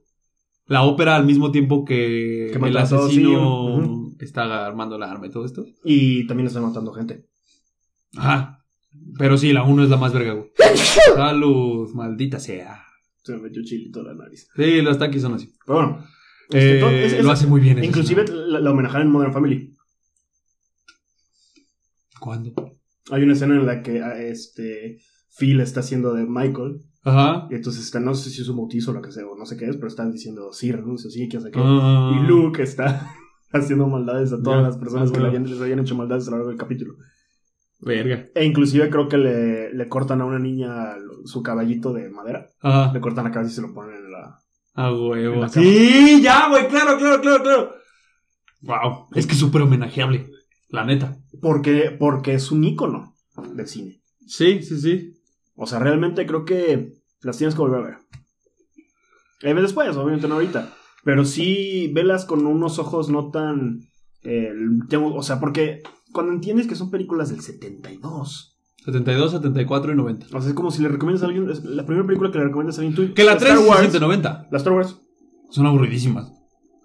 la 0.65 0.83
ópera 0.83 1.15
al 1.17 1.25
mismo 1.25 1.51
tiempo 1.51 1.83
que, 1.85 2.51
Que 2.53 2.67
el 2.67 2.77
asesino 2.77 3.83
sí. 3.83 4.15
Está 4.23 4.65
armando 4.65 4.97
la 4.97 5.11
arma 5.11 5.27
y 5.27 5.29
todo 5.31 5.45
esto. 5.45 5.65
Y 5.83 6.25
también 6.27 6.47
están 6.47 6.63
matando 6.63 6.93
gente. 6.93 7.25
Ajá. 8.15 8.60
Pero 9.17 9.37
sí, 9.37 9.53
la 9.53 9.63
1 9.63 9.83
es 9.83 9.89
la 9.89 9.97
más 9.97 10.13
verga, 10.13 10.33
güey. 10.33 10.51
Salud, 11.15 11.89
maldita 11.93 12.39
sea. 12.39 12.83
Se 13.23 13.33
me 13.33 13.43
metió 13.43 13.61
chilito 13.63 14.01
la 14.03 14.13
nariz. 14.13 14.47
Sí, 14.55 14.81
los 14.81 14.97
taquis 14.97 15.21
son 15.21 15.35
así. 15.35 15.53
Pero 15.65 15.77
bueno. 15.79 16.05
este, 16.49 16.77
Eh, 16.77 16.79
todo- 16.79 16.89
es- 16.89 17.13
es- 17.13 17.23
lo 17.25 17.31
hace 17.31 17.47
muy 17.47 17.61
bien. 17.61 17.83
Inclusive 17.83 18.25
la, 18.27 18.59
la 18.59 18.71
homenajean 18.71 19.03
en 19.03 19.11
Modern 19.11 19.33
Family. 19.33 19.75
¿Cuándo? 22.19 22.53
Hay 23.11 23.23
una 23.23 23.33
escena 23.33 23.55
en 23.55 23.65
la 23.65 23.81
que 23.81 24.01
ah, 24.01 24.17
este 24.21 24.99
Phil 25.37 25.59
está 25.59 25.79
haciendo 25.79 26.13
de 26.13 26.25
Michael. 26.25 26.81
Ajá. 27.03 27.47
Y 27.49 27.55
entonces 27.55 27.83
está, 27.83 27.99
no 27.99 28.13
sé 28.13 28.29
si 28.29 28.41
es 28.41 28.47
un 28.49 28.57
bautizo 28.57 28.91
o 28.91 28.93
lo 28.93 29.01
que 29.01 29.11
sea, 29.11 29.25
o 29.25 29.35
no 29.37 29.45
sé 29.45 29.57
qué 29.57 29.65
es, 29.65 29.75
pero 29.75 29.87
están 29.87 30.11
diciendo 30.11 30.53
sí, 30.53 30.71
renuncio, 30.71 31.09
sí, 31.09 31.27
que 31.27 31.39
sé 31.39 31.49
qué. 31.49 31.59
Ah. 31.61 32.19
Y 32.21 32.27
Luke 32.27 32.61
está 32.61 33.09
haciendo 33.51 33.87
maldades 33.87 34.31
a 34.33 34.41
todas 34.41 34.61
las 34.61 34.77
personas 34.77 35.09
ah, 35.09 35.11
que 35.13 35.19
le 35.19 35.23
claro. 35.29 35.37
habían, 35.37 35.51
les 35.51 35.61
habían 35.61 35.79
hecho 35.79 35.95
maldades 35.95 36.27
a 36.27 36.31
lo 36.31 36.37
largo 36.37 36.49
del 36.49 36.59
capítulo. 36.59 36.95
Verga. 37.81 38.25
E 38.35 38.45
inclusive 38.45 38.89
creo 38.89 39.07
que 39.09 39.17
le, 39.17 39.73
le 39.73 39.89
cortan 39.89 40.21
a 40.21 40.25
una 40.25 40.39
niña 40.39 40.95
su 41.25 41.41
caballito 41.41 41.93
de 41.93 42.09
madera. 42.09 42.47
Ajá. 42.61 42.93
Le 42.93 43.01
cortan 43.01 43.25
la 43.25 43.31
cabeza 43.31 43.51
y 43.51 43.55
se 43.55 43.61
lo 43.61 43.73
ponen 43.73 43.95
en 44.05 44.11
la... 44.11 44.39
A 44.75 44.87
En 44.89 44.93
huevo. 44.95 45.47
Sí, 45.49 46.21
ya, 46.21 46.47
güey, 46.49 46.67
claro, 46.67 46.97
claro, 46.97 47.21
claro, 47.21 47.43
claro. 47.43 47.71
Wow. 48.61 49.07
Es 49.15 49.25
que 49.25 49.33
es 49.33 49.39
súper 49.39 49.63
homenajeable. 49.63 50.29
La 50.69 50.85
neta. 50.85 51.17
Porque, 51.41 51.95
porque 51.99 52.35
es 52.35 52.51
un 52.51 52.63
ícono 52.63 53.15
del 53.55 53.67
cine. 53.67 54.01
Sí, 54.27 54.61
sí, 54.61 54.79
sí. 54.79 55.13
O 55.55 55.65
sea, 55.65 55.79
realmente 55.79 56.25
creo 56.25 56.45
que 56.45 56.93
las 57.21 57.37
tienes 57.37 57.55
que 57.55 57.61
volver 57.61 57.79
a 57.81 57.83
ver. 57.85 57.97
Eh, 59.41 59.53
después, 59.55 59.95
obviamente 59.97 60.27
no 60.27 60.35
ahorita. 60.35 60.73
Pero 61.03 61.25
sí, 61.25 61.89
velas 61.93 62.25
con 62.25 62.45
unos 62.45 62.77
ojos 62.79 63.09
no 63.09 63.31
tan... 63.31 63.81
eh, 64.23 64.53
tengo- 64.87 65.15
o 65.15 65.23
sea, 65.23 65.39
porque 65.39 65.81
cuando 66.11 66.33
entiendes 66.33 66.67
que 66.67 66.75
son 66.75 66.89
películas 66.91 67.29
del 67.29 67.41
72... 67.41 68.57
72, 68.85 69.31
74 69.31 69.91
y 69.91 69.95
90. 69.95 70.25
O 70.35 70.41
sea, 70.41 70.49
es 70.49 70.55
como 70.55 70.71
si 70.71 70.81
le 70.81 70.89
recomiendas 70.89 71.21
a 71.23 71.27
alguien... 71.27 71.49
es 71.49 71.63
la 71.63 71.85
primera 71.85 72.05
película 72.07 72.31
que 72.31 72.39
le 72.39 72.45
recomiendas 72.45 72.77
a 72.79 72.81
alguien... 72.81 72.95
Tú, 73.09 73.13
Que 73.13 73.23
la 73.23 73.37
3 73.37 73.51
Star 73.51 73.63
es 73.63 73.69
Wars. 73.69 73.81
190. 73.81 74.47
La 74.51 74.57
Star 74.57 74.73
Wars. 74.73 74.97
Son 75.51 75.65
aburridísimas. 75.67 76.31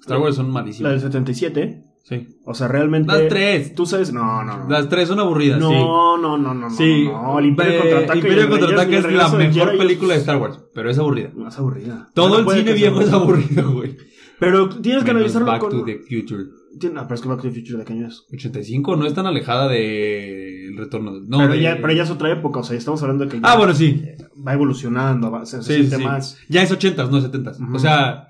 Star 0.00 0.18
Wars 0.18 0.36
son 0.36 0.48
La 0.48 0.52
malísimas. 0.52 0.92
del 0.92 1.00
77. 1.00 1.84
Sí. 2.04 2.28
O 2.44 2.54
sea, 2.54 2.68
realmente... 2.68 3.10
Las 3.12 3.28
3. 3.28 3.74
Tú 3.74 3.86
sabes... 3.86 4.12
No, 4.12 4.44
no, 4.44 4.58
no. 4.58 4.68
Las 4.68 4.88
3 4.90 5.08
son 5.08 5.20
aburridas, 5.20 5.58
no, 5.58 5.70
sí. 5.70 5.74
no, 5.74 6.18
no, 6.18 6.36
no, 6.38 6.52
no. 6.54 6.70
Sí. 6.70 7.04
No, 7.06 7.38
el 7.38 7.46
Imperio 7.46 7.72
Eh, 7.72 7.78
Contraataca. 7.80 8.14
y 8.14 8.18
Imperio 8.18 8.42
el 8.42 8.48
Reyes- 8.48 8.50
Contraataca 8.60 8.90
y 8.90 8.92
el 8.92 8.98
es 8.98 9.02
la 9.04 9.08
Regreso 9.10 9.38
del 9.38 9.48
mejor 9.48 9.66
Jedi 9.68 9.78
película 9.78 10.14
de 10.14 10.20
Star 10.20 10.36
Wars, 10.36 10.60
pero 10.74 10.90
es 10.90 10.98
aburrida. 10.98 11.30
No, 11.34 11.48
es 11.48 11.58
aburrida. 11.58 12.10
Todo 12.14 12.28
No 12.28 12.38
el 12.40 12.44
puede 12.44 12.58
cine 12.60 12.72
que 12.74 12.78
sea 12.78 12.90
viejo 12.90 13.02
es 13.04 13.12
aburrida. 13.12 13.62
aburrido, 13.62 13.72
güey. 13.72 13.96
Pero 14.38 14.68
tienes 14.68 15.02
que 15.02 15.14
Menos 15.14 15.34
analizarlo 15.34 15.46
Back 15.46 15.60
con... 15.62 15.70
to 15.70 15.84
the 15.84 15.98
Future. 16.00 16.44
Tiene- 16.78 16.98
ah, 17.00 17.04
pero 17.04 17.14
es 17.14 17.20
que 17.22 17.28
Back 17.28 17.42
to 17.42 17.48
the 17.50 17.54
Future 17.60 17.78
de 17.78 17.84
qué 17.84 17.92
año 17.94 18.08
es. 18.08 18.24
85 18.32 18.96
no 18.96 19.06
es 19.06 19.14
tan 19.14 19.26
alejada 19.26 19.68
de 19.68 20.66
el 20.68 20.76
retorno. 20.76 21.14
de- 21.20 21.26
No, 21.28 21.38
pero, 21.38 21.52
de- 21.54 21.60
ya, 21.62 21.78
pero 21.80 21.92
ya 21.92 22.02
es 22.02 22.10
otra 22.10 22.30
época, 22.32 22.60
o 22.60 22.62
sea, 22.64 22.76
estamos 22.76 23.02
hablando 23.02 23.24
de 23.24 23.30
que 23.30 23.36
ya 23.40 23.42
Ah, 23.52 23.56
bueno, 23.56 23.74
sí. 23.74 24.02
va 24.46 24.52
evolucionando, 24.52 25.30
va, 25.30 25.46
se, 25.46 25.62
se 25.62 25.62
Sí, 25.62 25.74
siente 25.80 25.96
sí. 25.96 26.04
más. 26.04 26.38
Ya 26.48 26.62
es 26.62 26.70
80s, 26.70 27.10
no 27.10 27.20
70s. 27.20 27.60
Ujú. 27.60 27.76
O 27.76 27.78
sea, 27.78 28.28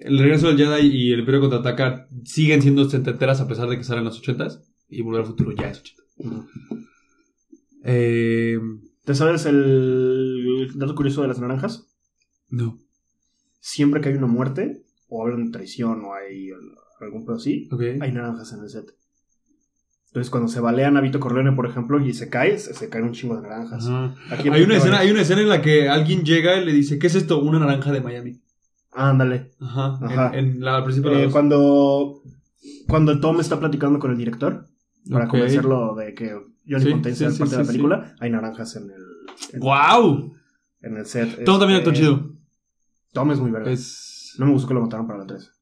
el 0.00 0.18
regreso 0.18 0.48
del 0.48 0.58
Jedi 0.58 0.86
y 0.86 1.12
el 1.12 1.20
Imperio 1.20 1.40
contraataca 1.40 2.06
siguen 2.24 2.62
siendo 2.62 2.88
setenteras 2.88 3.40
a 3.40 3.48
pesar 3.48 3.68
de 3.68 3.76
que 3.78 3.84
salen 3.84 4.04
los 4.04 4.18
80s. 4.20 4.60
Y 4.88 5.02
Volver 5.02 5.22
al 5.22 5.26
futuro 5.26 5.50
ya 5.52 5.68
es 5.70 5.80
80. 5.80 6.02
Eh, 7.84 8.58
¿Te 9.04 9.14
sabes 9.14 9.46
el 9.46 10.70
dato 10.74 10.94
curioso 10.94 11.22
de 11.22 11.28
las 11.28 11.40
naranjas? 11.40 11.88
no. 12.48 12.78
Siempre 13.60 14.00
que 14.00 14.10
hay 14.10 14.14
una 14.14 14.28
muerte, 14.28 14.84
o 15.08 15.26
hay 15.26 15.32
una 15.34 15.50
traición, 15.50 16.04
o 16.04 16.14
hay 16.14 16.50
algún 17.00 17.24
pedo 17.24 17.36
así, 17.36 17.68
hay 18.00 18.12
naranjas 18.12 18.52
en 18.52 18.60
el 18.60 18.68
set. 18.70 18.86
Entonces, 20.08 20.30
cuando 20.30 20.48
se 20.48 20.60
balean 20.60 20.96
a 20.96 21.02
Vito 21.02 21.20
Corleone, 21.20 21.52
por 21.52 21.66
ejemplo, 21.66 22.00
y 22.00 22.14
se 22.14 22.30
cae, 22.30 22.58
se, 22.58 22.88
caen 22.88 23.04
un 23.04 23.12
chingo 23.12 23.36
de 23.36 23.42
naranjas. 23.42 23.86
Aquí 24.30 24.48
Hay 24.48 24.62
una, 24.62 24.78
escena, 24.78 24.98
hay 25.00 25.10
una 25.10 25.20
escena 25.20 25.42
en 25.42 25.48
la 25.50 25.60
que 25.60 25.90
alguien 25.90 26.24
llega 26.24 26.56
y 26.56 26.64
le 26.64 26.72
dice, 26.72 26.98
¿qué 26.98 27.08
es 27.08 27.14
esto? 27.14 27.38
Una 27.40 27.58
naranja 27.58 27.92
de 27.92 28.00
Miami. 28.00 28.40
Ándale. 28.92 29.50
Ajá. 29.60 29.98
Ajá. 30.00 30.30
En, 30.32 30.46
en 30.46 30.60
la 30.64 30.76
al 30.76 30.84
principio 30.84 31.10
de 31.10 31.16
la 31.18 31.22
Eh, 31.24 31.30
cuando, 31.30 32.22
cuando 32.88 33.20
Tom 33.20 33.40
está 33.40 33.60
platicando 33.60 33.98
con 33.98 34.10
el 34.10 34.16
director, 34.16 34.68
para 35.10 35.28
convencerlo 35.28 35.94
de 35.94 36.14
que 36.14 36.30
Johnny 36.66 36.84
Sí, 36.84 36.90
Fontaine 36.90 37.16
sí, 37.16 37.24
sea 37.24 37.30
sí, 37.30 37.38
parte 37.38 37.56
de 37.56 37.62
la 37.62 37.66
película, 37.66 38.14
hay 38.18 38.30
naranjas 38.30 38.74
en 38.76 38.84
el, 38.84 39.02
en, 39.52 39.60
¡Guau! 39.60 40.34
en 40.80 40.96
el 40.96 41.04
set. 41.04 41.44
Todo 41.44 41.58
también 41.58 41.80
Este, 41.80 41.90
actúa 41.90 42.02
chido. 42.02 42.32
Tom 43.12 43.30
es 43.32 43.38
muy 43.38 43.50
verga. 43.50 43.70
Es... 43.70 44.34
No 44.38 44.46
me 44.46 44.52
gustó 44.52 44.68
que 44.68 44.74
lo 44.74 44.80
mataron 44.80 45.06
para 45.06 45.18
la 45.20 45.26
3. 45.26 45.52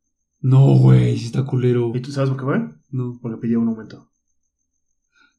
No, 0.45 0.77
güey, 0.77 1.17
sí 1.17 1.25
está 1.27 1.45
culero. 1.45 1.91
¿Y 1.95 2.01
tú 2.01 2.13
sabes 2.13 2.29
por 2.29 2.39
qué 2.39 2.45
fue? 2.45 2.69
No. 2.91 3.19
Porque 3.23 3.39
pidió 3.39 3.59
un 3.61 3.69
aumento. 3.69 4.11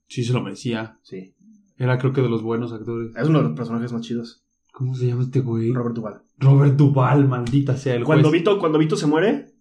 Sí 0.07 0.23
se 0.23 0.33
lo 0.33 0.41
merecía. 0.41 0.97
Sí. 1.03 1.35
Era 1.77 1.99
creo 1.99 2.11
que 2.11 2.21
de 2.21 2.29
los 2.29 2.41
buenos 2.41 2.73
actores. 2.73 3.15
Es 3.15 3.27
uno 3.27 3.37
de 3.39 3.49
los 3.49 3.55
personajes 3.55 3.93
más 3.93 4.01
chidos. 4.01 4.43
¿Cómo 4.71 4.95
se 4.95 5.05
llama 5.05 5.21
este 5.23 5.41
güey? 5.41 5.71
Robert 5.73 5.95
Duvall. 5.95 6.21
Robert 6.39 6.75
Duval, 6.75 7.27
maldita 7.27 7.77
sea 7.77 7.93
el 7.93 8.03
juez. 8.03 8.07
Cuando 8.07 8.31
Vito, 8.31 8.57
cuando 8.59 8.79
Vito 8.79 8.95
se 8.95 9.05
muere, 9.07 9.51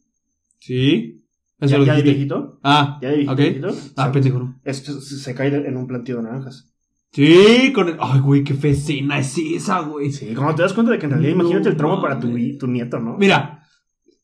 Sí. 0.59 1.21
Ya, 1.61 1.79
de 1.79 2.03
viejito, 2.03 2.59
Ah, 2.63 2.99
ya 3.03 3.11
de 3.11 3.17
viejito, 3.17 3.33
ok. 3.33 3.39
viejito, 3.39 3.69
Ah, 3.97 4.07
se, 4.07 4.13
pendejo, 4.13 4.55
es- 4.65 4.79
se, 5.23 5.35
cae 5.35 5.55
en 5.55 5.77
un 5.77 5.87
plantío 5.87 6.17
de 6.17 6.23
naranjas. 6.25 6.71
Sí, 7.13 7.71
con 7.75 7.89
el... 7.89 7.97
Ay, 8.01 8.21
güey, 8.21 8.43
qué 8.45 8.55
fe 8.55 8.71
escena 8.71 9.19
es 9.19 9.37
esa, 9.39 9.81
güey. 9.81 10.11
Sí, 10.11 10.35
como 10.35 10.55
te 10.55 10.63
das 10.63 10.73
cuenta 10.73 10.93
de 10.93 10.99
que 10.99 11.05
en 11.07 11.13
realidad 11.13 11.35
No 11.37 11.41
imagínate 11.43 11.69
el 11.69 11.77
trauma 11.77 12.01
para 12.03 12.19
tu, 12.19 12.29
tu 12.59 12.67
nieto, 12.67 12.99
¿no? 12.99 13.17
Mira, 13.19 13.64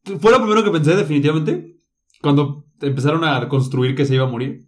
fue 0.05 0.31
lo 0.33 0.39
primero 0.39 0.65
que 0.65 0.71
pensé 0.71 0.97
definitivamente 0.97 1.77
cuando 2.23 2.67
empezaron 2.81 3.25
a 3.25 3.49
construir 3.49 3.95
que 3.95 4.05
se 4.07 4.15
iba 4.15 4.25
a 4.25 4.31
morir. 4.31 4.67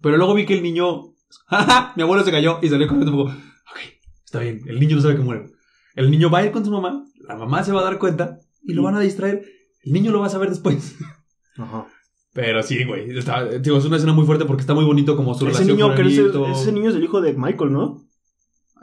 Pero 0.00 0.16
luego 0.16 0.34
vi 0.34 0.46
que 0.46 0.54
el 0.54 0.62
niño... 0.62 1.14
¡Ja, 1.46 1.92
Mi 1.96 2.02
abuelo 2.02 2.24
se 2.24 2.30
cayó 2.30 2.58
y 2.62 2.68
salió 2.68 2.86
corriendo 2.86 3.12
un 3.12 3.18
poco... 3.18 3.30
Ok, 3.30 3.78
está 4.24 4.40
bien, 4.40 4.60
el 4.66 4.80
niño 4.80 4.96
no 4.96 5.02
sabe 5.02 5.16
que 5.16 5.22
muere. 5.22 5.50
El 5.94 6.10
niño 6.10 6.30
va 6.30 6.38
a 6.38 6.46
ir 6.46 6.52
con 6.52 6.64
su 6.64 6.70
mamá, 6.70 7.04
la 7.26 7.36
mamá 7.36 7.64
se 7.64 7.72
va 7.72 7.80
a 7.80 7.84
dar 7.84 7.98
cuenta 7.98 8.38
y 8.62 8.72
lo 8.72 8.82
van 8.82 8.94
a 8.94 9.00
distraer. 9.00 9.44
El 9.82 9.92
niño 9.92 10.12
lo 10.12 10.20
va 10.20 10.26
a 10.26 10.30
saber 10.30 10.48
después. 10.48 10.96
Ajá. 11.56 11.86
Pero 12.32 12.62
sí, 12.62 12.84
güey. 12.84 13.16
está- 13.18 13.44
digo, 13.58 13.78
es 13.78 13.84
una 13.84 13.96
escena 13.96 14.12
muy 14.12 14.24
fuerte 14.24 14.44
porque 14.44 14.60
está 14.60 14.74
muy 14.74 14.84
bonito 14.84 15.16
como 15.16 15.34
su 15.34 15.46
Ese 15.46 15.58
relación 15.58 15.76
niño, 15.76 15.88
con 15.88 16.06
el 16.06 16.52
ese 16.52 16.72
niño 16.72 16.90
es 16.90 16.96
el 16.96 17.02
hijo 17.02 17.20
de 17.20 17.32
Michael, 17.34 17.72
¿no? 17.72 18.04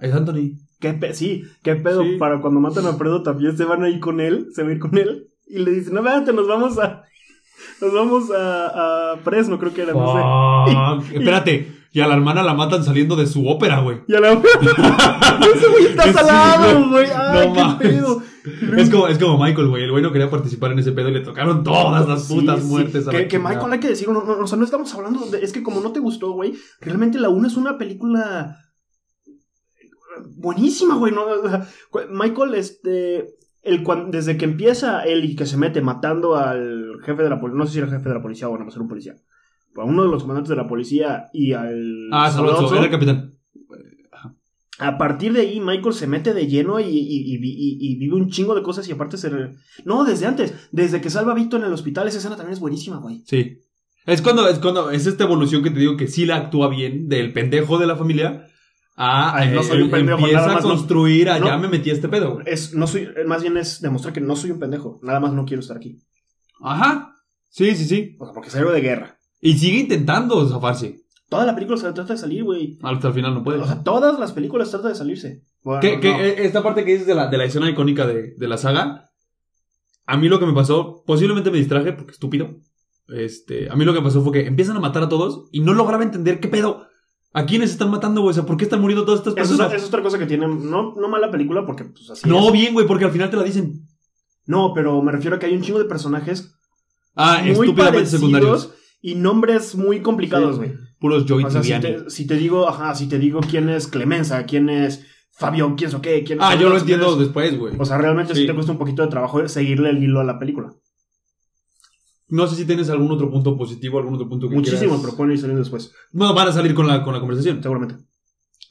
Es 0.01 0.13
Anthony. 0.13 0.57
¿Qué 0.85 0.93
pe- 0.93 1.13
sí, 1.13 1.43
qué 1.63 1.75
pedo 1.75 2.03
Sí. 2.03 2.17
para 2.19 2.41
cuando 2.41 2.59
matan 2.59 2.85
a 2.85 2.93
Fredo 2.93 3.23
también 3.23 3.57
se 3.57 3.65
van 3.65 3.83
a 3.83 3.89
ir 3.89 3.99
con 3.99 4.19
él, 4.19 4.49
se 4.53 4.61
van 4.61 4.71
a 4.71 4.73
ir 4.75 4.79
con 4.79 4.97
él 4.97 5.27
y 5.47 5.59
le 5.59 5.71
dicen, 5.71 5.93
no, 5.95 6.03
vete, 6.03 6.31
nos 6.33 6.47
vamos 6.47 6.77
a 6.79 7.03
nos 7.81 7.93
vamos 7.93 8.29
a, 8.31 9.13
a 9.13 9.17
Fresno, 9.23 9.57
creo 9.57 9.73
que 9.73 9.81
era, 9.81 9.93
no 9.93 10.13
sé. 10.13 11.05
Fuck. 11.07 11.15
Espérate. 11.19 11.71
Y 11.91 12.01
a 12.01 12.07
la 12.07 12.15
hermana 12.15 12.43
la 12.43 12.53
matan 12.53 12.83
saliendo 12.83 13.15
de 13.15 13.25
su 13.25 13.47
ópera, 13.47 13.79
güey. 13.79 13.99
Y 14.07 14.13
a 14.15 14.19
la 14.19 14.31
Ese 15.55 15.67
güey 15.71 15.85
está 15.85 16.11
salado, 16.11 16.89
güey. 16.89 17.07
Ay, 17.15 17.47
No 17.47 17.53
qué 17.53 17.59
mames. 17.61 17.77
pedo. 17.77 18.21
Es 18.77 18.89
como, 18.89 19.07
es 19.07 19.17
como 19.17 19.43
Michael, 19.43 19.69
güey. 19.69 19.83
El 19.83 19.91
güey 19.91 20.03
no 20.03 20.11
quería 20.11 20.29
participar 20.29 20.71
en 20.73 20.79
ese 20.79 20.91
pedo 20.91 21.07
y 21.09 21.13
le 21.13 21.21
tocaron 21.21 21.63
todas 21.63 22.07
las 22.07 22.23
putas 22.27 22.59
sí. 22.61 22.67
muertes. 22.67 23.07
a 23.07 23.13
la 23.13 23.27
Que. 23.27 23.39
Michael, 23.39 23.71
hay 23.73 23.79
que 23.79 23.87
decirlo, 23.87 24.13
no, 24.25 24.35
no, 24.35 24.43
o 24.43 24.47
sea, 24.47 24.57
no 24.57 24.65
estamos 24.65 24.93
hablando 24.93 25.25
de, 25.27 25.41
es 25.43 25.53
que 25.53 25.63
como 25.63 25.79
no 25.81 25.91
te 25.93 25.99
gustó, 26.01 26.31
güey, 26.33 26.53
realmente 26.81 27.17
la 27.19 27.29
1 27.29 27.47
es 27.47 27.55
una 27.57 27.77
película 27.77 28.57
buenísima, 30.35 30.95
güey, 30.95 31.13
no, 31.13 31.25
Michael, 32.11 32.55
este, 32.55 33.35
el, 33.61 33.83
desde 34.09 34.37
que 34.37 34.45
empieza 34.45 35.03
él 35.03 35.25
y 35.25 35.35
que 35.35 35.45
se 35.45 35.57
mete 35.57 35.81
matando 35.81 36.35
al 36.35 36.97
jefe 37.03 37.23
de 37.23 37.29
la 37.29 37.39
policía, 37.39 37.57
no 37.57 37.65
sé 37.65 37.73
si 37.73 37.79
era 37.79 37.87
jefe 37.89 38.09
de 38.09 38.15
la 38.15 38.21
policía 38.21 38.47
o 38.49 38.53
nada 38.53 38.65
más 38.65 38.73
era 38.75 38.83
un 38.83 38.89
policía, 38.89 39.15
a 39.75 39.83
uno 39.83 40.03
de 40.03 40.09
los 40.09 40.21
comandantes 40.21 40.49
de 40.49 40.55
la 40.55 40.67
policía 40.67 41.25
y 41.33 41.53
al 41.53 42.09
Ah, 42.11 42.29
Salvatore, 42.31 42.75
era 42.77 42.85
el 42.85 42.91
capitán. 42.91 43.33
a 44.77 44.97
partir 44.97 45.31
de 45.33 45.41
ahí 45.41 45.59
Michael 45.61 45.93
se 45.93 46.05
mete 46.07 46.33
de 46.33 46.47
lleno 46.47 46.79
y, 46.81 46.83
y- 46.83 47.35
y- 47.35 47.35
y- 47.37 47.77
y 47.91 47.95
vive 47.95 48.15
un 48.15 48.29
chingo 48.29 48.55
de 48.55 48.61
cosas 48.61 48.87
y 48.89 48.91
aparte 48.91 49.17
se... 49.17 49.29
re- 49.29 49.55
No, 49.85 50.03
desde 50.03 50.25
antes, 50.25 50.53
desde 50.71 50.99
que 50.99 51.09
salva 51.09 51.31
a 51.31 51.35
Vito 51.35 51.55
en 51.57 51.63
el 51.63 51.71
hospital, 51.73 52.07
esa 52.07 52.17
escena 52.17 52.35
también 52.35 52.53
es 52.53 52.59
buenísima, 52.59 52.97
güey. 52.97 53.23
Sí. 53.25 53.59
Es 54.05 54.21
cuando, 54.21 54.47
es 54.49 54.59
cuando, 54.59 54.91
es 54.91 55.07
esta 55.07 55.23
evolución 55.23 55.63
que 55.63 55.71
te 55.71 55.79
digo 55.79 55.95
que 55.97 56.07
sí 56.07 56.25
la 56.25 56.35
actúa 56.35 56.67
bien, 56.69 57.07
del 57.07 57.31
pendejo 57.33 57.77
de 57.79 57.87
la 57.87 57.95
familia 57.95 58.47
a 58.95 59.35
Ay, 59.37 59.51
no 59.53 59.61
soy 59.63 59.81
un 59.81 59.87
eh, 59.89 59.91
pendejo, 59.91 60.19
empieza 60.19 60.47
nada 60.47 60.57
a 60.59 60.61
no- 60.61 60.69
construir, 60.69 61.29
a 61.29 61.39
no. 61.39 61.45
ya 61.47 61.57
me 61.57 61.67
metí 61.67 61.89
a 61.89 61.93
este 61.93 62.07
pedo, 62.07 62.33
güey. 62.35 62.45
Es, 62.47 62.73
no 62.73 62.87
soy, 62.87 63.09
más 63.27 63.41
bien 63.41 63.57
es 63.57 63.81
demostrar 63.81 64.13
que 64.13 64.21
no 64.21 64.35
soy 64.35 64.51
un 64.51 64.59
pendejo. 64.59 64.99
Nada 65.03 65.19
más 65.19 65.33
no 65.33 65.45
quiero 65.45 65.59
estar 65.61 65.77
aquí. 65.77 65.99
Ajá. 66.61 67.13
Sí, 67.49 67.75
sí, 67.75 67.85
sí. 67.85 68.15
O 68.19 68.25
sea, 68.25 68.33
porque 68.33 68.49
es 68.49 68.55
héroe 68.55 68.73
de 68.73 68.81
guerra. 68.81 69.17
Y 69.41 69.57
sigue 69.57 69.79
intentando 69.79 70.47
zafarse. 70.47 71.01
Toda 71.29 71.45
la 71.45 71.55
película 71.55 71.77
se 71.77 71.91
trata 71.91 72.13
de 72.13 72.19
salir, 72.19 72.43
güey. 72.43 72.77
Hasta 72.83 73.07
el 73.09 73.13
final 73.13 73.33
no 73.33 73.43
puede. 73.43 73.59
O 73.59 73.65
sea, 73.65 73.83
todas 73.83 74.17
las 74.19 74.31
películas 74.31 74.69
tratan 74.71 74.91
de 74.91 74.97
salirse. 74.97 75.41
Bueno, 75.63 75.81
que, 75.81 75.97
no. 75.97 76.19
eh, 76.19 76.45
esta 76.45 76.61
parte 76.63 76.85
que 76.85 76.91
dices 76.93 77.07
de 77.07 77.15
la, 77.15 77.27
de 77.27 77.37
la 77.37 77.45
escena 77.45 77.69
icónica 77.69 78.05
de, 78.05 78.35
de 78.37 78.47
la 78.47 78.57
saga, 78.57 79.09
a 80.05 80.17
mí 80.17 80.29
lo 80.29 80.39
que 80.39 80.45
me 80.45 80.53
pasó, 80.53 81.03
posiblemente 81.05 81.49
me 81.51 81.57
distraje 81.57 81.93
porque 81.93 82.11
estúpido. 82.11 82.55
Este, 83.07 83.69
a 83.69 83.75
mí 83.75 83.85
lo 83.85 83.93
que 83.93 84.01
pasó 84.01 84.21
fue 84.23 84.31
que 84.33 84.47
empiezan 84.47 84.77
a 84.77 84.79
matar 84.79 85.03
a 85.03 85.09
todos 85.09 85.47
y 85.51 85.59
no 85.61 85.73
lograba 85.73 86.03
entender 86.03 86.39
qué 86.39 86.47
pedo. 86.47 86.87
¿A 87.37 87.45
quiénes 87.45 87.71
están 87.71 87.91
matando, 87.91 88.21
güey? 88.21 88.31
O 88.31 88.33
sea, 88.33 88.45
¿por 88.45 88.55
qué 88.57 88.63
están 88.63 88.79
muriendo 88.81 89.03
todas 89.05 89.19
estas 89.19 89.33
Eso 89.33 89.41
es, 89.43 89.49
personas? 89.49 89.73
eso 89.73 89.83
es 89.83 89.87
otra 89.89 90.01
cosa 90.01 90.17
que 90.17 90.25
tiene. 90.25 90.47
No, 90.47 90.93
no 90.95 91.07
mala 91.09 91.29
película, 91.29 91.65
porque 91.65 91.83
pues 91.83 92.09
así. 92.09 92.27
No, 92.29 92.47
es. 92.47 92.53
bien, 92.53 92.73
güey, 92.73 92.87
porque 92.87 93.05
al 93.05 93.11
final 93.11 93.29
te 93.29 93.37
la 93.37 93.43
dicen. 93.43 93.85
No, 94.45 94.71
pero 94.73 95.01
me 95.01 95.11
refiero 95.11 95.35
a 95.35 95.39
que 95.39 95.45
hay 95.47 95.55
un 95.55 95.61
chingo 95.61 95.79
de 95.79 95.85
personajes 95.85 96.55
Ah, 97.15 97.39
muy 97.41 97.51
estúpidamente 97.51 98.09
secundarios. 98.09 98.71
y 99.01 99.15
nombres 99.15 99.75
muy 99.75 100.01
complicados, 100.01 100.57
güey. 100.57 100.73
Puros 100.99 101.25
Joey 101.27 101.43
O 101.45 101.49
sea, 101.49 101.61
si 101.61 101.73
te, 101.79 102.09
si 102.09 102.25
te 102.27 102.35
digo, 102.35 102.67
ajá, 102.69 102.95
si 102.95 103.07
te 103.09 103.19
digo 103.19 103.41
quién 103.41 103.69
es 103.69 103.87
Clemenza, 103.87 104.45
quién 104.45 104.69
es 104.69 105.05
Fabio, 105.31 105.73
quién 105.77 105.89
es 105.89 105.93
o 105.95 106.01
qué, 106.01 106.23
quién 106.23 106.39
Ah, 106.41 106.55
yo 106.55 106.69
lo 106.69 106.77
entiendo 106.77 107.11
es- 107.13 107.19
después, 107.19 107.57
güey. 107.59 107.73
O 107.77 107.83
sea, 107.85 107.97
realmente 107.97 108.33
sí. 108.33 108.41
Sí. 108.41 108.47
te 108.47 108.53
cuesta 108.53 108.71
un 108.71 108.77
poquito 108.77 109.01
de 109.01 109.09
trabajo 109.09 109.45
seguirle 109.49 109.89
el 109.89 110.01
hilo 110.01 110.21
a 110.21 110.23
la 110.23 110.39
película. 110.39 110.71
No 112.27 112.47
sé 112.47 112.55
si 112.55 112.65
tienes 112.65 112.89
algún 112.89 113.11
otro 113.11 113.29
punto 113.29 113.55
positivo, 113.57 113.99
algún 113.99 114.15
otro 114.15 114.27
punto 114.27 114.49
que 114.49 114.55
Muchísimo, 114.55 114.79
quieras- 114.81 115.01
pero 115.03 115.15
pueden 115.17 115.33
ir 115.33 115.39
saliendo 115.39 115.59
después, 115.61 115.91
No, 116.11 116.33
van 116.33 116.47
a 116.47 116.51
salir 116.51 116.73
con 116.73 116.87
la, 116.87 117.03
con 117.03 117.13
la 117.13 117.19
conversación. 117.19 117.61
seguramente. 117.61 118.03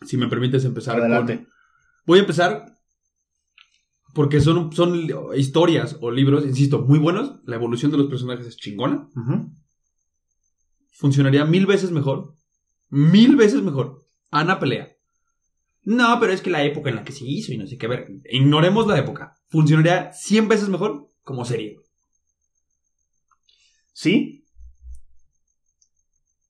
Si 0.07 0.17
me 0.17 0.27
permites 0.29 0.65
empezar 0.65 0.99
Adelante. 0.99 1.37
con... 1.39 1.49
Voy 2.07 2.19
a 2.19 2.23
empezar 2.23 2.67
porque 4.13 4.41
son, 4.41 4.73
son 4.73 5.07
historias 5.37 5.97
o 6.01 6.11
libros, 6.11 6.45
insisto, 6.45 6.83
muy 6.83 6.99
buenos. 6.99 7.37
La 7.47 7.57
evolución 7.57 7.91
de 7.91 7.99
los 7.99 8.07
personajes 8.09 8.47
es 8.47 8.57
chingona. 8.57 9.09
Funcionaría 10.93 11.45
mil 11.45 11.67
veces 11.67 11.91
mejor. 11.91 12.35
Mil 12.91 13.37
veces 13.37 13.63
mejor. 13.63 14.05
Ana 14.31 14.59
pelea. 14.59 14.91
No, 15.85 16.19
pero 16.21 16.33
es 16.33 16.41
que 16.43 16.51
la 16.51 16.65
época 16.65 16.91
en 16.91 16.97
la 16.97 17.05
que 17.05 17.13
se 17.13 17.25
hizo 17.27 17.53
y 17.53 17.59
no 17.59 17.67
sé 17.67 17.77
qué 17.77 17.87
ver. 17.89 18.07
Ignoremos 18.31 18.87
la 18.87 18.99
época. 18.99 19.37
Funcionaría 19.49 20.13
cien 20.13 20.49
veces 20.49 20.69
mejor 20.69 21.09
como 21.23 21.45
serie. 21.45 21.79
Sí. 23.95 24.45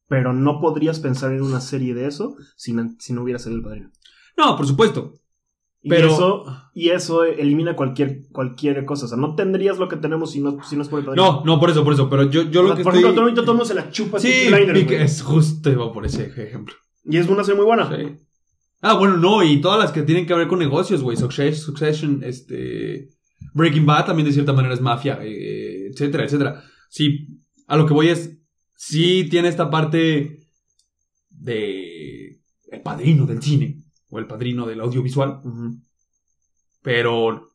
Pero 0.09 0.33
no 0.33 0.61
podrías 0.61 0.99
pensar 0.99 1.33
en 1.33 1.43
una 1.43 1.61
serie 1.61 1.95
de 1.95 2.07
eso 2.07 2.37
si 2.57 2.73
no, 2.73 2.95
si 2.99 3.13
no 3.13 3.23
hubiera 3.23 3.39
salido 3.39 3.59
el 3.59 3.65
padrino. 3.65 3.91
No, 4.37 4.57
por 4.57 4.67
supuesto. 4.67 5.21
Y 5.81 5.91
Pero... 5.91 6.09
eso, 6.09 6.45
y 6.73 6.89
eso 6.89 7.25
elimina 7.25 7.77
cualquier, 7.77 8.23
cualquier 8.33 8.85
cosa. 8.87 9.05
O 9.05 9.09
sea, 9.09 9.19
no 9.19 9.35
tendrías 9.35 9.79
lo 9.79 9.89
que 9.89 9.97
tenemos 9.97 10.33
si 10.33 10.41
no, 10.41 10.63
si 10.65 10.77
no 10.77 10.83
es 10.83 10.89
por 10.89 10.99
el 10.99 11.05
padrino. 11.05 11.25
No, 11.25 11.45
no, 11.45 11.61
por 11.61 11.71
eso, 11.71 11.85
por 11.85 11.93
eso. 11.93 12.09
Pero 12.09 12.31
yo, 12.31 12.43
yo 12.45 12.61
O 12.61 12.65
lo 12.65 12.75
que 12.75 12.83
por 12.83 12.95
estoy... 12.95 13.11
ejemplo, 13.11 13.35
todo 13.35 13.53
el 13.53 13.57
mundo 13.57 13.65
se 13.67 13.75
la 13.75 13.91
chupa. 13.91 14.19
Sí, 14.19 14.49
güey. 14.49 14.95
es 14.95 15.23
justo 15.23 15.71
iba 15.71 15.93
por 15.93 16.07
ese 16.07 16.25
ejemplo. 16.25 16.75
Y 17.05 17.19
es 17.19 17.29
una 17.29 17.45
serie 17.45 17.59
muy 17.59 17.67
buena. 17.67 17.95
Sí. 17.95 18.17
Ah, 18.81 18.95
bueno, 18.95 19.19
no, 19.19 19.43
y 19.43 19.61
todas 19.61 19.79
las 19.79 19.93
que 19.93 20.03
tienen 20.03 20.27
que 20.27 20.35
ver 20.35 20.49
con 20.49 20.59
negocios, 20.59 21.03
güey. 21.03 21.17
Succession, 21.19 21.55
Succession, 21.55 22.23
este. 22.25 23.11
Breaking 23.53 23.85
Bad 23.85 24.07
también 24.07 24.27
de 24.27 24.33
cierta 24.33 24.55
manera 24.55 24.75
es 24.75 24.81
mafia, 24.81 25.19
eh, 25.23 25.89
etcétera, 25.91 26.25
etcétera. 26.25 26.65
Sí, 26.95 27.43
a 27.67 27.77
lo 27.77 27.87
que 27.87 27.93
voy 27.93 28.09
es. 28.09 28.39
Sí 28.77 29.29
tiene 29.29 29.49
esta 29.49 29.69
parte 29.69 30.47
de. 31.29 32.41
El 32.71 32.83
padrino 32.83 33.27
del 33.27 33.43
cine, 33.43 33.83
o 34.11 34.21
el 34.21 34.29
padrino 34.29 34.65
del 34.65 34.81
audiovisual, 34.81 35.41
pero. 36.83 37.51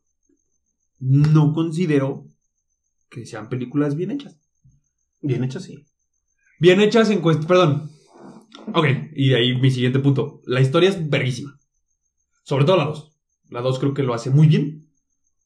No 0.98 1.54
considero 1.54 2.26
que 3.08 3.24
sean 3.24 3.48
películas 3.48 3.96
bien 3.96 4.10
hechas. 4.10 4.38
Bien 5.22 5.42
hecha, 5.42 5.58
sí. 5.58 5.86
Bien 6.58 6.78
hechas 6.82 7.08
en 7.08 7.22
cuestión. 7.22 7.48
Perdón. 7.48 7.90
Ok, 8.74 8.86
y 9.14 9.30
de 9.30 9.36
ahí 9.36 9.58
mi 9.58 9.70
siguiente 9.70 10.00
punto. 10.00 10.42
La 10.44 10.60
historia 10.60 10.90
es 10.90 11.08
verguísima. 11.08 11.58
Sobre 12.42 12.66
todo 12.66 12.76
la 12.76 12.84
2. 12.84 13.12
La 13.48 13.62
2 13.62 13.78
creo 13.78 13.94
que 13.94 14.02
lo 14.02 14.12
hace 14.12 14.28
muy 14.28 14.48
bien. 14.48 14.92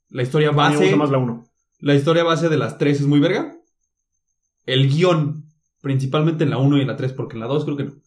La 0.09 0.24
historia 0.24 0.51
me 0.51 0.57
base. 0.57 0.78
gusta 0.78 0.97
más 0.97 1.11
la 1.11 1.18
1. 1.18 1.45
La 1.78 1.95
historia 1.95 2.24
base 2.24 2.49
de 2.49 2.57
las 2.57 2.76
3 2.76 3.03
es 3.03 3.07
muy 3.07 3.20
verga. 3.20 3.57
El 4.67 4.89
guion, 4.89 5.45
principalmente 5.81 6.45
en 6.45 6.51
la 6.51 6.59
1 6.59 6.79
y 6.79 6.81
en 6.83 6.87
la 6.87 6.97
3, 6.97 7.12
porque 7.12 7.35
en 7.35 7.41
la 7.41 7.47
2 7.47 7.65
creo 7.65 7.77
que 7.77 7.85
no. 7.85 7.93
En 7.93 8.01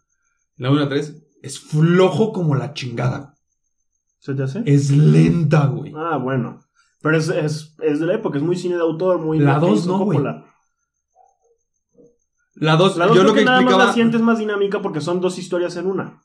la 0.58 0.72
1 0.72 0.80
y 0.80 0.84
la 0.84 0.89
3 0.89 1.24
es 1.41 1.60
flojo 1.60 2.34
como 2.34 2.55
la 2.55 2.74
chingada. 2.74 3.36
¿Se 4.20 4.34
te 4.34 4.43
hace? 4.43 4.64
Es 4.66 4.91
lenta, 4.91 5.68
güey. 5.68 5.93
Ah, 5.95 6.18
bueno. 6.18 6.60
Pero 7.01 7.18
es, 7.18 7.30
es, 7.30 7.76
es 7.82 7.99
de 7.99 8.05
la 8.05 8.16
época, 8.16 8.38
es 8.38 8.43
muy 8.43 8.55
cine 8.55 8.76
de 8.76 8.82
autor, 8.82 9.20
muy... 9.20 9.39
La 9.39 9.55
lo 9.55 9.62
que 9.62 9.68
dos 9.68 9.80
hizo 9.80 9.97
no, 9.97 10.05
güey. 10.05 10.20
La 12.55 12.76
2, 12.76 12.97
La 12.97 13.05
2 13.05 13.16
yo 13.16 13.22
creo 13.22 13.24
lo 13.24 13.34
que 13.34 13.39
que 13.39 13.45
nada 13.45 13.58
más 13.58 13.64
explicaba. 13.64 13.88
la 13.88 13.93
sientes 13.93 14.22
más 14.22 14.39
dinámica 14.39 14.82
porque 14.82 14.99
son 14.99 15.22
dos 15.22 15.38
historias 15.38 15.76
en 15.78 15.86
una. 15.86 16.24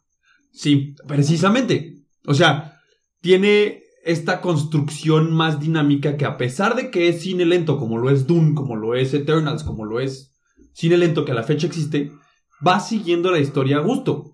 Sí, 0.50 0.94
precisamente. 1.06 2.06
O 2.26 2.32
sea, 2.32 2.80
tiene 3.20 3.81
esta 4.04 4.40
construcción 4.40 5.32
más 5.32 5.60
dinámica 5.60 6.16
que 6.16 6.24
a 6.24 6.36
pesar 6.36 6.74
de 6.74 6.90
que 6.90 7.08
es 7.08 7.22
cine 7.22 7.44
lento, 7.44 7.78
como 7.78 7.98
lo 7.98 8.10
es 8.10 8.26
Dune, 8.26 8.54
como 8.54 8.76
lo 8.76 8.94
es 8.94 9.14
Eternals, 9.14 9.62
como 9.62 9.84
lo 9.84 10.00
es 10.00 10.34
cine 10.72 10.96
lento 10.96 11.24
que 11.24 11.32
a 11.32 11.36
la 11.36 11.44
fecha 11.44 11.66
existe, 11.66 12.12
va 12.66 12.80
siguiendo 12.80 13.30
la 13.30 13.38
historia 13.38 13.78
a 13.78 13.80
gusto. 13.80 14.32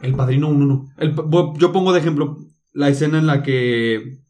El 0.00 0.14
Padrino 0.14 0.48
1 0.48 0.66
no. 0.66 0.88
El 0.96 1.14
yo 1.58 1.72
pongo 1.72 1.92
de 1.92 2.00
ejemplo 2.00 2.38
la 2.72 2.88
escena 2.88 3.18
en 3.18 3.26
la 3.26 3.42
que 3.42 4.20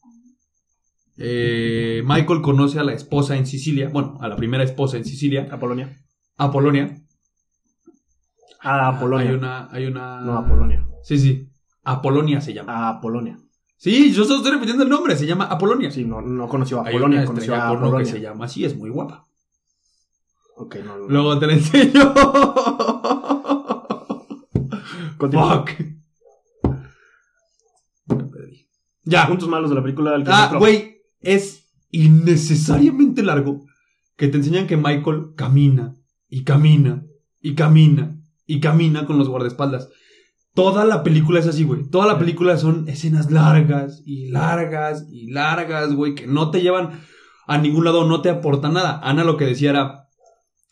eh, 1.17 2.03
Michael 2.07 2.41
conoce 2.41 2.79
a 2.79 2.85
la 2.85 2.93
esposa 2.93 3.37
en 3.37 3.47
Sicilia, 3.47 3.91
bueno, 3.93 4.19
a 4.21 4.29
la 4.29 4.37
primera 4.37 4.65
esposa 4.65 4.97
en 4.97 5.05
Sicilia, 5.05 5.49
A 5.51 5.59
Polonia. 5.59 6.01
a 6.37 6.51
Polonia. 6.51 6.97
Ah, 8.61 8.89
a 8.89 9.01
Polonia. 9.01 9.29
Hay 9.29 9.35
una, 9.35 9.69
hay 9.71 9.87
una. 9.87 10.21
No, 10.21 10.37
a 10.39 10.47
Polonia. 10.47 10.87
Sí, 11.03 11.19
sí. 11.19 11.49
Apolonia 11.85 12.41
se 12.41 12.55
llama. 12.55 12.89
A 12.89 13.01
Polonia. 13.01 13.39
Sí, 13.81 14.13
yo 14.13 14.25
solo 14.25 14.39
estoy 14.39 14.53
repitiendo 14.53 14.83
el 14.83 14.89
nombre, 14.91 15.17
se 15.17 15.25
llama 15.25 15.45
Apolonia. 15.45 15.89
Sí, 15.91 16.05
no, 16.05 16.21
no 16.21 16.49
conoció 16.49 16.81
a 16.81 16.87
Hay 16.87 16.93
Polonia, 16.95 17.19
una 17.21 17.27
conoció 17.27 17.53
estrella 17.55 17.67
a 17.67 17.71
porno 17.71 17.87
Polonia. 17.87 18.07
que 18.13 18.19
se 18.19 18.21
llama 18.23 18.45
así, 18.47 18.65
es 18.65 18.77
muy 18.77 18.91
guapa. 18.91 19.25
Ok, 20.57 20.77
no, 20.85 20.99
no. 20.99 21.09
Luego 21.09 21.39
te 21.39 21.47
la 21.47 21.53
enseño. 21.53 22.13
Continúa. 25.17 25.65
Fuck. 25.65 25.71
Me 28.07 28.25
perdí. 28.25 28.69
Ya. 29.05 29.27
Puntos 29.29 29.49
malos 29.49 29.71
de 29.71 29.77
la 29.77 29.83
película. 29.83 30.15
El 30.15 30.25
que 30.25 30.31
Ah, 30.33 30.55
güey, 30.59 31.03
es 31.21 31.65
innecesariamente 31.91 33.23
largo 33.23 33.65
que 34.17 34.29
te 34.29 34.37
enseñan 34.39 34.67
que 34.67 34.77
Michael 34.77 35.35
camina 35.37 35.95
y 36.29 36.45
camina 36.45 37.05
y 37.41 37.55
camina 37.55 38.17
y 38.47 38.61
camina 38.61 39.07
con 39.07 39.19
los 39.19 39.29
guardaespaldas. 39.29 39.89
Toda 40.59 40.85
la 40.85 41.05
película 41.05 41.39
es 41.39 41.47
así, 41.47 41.63
güey. 41.63 41.85
Toda 41.85 42.07
la 42.07 42.19
película 42.19 42.57
son 42.57 42.89
escenas 42.89 43.31
largas 43.31 44.03
y 44.05 44.29
largas 44.31 45.07
y 45.09 45.31
largas, 45.31 45.95
güey, 45.95 46.17
que 46.17 46.27
no 46.27 46.51
te 46.51 46.61
llevan 46.61 47.01
a 47.47 47.59
ningún 47.59 47.85
lado, 47.85 48.05
no 48.05 48.23
te 48.23 48.29
aportan 48.29 48.73
nada. 48.73 48.99
Ana 49.05 49.23
lo 49.23 49.37
que 49.37 49.47
decía 49.47 49.71
era, 49.71 50.09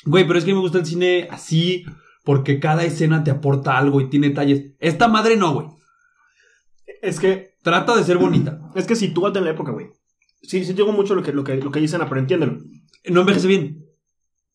güey, 0.05 0.26
pero 0.26 0.41
es 0.41 0.45
que 0.45 0.55
me 0.55 0.59
gusta 0.59 0.78
el 0.78 0.87
cine 0.87 1.28
así 1.30 1.84
porque 2.24 2.59
cada 2.59 2.82
escena 2.82 3.22
te 3.22 3.30
aporta 3.30 3.78
algo 3.78 4.01
y 4.01 4.11
tiene 4.11 4.30
detalles. 4.30 4.72
Esta 4.80 5.07
madre 5.07 5.37
no, 5.37 5.55
güey. 5.55 5.68
Es 7.01 7.20
que, 7.20 7.55
Trata 7.62 7.97
de 7.97 8.03
ser 8.03 8.18
bonita. 8.18 8.61
es 8.74 8.89
que 8.89 8.97
sitúate 8.97 9.39
en 9.39 9.45
la 9.45 9.53
época, 9.53 9.70
güey. 9.70 9.87
Sí, 10.43 10.64
sí 10.64 10.74
tengo 10.74 10.91
mucho 10.91 11.14
lo 11.14 11.22
que, 11.22 11.32
lo 11.32 11.45
que, 11.45 11.57
lo 11.57 11.70
que 11.70 11.78
dicen, 11.78 12.01
pero 12.09 12.20
entiéndelo. 12.20 12.59
No 13.11 13.20
envejece 13.20 13.47
bien. 13.47 13.87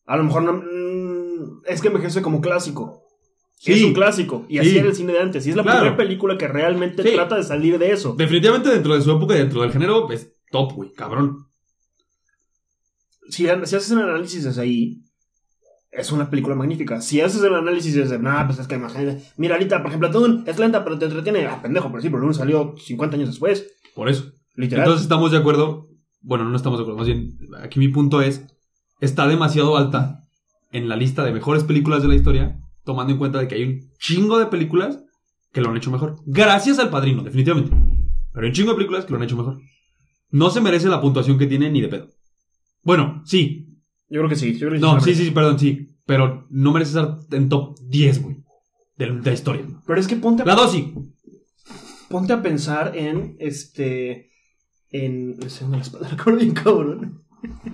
A 0.04 0.18
lo 0.18 0.24
mejor 0.24 0.42
no... 0.42 0.52
mm, 0.52 1.62
es 1.66 1.80
que 1.80 1.88
envejece 1.88 2.20
como 2.20 2.42
clásico. 2.42 3.01
Sí. 3.64 3.74
Es 3.74 3.84
un 3.84 3.92
clásico. 3.92 4.44
Y 4.48 4.58
así 4.58 4.70
Sí. 4.70 4.78
era 4.78 4.88
el 4.88 4.94
cine 4.96 5.12
de 5.12 5.20
antes. 5.20 5.46
Y 5.46 5.50
es 5.50 5.56
la 5.56 5.62
Claro. 5.62 5.78
primera 5.78 5.96
película 5.96 6.36
que 6.36 6.48
realmente 6.48 7.02
Sí. 7.04 7.10
trata 7.14 7.36
de 7.36 7.44
salir 7.44 7.78
de 7.78 7.92
eso. 7.92 8.14
Definitivamente 8.18 8.70
dentro 8.70 8.92
de 8.94 9.00
su 9.02 9.12
época 9.12 9.36
y 9.36 9.38
dentro 9.38 9.62
del 9.62 9.70
género 9.70 10.10
es 10.10 10.32
top, 10.50 10.72
güey, 10.72 10.92
cabrón. 10.92 11.46
Si, 13.28 13.44
si 13.44 13.48
haces 13.48 13.90
el 13.92 14.00
análisis 14.00 14.42
desde 14.44 14.62
ahí, 14.62 15.02
es 15.92 16.10
una 16.10 16.28
película 16.28 16.56
magnífica. 16.56 17.00
Si 17.00 17.20
haces 17.20 17.42
el 17.42 17.54
análisis 17.54 17.94
desde, 17.94 18.18
nah, 18.18 18.46
pues 18.46 18.58
es 18.58 18.66
que 18.66 18.74
imagínate. 18.74 19.22
Mira, 19.36 19.54
ahorita, 19.54 19.78
por 19.78 19.88
ejemplo, 19.88 20.08
Dune 20.10 20.42
es 20.46 20.58
lenta, 20.58 20.82
pero 20.82 20.98
te 20.98 21.04
entretiene. 21.04 21.46
Ah, 21.46 21.60
pendejo, 21.62 21.88
pero 21.90 22.02
sí, 22.02 22.08
pero 22.10 22.22
Dune 22.22 22.34
salió 22.34 22.74
50 22.78 23.16
años 23.16 23.28
después. 23.28 23.66
Por 23.94 24.08
eso. 24.08 24.32
Literal. 24.56 24.84
Entonces 24.84 25.04
estamos 25.04 25.30
de 25.30 25.38
acuerdo. 25.38 25.88
Bueno, 26.20 26.44
no 26.44 26.56
estamos 26.56 26.78
de 26.78 26.82
acuerdo. 26.82 26.98
Más 26.98 27.06
bien, 27.06 27.38
aquí 27.62 27.78
mi 27.78 27.88
punto 27.88 28.20
es: 28.22 28.42
está 29.00 29.26
demasiado 29.28 29.76
alta 29.76 30.24
en 30.72 30.88
la 30.88 30.96
lista 30.96 31.24
de 31.24 31.32
mejores 31.32 31.64
películas 31.64 32.02
de 32.02 32.08
la 32.08 32.14
historia, 32.14 32.58
tomando 32.84 33.12
en 33.12 33.18
cuenta 33.18 33.38
de 33.38 33.48
que 33.48 33.54
hay 33.54 33.64
un 33.64 33.90
chingo 33.98 34.38
de 34.38 34.46
películas 34.46 35.02
que 35.52 35.60
lo 35.60 35.70
han 35.70 35.76
hecho 35.76 35.90
mejor. 35.90 36.16
Gracias 36.26 36.78
al 36.78 36.90
padrino, 36.90 37.22
definitivamente. 37.22 37.74
Pero 38.32 38.44
hay 38.44 38.50
un 38.50 38.54
chingo 38.54 38.70
de 38.70 38.76
películas 38.76 39.04
que 39.04 39.12
lo 39.12 39.18
han 39.18 39.24
hecho 39.24 39.36
mejor. 39.36 39.60
No 40.30 40.50
se 40.50 40.60
merece 40.60 40.88
la 40.88 41.00
puntuación 41.00 41.38
que 41.38 41.46
tiene 41.46 41.70
ni 41.70 41.80
de 41.80 41.88
pedo. 41.88 42.08
Bueno, 42.82 43.22
sí. 43.24 43.78
Yo 44.08 44.20
creo 44.20 44.28
que 44.28 44.36
sí. 44.36 44.54
Yo 44.54 44.68
creo 44.68 44.72
que 44.72 44.78
No, 44.78 45.00
sí, 45.00 45.14
sí, 45.14 45.30
perdón, 45.30 45.58
sí. 45.58 45.88
Pero 46.06 46.46
no 46.50 46.72
merece 46.72 46.98
estar 46.98 47.18
en 47.30 47.48
top 47.48 47.78
10, 47.80 48.22
güey. 48.22 48.36
De, 48.96 49.06
la 49.08 49.32
historia. 49.32 49.66
Pero 49.86 50.00
es 50.00 50.06
que 50.06 50.16
ponte 50.16 50.42
a, 50.42 50.46
La 50.46 50.54
2 50.54 50.72
sí. 50.72 50.94
ponte 52.08 52.32
a 52.32 52.42
pensar 52.42 52.96
en 52.96 53.36
este. 53.38 54.30
En. 54.90 55.38
Se 55.50 55.66
me 55.66 55.78
la 56.00 56.08
recuerdo 56.08 56.40
bien, 56.40 56.52
cabrón. 56.52 57.22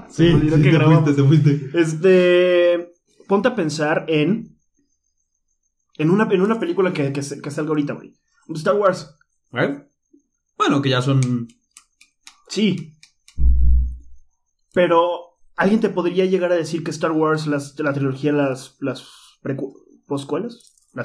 Se 0.09 0.25
me 0.25 0.35
olvidó 0.35 0.57
que 0.57 0.63
te 0.63 0.71
grabamos. 0.71 1.05
fuiste, 1.05 1.23
te 1.23 1.29
fuiste. 1.29 1.79
Este. 1.79 2.93
Ponte 3.27 3.49
a 3.49 3.55
pensar 3.55 4.05
en. 4.09 4.58
En 5.99 6.11
una, 6.11 6.29
en 6.31 6.41
una 6.41 6.59
película 6.59 6.93
que, 6.93 7.13
que, 7.13 7.21
que 7.21 7.51
salga 7.51 7.69
ahorita, 7.71 7.93
güey. 7.95 8.15
Star 8.55 8.77
Wars. 8.77 9.15
¿Eh? 9.53 9.85
Bueno, 10.57 10.81
que 10.81 10.91
ya 10.91 11.03
son. 11.03 11.49
Sí. 12.49 12.95
Pero 14.73 15.39
alguien 15.57 15.81
te 15.81 15.89
podría 15.89 16.25
llegar 16.25 16.53
a 16.53 16.57
decir 16.57 16.85
que 16.85 16.91
Star 16.91 17.13
Wars, 17.13 17.47
las, 17.47 17.79
la 17.81 17.93
trilogía, 17.93 18.33
las, 18.33 18.77
las 18.81 19.07
poscuelas, 20.07 20.77
la, 20.93 21.05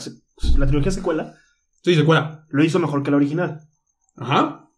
la 0.57 0.67
trilogía 0.67 0.91
secuela, 0.91 1.35
Sí, 1.83 1.95
secuela. 1.95 2.45
lo 2.49 2.63
hizo 2.63 2.79
mejor 2.79 3.03
que 3.03 3.11
la 3.11 3.17
original. 3.17 3.61
Ajá. 4.15 4.69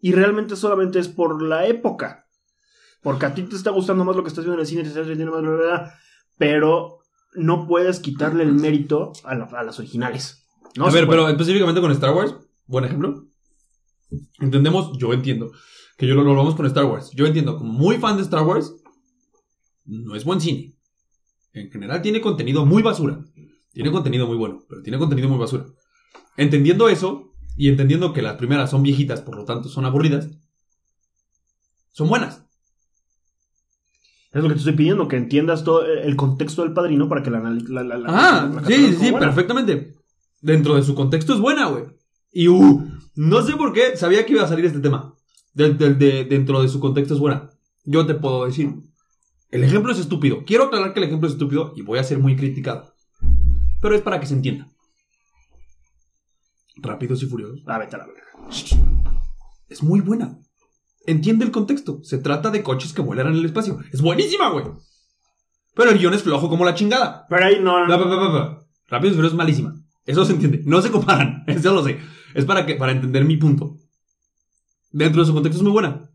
Y 0.00 0.12
realmente 0.12 0.56
solamente 0.56 0.98
es 0.98 1.08
por 1.08 1.42
la 1.42 1.66
época. 1.66 2.28
Porque 3.02 3.26
a 3.26 3.34
ti 3.34 3.42
te 3.42 3.56
está 3.56 3.70
gustando 3.70 4.04
más 4.04 4.14
lo 4.16 4.22
que 4.22 4.28
estás 4.28 4.44
viendo 4.44 4.54
en 4.54 4.60
el 4.60 4.66
cine, 4.66 4.82
te 4.82 4.88
estás 4.88 5.06
más, 5.32 5.42
bla, 5.42 5.50
bla, 5.50 5.66
bla, 5.66 5.98
pero 6.38 6.98
no 7.34 7.66
puedes 7.66 8.00
quitarle 8.00 8.42
el 8.44 8.52
mérito 8.52 9.12
a, 9.24 9.34
la- 9.34 9.44
a 9.44 9.62
las 9.64 9.78
originales. 9.78 10.46
No 10.76 10.86
a 10.86 10.90
ver, 10.90 11.06
puede. 11.06 11.18
pero 11.18 11.28
específicamente 11.28 11.80
con 11.80 11.92
Star 11.92 12.14
Wars, 12.14 12.34
buen 12.66 12.84
ejemplo. 12.84 13.26
Entendemos, 14.40 14.96
yo 14.98 15.12
entiendo, 15.12 15.50
que 15.96 16.06
yo 16.06 16.14
lo, 16.14 16.22
lo 16.24 16.34
vamos 16.34 16.54
con 16.54 16.66
Star 16.66 16.84
Wars. 16.84 17.10
Yo 17.14 17.26
entiendo, 17.26 17.56
como 17.56 17.72
muy 17.72 17.98
fan 17.98 18.16
de 18.16 18.22
Star 18.22 18.44
Wars, 18.44 18.74
no 19.84 20.14
es 20.14 20.24
buen 20.24 20.40
cine. 20.40 20.74
En 21.52 21.70
general 21.70 22.02
tiene 22.02 22.20
contenido 22.20 22.64
muy 22.66 22.82
basura. 22.82 23.24
Tiene 23.72 23.90
contenido 23.90 24.26
muy 24.26 24.36
bueno, 24.36 24.64
pero 24.68 24.82
tiene 24.82 24.98
contenido 24.98 25.28
muy 25.28 25.38
basura. 25.38 25.66
Entendiendo 26.36 26.88
eso, 26.88 27.32
y 27.56 27.68
entendiendo 27.68 28.12
que 28.12 28.22
las 28.22 28.36
primeras 28.36 28.70
son 28.70 28.82
viejitas, 28.82 29.20
por 29.20 29.36
lo 29.36 29.44
tanto 29.44 29.68
son 29.68 29.84
aburridas, 29.84 30.28
son 31.92 32.08
buenas. 32.08 32.44
Es 34.34 34.42
lo 34.42 34.48
que 34.48 34.54
te 34.54 34.58
estoy 34.58 34.72
pidiendo, 34.74 35.06
que 35.08 35.16
entiendas 35.16 35.62
todo 35.64 35.84
el 35.86 36.16
contexto 36.16 36.62
del 36.62 36.72
padrino 36.72 37.08
para 37.08 37.22
que 37.22 37.30
la. 37.30 37.38
La, 37.40 37.82
la, 37.84 37.96
la- 37.98 38.06
Ah, 38.08 38.62
sí, 38.66 38.92
sí, 38.98 39.10
buena. 39.12 39.26
perfectamente. 39.28 39.94
Dentro 40.40 40.74
de 40.74 40.82
su 40.82 40.94
contexto 40.94 41.34
es 41.34 41.40
buena, 41.40 41.66
güey. 41.66 41.84
Y 42.32 42.48
uh, 42.48 42.84
no 43.14 43.42
sé 43.42 43.54
por 43.56 43.72
qué 43.72 43.96
sabía 43.96 44.26
que 44.26 44.32
iba 44.32 44.42
a 44.42 44.48
salir 44.48 44.64
este 44.64 44.80
tema. 44.80 45.14
De- 45.54 45.70
dentro 46.24 46.60
de 46.62 46.68
su 46.68 46.80
contexto 46.80 47.14
es 47.14 47.20
buena. 47.20 47.48
Yo 47.84 48.04
te 48.06 48.14
puedo 48.14 48.44
decir. 48.44 48.74
El 49.50 49.62
ejemplo 49.62 49.92
es 49.92 50.00
estúpido. 50.00 50.44
Quiero 50.44 50.64
aclarar 50.64 50.92
que 50.92 50.98
el 51.00 51.06
ejemplo 51.06 51.28
es 51.28 51.34
estúpido 51.34 51.72
y 51.76 51.82
voy 51.82 52.00
a 52.00 52.04
ser 52.04 52.18
muy 52.18 52.34
criticado. 52.34 52.92
Pero 53.80 53.94
es 53.94 54.02
para 54.02 54.18
que 54.18 54.26
se 54.26 54.34
entienda. 54.34 54.68
Rápidos 56.76 57.22
y 57.22 57.26
furiosos. 57.26 57.62
Ah, 57.66 57.76
a 57.76 57.78
la 57.78 57.86
verga. 58.06 58.22
Es 59.68 59.82
muy 59.82 60.00
buena. 60.00 60.38
Entiende 61.06 61.44
el 61.44 61.50
contexto. 61.50 62.00
Se 62.02 62.18
trata 62.18 62.50
de 62.50 62.62
coches 62.62 62.92
que 62.92 63.02
vuelan 63.02 63.28
en 63.28 63.34
el 63.34 63.44
espacio. 63.44 63.78
Es 63.92 64.00
buenísima, 64.00 64.50
güey. 64.50 64.64
Pero 65.74 65.90
el 65.90 65.98
guion 65.98 66.14
es 66.14 66.22
flojo 66.22 66.48
como 66.48 66.64
la 66.64 66.74
chingada. 66.74 67.26
Pero 67.28 67.44
ahí 67.44 67.60
no. 67.60 67.72
Pa. 67.86 68.66
Rápidos 68.88 69.12
y 69.12 69.16
Furiosos 69.16 69.32
es 69.32 69.36
malísima. 69.38 69.74
Eso 70.06 70.24
se 70.24 70.32
entiende. 70.32 70.62
No 70.64 70.80
se 70.82 70.90
comparan. 70.90 71.44
Eso 71.46 71.74
lo 71.74 71.84
sé. 71.84 71.98
Es 72.34 72.44
para, 72.44 72.66
que, 72.66 72.76
para 72.76 72.92
entender 72.92 73.24
mi 73.24 73.36
punto. 73.36 73.76
Dentro 74.90 75.22
de 75.22 75.26
su 75.26 75.34
contexto 75.34 75.58
es 75.58 75.62
muy 75.62 75.72
buena. 75.72 76.10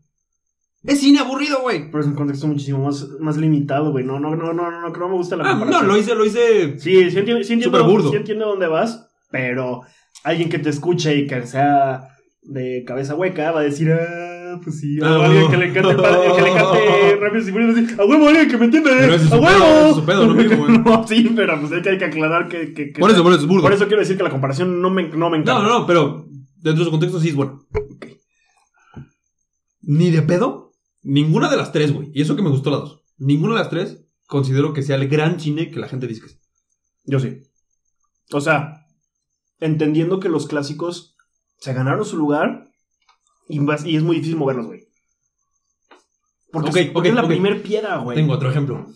Es 0.82 1.00
cine 1.00 1.18
aburrido, 1.18 1.60
güey. 1.60 1.90
Pero 1.90 2.00
es 2.00 2.06
un 2.06 2.14
contexto 2.14 2.46
muchísimo 2.46 2.84
más, 2.84 3.06
más 3.20 3.36
limitado, 3.36 3.90
güey. 3.90 4.04
No, 4.04 4.18
no, 4.18 4.34
no, 4.34 4.52
no, 4.52 4.70
no, 4.70 4.80
no, 4.80 4.88
no 4.88 5.08
me 5.08 5.14
gusta 5.14 5.36
la 5.36 5.50
Ah, 5.50 5.54
no, 5.54 5.82
lo 5.82 5.96
hice, 5.96 6.14
lo 6.14 6.24
hice. 6.24 6.78
Sí, 6.78 7.10
sí 7.10 7.18
entiendo, 7.18 7.44
sí 7.44 7.52
entiendo, 7.52 7.84
burdo. 7.84 8.10
sí 8.10 8.16
entiendo 8.16 8.46
dónde 8.46 8.66
vas, 8.66 9.10
pero 9.30 9.82
alguien 10.24 10.48
que 10.48 10.58
te 10.58 10.70
escuche 10.70 11.14
y 11.16 11.26
que 11.26 11.46
sea 11.46 12.08
de 12.42 12.84
cabeza 12.86 13.14
hueca 13.14 13.50
va 13.52 13.60
a 13.60 13.64
decir, 13.64 13.92
ah, 13.92 14.29
pues 14.62 14.80
sí, 14.80 14.98
o 15.00 15.04
Ah. 15.04 15.26
alguien 15.26 15.50
que 15.50 15.56
le 15.56 15.72
cante, 15.72 15.90
el 15.90 15.96
padre- 15.96 16.32
que 16.36 16.42
le 16.42 16.52
cante 16.54 17.16
Rápidos 17.20 17.48
y 17.48 17.52
Furiosos, 17.52 17.98
a 17.98 18.02
a 18.02 18.06
huevo, 18.06 18.28
alguien 18.28 18.48
que 18.48 18.56
me 18.56 18.66
es 18.66 18.74
a 18.74 18.80
huevo. 18.80 18.84
pedo, 18.84 19.80
ese 19.80 19.88
es 19.90 19.94
su 19.96 20.04
pedo, 20.04 20.26
no 20.26 20.34
mío, 20.34 20.56
güey. 20.56 20.78
No, 20.84 21.06
sí, 21.06 21.32
pero 21.36 21.60
pues 21.60 21.72
hay 21.72 21.82
que, 21.82 21.90
hay 21.90 21.98
que 21.98 22.04
aclarar 22.06 22.48
que, 22.48 22.72
que, 22.72 22.92
que- 22.92 23.00
Por 23.00 23.10
eso, 23.10 23.22
por 23.22 23.32
eso 23.32 23.42
es 23.42 23.46
burdo. 23.46 23.62
por 23.62 23.72
eso 23.72 23.86
quiero 23.86 24.00
decir 24.00 24.16
que 24.16 24.22
la 24.22 24.30
comparación 24.30 24.80
no 24.80 24.90
me, 24.90 25.08
no 25.08 25.28
me 25.30 25.38
encanta. 25.38 25.62
No, 25.62 25.68
no, 25.68 25.78
no, 25.80 25.86
pero 25.86 26.26
dentro 26.56 26.80
de 26.80 26.84
su 26.84 26.90
contexto 26.90 27.20
sí 27.20 27.28
es 27.28 27.34
bueno. 27.34 27.66
Ni 29.82 30.10
de 30.10 30.22
pedo. 30.22 30.72
Ninguna 31.02 31.48
de 31.50 31.56
las 31.56 31.72
tres, 31.72 31.92
güey. 31.92 32.10
Y 32.14 32.22
eso 32.22 32.36
que 32.36 32.42
me 32.42 32.50
gustó 32.50 32.70
las 32.70 32.80
dos. 32.80 33.02
Ninguna 33.18 33.54
de 33.54 33.60
las 33.60 33.70
tres 33.70 34.04
considero 34.26 34.72
que 34.72 34.82
sea 34.82 34.96
el 34.96 35.08
gran 35.08 35.40
cine 35.40 35.70
que 35.70 35.80
la 35.80 35.88
gente 35.88 36.06
dice 36.06 36.20
que 36.20 36.26
es. 36.28 36.40
Yo 37.04 37.18
sí. 37.18 37.38
O 38.32 38.40
sea, 38.40 38.84
entendiendo 39.58 40.20
que 40.20 40.28
los 40.28 40.46
clásicos 40.46 41.16
se 41.58 41.72
ganaron 41.72 42.04
su 42.04 42.16
lugar 42.16 42.69
y, 43.50 43.58
vas- 43.60 43.84
y 43.84 43.96
es 43.96 44.02
muy 44.02 44.16
difícil 44.16 44.36
moverlos, 44.36 44.66
güey. 44.66 44.86
Porque, 46.52 46.70
es, 46.80 46.90
porque 46.90 47.08
ok, 47.10 47.12
es 47.12 47.14
la 47.14 47.22
ok. 47.22 47.28
primer 47.28 47.62
piedra, 47.62 47.96
güey. 47.98 48.16
Tengo 48.16 48.32
otro 48.34 48.50
ejemplo. 48.50 48.86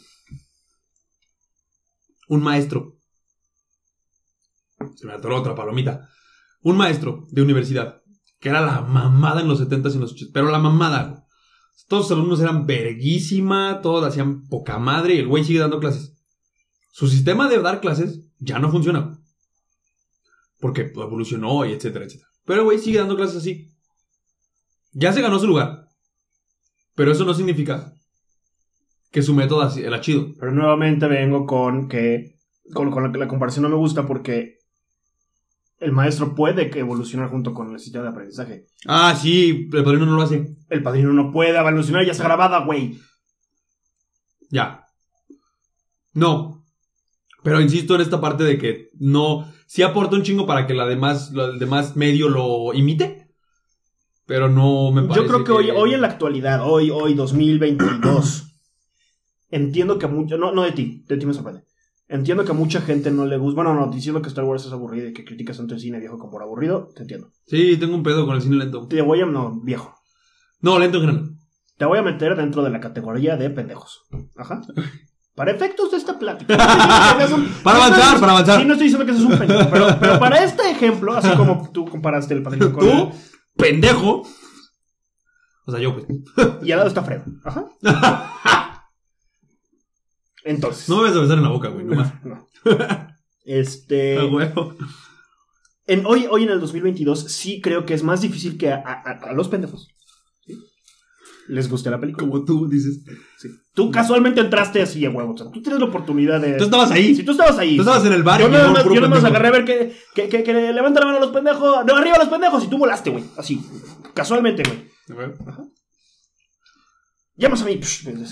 Un 2.28 2.42
maestro. 2.42 2.96
Se 4.96 5.06
me 5.06 5.12
atoró 5.12 5.36
otra 5.38 5.54
palomita. 5.54 6.08
Un 6.62 6.76
maestro 6.76 7.26
de 7.30 7.42
universidad. 7.42 8.02
Que 8.40 8.48
era 8.48 8.60
la 8.60 8.80
mamada 8.82 9.40
en 9.40 9.48
los 9.48 9.60
70s 9.60 9.92
y 9.92 9.94
en 9.94 10.00
los 10.00 10.14
80s. 10.16 10.30
Pero 10.32 10.50
la 10.50 10.58
mamada. 10.58 11.04
güey. 11.08 11.22
Todos 11.88 12.04
los 12.10 12.18
alumnos 12.18 12.40
eran 12.40 12.66
verguísima. 12.66 13.80
Todos 13.82 14.04
hacían 14.04 14.46
poca 14.48 14.78
madre. 14.78 15.14
Y 15.14 15.18
el 15.18 15.28
güey 15.28 15.44
sigue 15.44 15.60
dando 15.60 15.78
clases. 15.80 16.16
Su 16.90 17.08
sistema 17.08 17.48
de 17.48 17.60
dar 17.60 17.80
clases 17.80 18.20
ya 18.38 18.58
no 18.58 18.70
funciona. 18.70 19.18
Porque 20.58 20.92
evolucionó 20.94 21.64
y 21.64 21.72
etcétera, 21.72 22.04
etcétera. 22.06 22.28
Pero 22.44 22.60
el 22.60 22.64
güey 22.64 22.78
sigue 22.78 22.98
dando 22.98 23.16
clases 23.16 23.36
así. 23.36 23.70
Ya 24.94 25.12
se 25.12 25.20
ganó 25.20 25.38
su 25.38 25.46
lugar. 25.46 25.88
Pero 26.94 27.12
eso 27.12 27.24
no 27.24 27.34
significa 27.34 27.92
que 29.10 29.22
su 29.22 29.34
método 29.34 29.68
era 29.76 30.00
chido. 30.00 30.28
Pero 30.38 30.52
nuevamente 30.52 31.06
vengo 31.06 31.44
con 31.46 31.88
que. 31.88 32.36
Con, 32.72 32.90
con 32.90 33.02
la 33.02 33.18
la 33.18 33.28
comparación 33.28 33.64
no 33.64 33.68
me 33.68 33.76
gusta 33.76 34.06
porque. 34.06 34.58
El 35.80 35.92
maestro 35.92 36.34
puede 36.34 36.70
evolucionar 36.78 37.28
junto 37.28 37.52
con 37.52 37.72
el 37.72 37.80
sistema 37.80 38.04
de 38.04 38.10
aprendizaje. 38.10 38.66
Ah, 38.86 39.14
sí, 39.20 39.68
el 39.72 39.84
padrino 39.84 40.06
no 40.06 40.16
lo 40.16 40.22
hace. 40.22 40.56
El 40.70 40.82
padrino 40.82 41.12
no 41.12 41.30
puede 41.30 41.58
evolucionar, 41.58 42.06
ya 42.06 42.12
está 42.12 42.24
grabada, 42.24 42.64
güey. 42.64 42.98
Ya. 44.50 44.86
No. 46.14 46.64
Pero 47.42 47.60
insisto 47.60 47.96
en 47.96 48.00
esta 48.00 48.20
parte 48.20 48.44
de 48.44 48.56
que 48.56 48.90
no. 48.98 49.52
Sí 49.66 49.82
aporta 49.82 50.14
un 50.16 50.22
chingo 50.22 50.46
para 50.46 50.66
que 50.66 50.74
la 50.74 50.86
demás, 50.86 51.32
el 51.34 51.58
demás 51.58 51.96
medio 51.96 52.28
lo 52.28 52.72
imite. 52.72 53.23
Pero 54.26 54.48
no 54.48 54.90
me 54.90 55.02
parece. 55.02 55.20
Yo 55.20 55.26
creo 55.26 55.44
que, 55.44 55.52
Hoy, 55.52 55.70
hoy 55.70 55.94
en 55.94 56.00
la 56.00 56.08
actualidad, 56.08 56.62
hoy, 56.64 56.90
hoy, 56.90 57.14
2022, 57.14 58.56
entiendo 59.50 59.98
que 59.98 60.06
a 60.06 60.08
mucha, 60.08 60.36
no, 60.36 60.52
no 60.52 60.62
de 60.62 60.72
ti, 60.72 61.04
de 61.06 61.16
ti 61.16 61.26
me 61.26 61.34
sorprende. 61.34 61.64
Entiendo 62.08 62.44
que 62.44 62.52
a 62.52 62.54
mucha 62.54 62.80
gente 62.80 63.10
no 63.10 63.26
le 63.26 63.38
gusta. 63.38 63.62
Bueno, 63.62 63.74
no, 63.74 63.90
diciendo 63.90 64.20
que 64.20 64.28
Star 64.28 64.44
Wars 64.44 64.66
es 64.66 64.72
aburrido 64.72 65.08
y 65.08 65.14
que 65.14 65.24
criticas 65.24 65.56
tanto 65.56 65.74
el 65.74 65.80
cine 65.80 65.98
viejo 65.98 66.18
como 66.18 66.32
por 66.32 66.42
aburrido, 66.42 66.88
te 66.94 67.02
entiendo. 67.02 67.30
Sí, 67.46 67.76
tengo 67.78 67.94
un 67.94 68.02
pedo 68.02 68.26
con 68.26 68.36
el 68.36 68.42
cine 68.42 68.56
lento. 68.56 68.86
Te 68.88 69.00
voy 69.00 69.20
a. 69.20 69.26
No, 69.26 69.60
viejo. 69.62 69.94
No, 70.60 70.78
lento 70.78 70.98
en 70.98 71.06
general. 71.06 71.30
Te 71.76 71.84
voy 71.86 71.98
a 71.98 72.02
meter 72.02 72.36
dentro 72.36 72.62
de 72.62 72.70
la 72.70 72.80
categoría 72.80 73.36
de 73.36 73.50
pendejos. 73.50 74.04
Ajá. 74.36 74.60
Para 75.34 75.50
efectos 75.50 75.90
de 75.90 75.96
esta 75.96 76.18
plática. 76.18 76.56
Para 77.64 77.86
avanzar, 77.86 78.20
para 78.20 78.32
avanzar. 78.32 78.60
Sí, 78.60 78.66
no 78.66 78.74
estoy 78.74 78.86
diciendo 78.86 79.04
que 79.04 79.12
es 79.12 79.24
un 79.24 79.36
pendejo, 79.36 79.68
pero, 79.70 79.96
pero 79.98 80.18
para 80.20 80.44
este 80.44 80.70
ejemplo, 80.70 81.12
así 81.14 81.28
como 81.36 81.70
tú 81.72 81.86
comparaste 81.86 82.34
el 82.34 82.42
padrino 82.44 82.72
con 82.72 82.86
Tú, 82.86 83.12
pendejo. 83.56 84.22
O 85.66 85.70
sea, 85.70 85.80
yo, 85.80 85.94
pues. 85.94 86.06
Y 86.62 86.72
al 86.72 86.78
lado 86.78 86.88
está 86.88 87.02
Fredo. 87.02 87.24
Ajá. 87.44 87.68
Entonces. 90.44 90.88
No 90.88 90.96
me 90.98 91.02
vas 91.08 91.16
a 91.16 91.20
besar 91.20 91.38
en 91.38 91.44
la 91.44 91.50
boca, 91.50 91.68
güey, 91.68 91.84
nomás. 91.84 92.12
No. 92.24 92.46
Este. 93.44 94.18
Ah, 95.86 95.92
en, 95.92 96.06
hoy, 96.06 96.26
hoy 96.30 96.44
en 96.44 96.48
el 96.48 96.60
2022 96.60 97.30
sí 97.30 97.60
creo 97.60 97.84
que 97.84 97.92
es 97.92 98.02
más 98.02 98.22
difícil 98.22 98.56
que 98.56 98.70
a, 98.72 98.76
a- 98.76 99.28
a 99.28 99.32
los 99.34 99.48
pendejos. 99.48 99.88
¿Sí? 101.46 101.52
Les 101.52 101.68
guste 101.68 101.90
la 101.90 102.00
película. 102.00 102.26
Como 102.26 102.44
tú 102.44 102.68
dices. 102.68 103.00
Sí. 103.38 103.48
Tú 103.74 103.90
casualmente 103.90 104.40
entraste 104.40 104.82
así 104.82 105.04
a 105.04 105.10
huevo. 105.10 105.34
O 105.34 105.36
sea, 105.36 105.50
tú 105.50 105.62
tienes 105.62 105.80
la 105.80 105.86
oportunidad 105.86 106.40
de. 106.40 106.54
Tú 106.54 106.64
estabas 106.64 106.90
ahí. 106.90 107.14
Si 107.14 107.22
tú 107.22 107.32
estabas 107.32 107.58
ahí. 107.58 107.76
Tú 107.76 107.82
estabas 107.82 108.04
en 108.06 108.12
el 108.12 108.22
bar 108.22 108.40
Yo 108.40 108.48
nada 108.48 108.70
más, 108.70 108.84
yo 108.84 108.94
nada 108.94 109.08
más 109.08 109.20
pendejo. 109.20 109.26
agarré 109.26 109.48
a 109.48 109.50
ver 109.50 109.64
que, 109.64 109.96
que, 110.14 110.28
que, 110.28 110.42
que 110.42 110.72
levanta 110.72 111.00
la 111.00 111.06
mano 111.06 111.18
a 111.18 111.20
los 111.20 111.30
pendejos. 111.30 111.84
No, 111.86 111.96
arriba 111.96 112.18
los 112.18 112.28
pendejos. 112.28 112.64
Y 112.64 112.68
tú 112.68 112.78
volaste, 112.78 113.10
güey. 113.10 113.24
Así. 113.36 113.60
Casualmente, 114.14 114.62
güey. 114.62 115.30
Llamas 117.36 117.62
a 117.62 117.64
mí. 117.64 117.80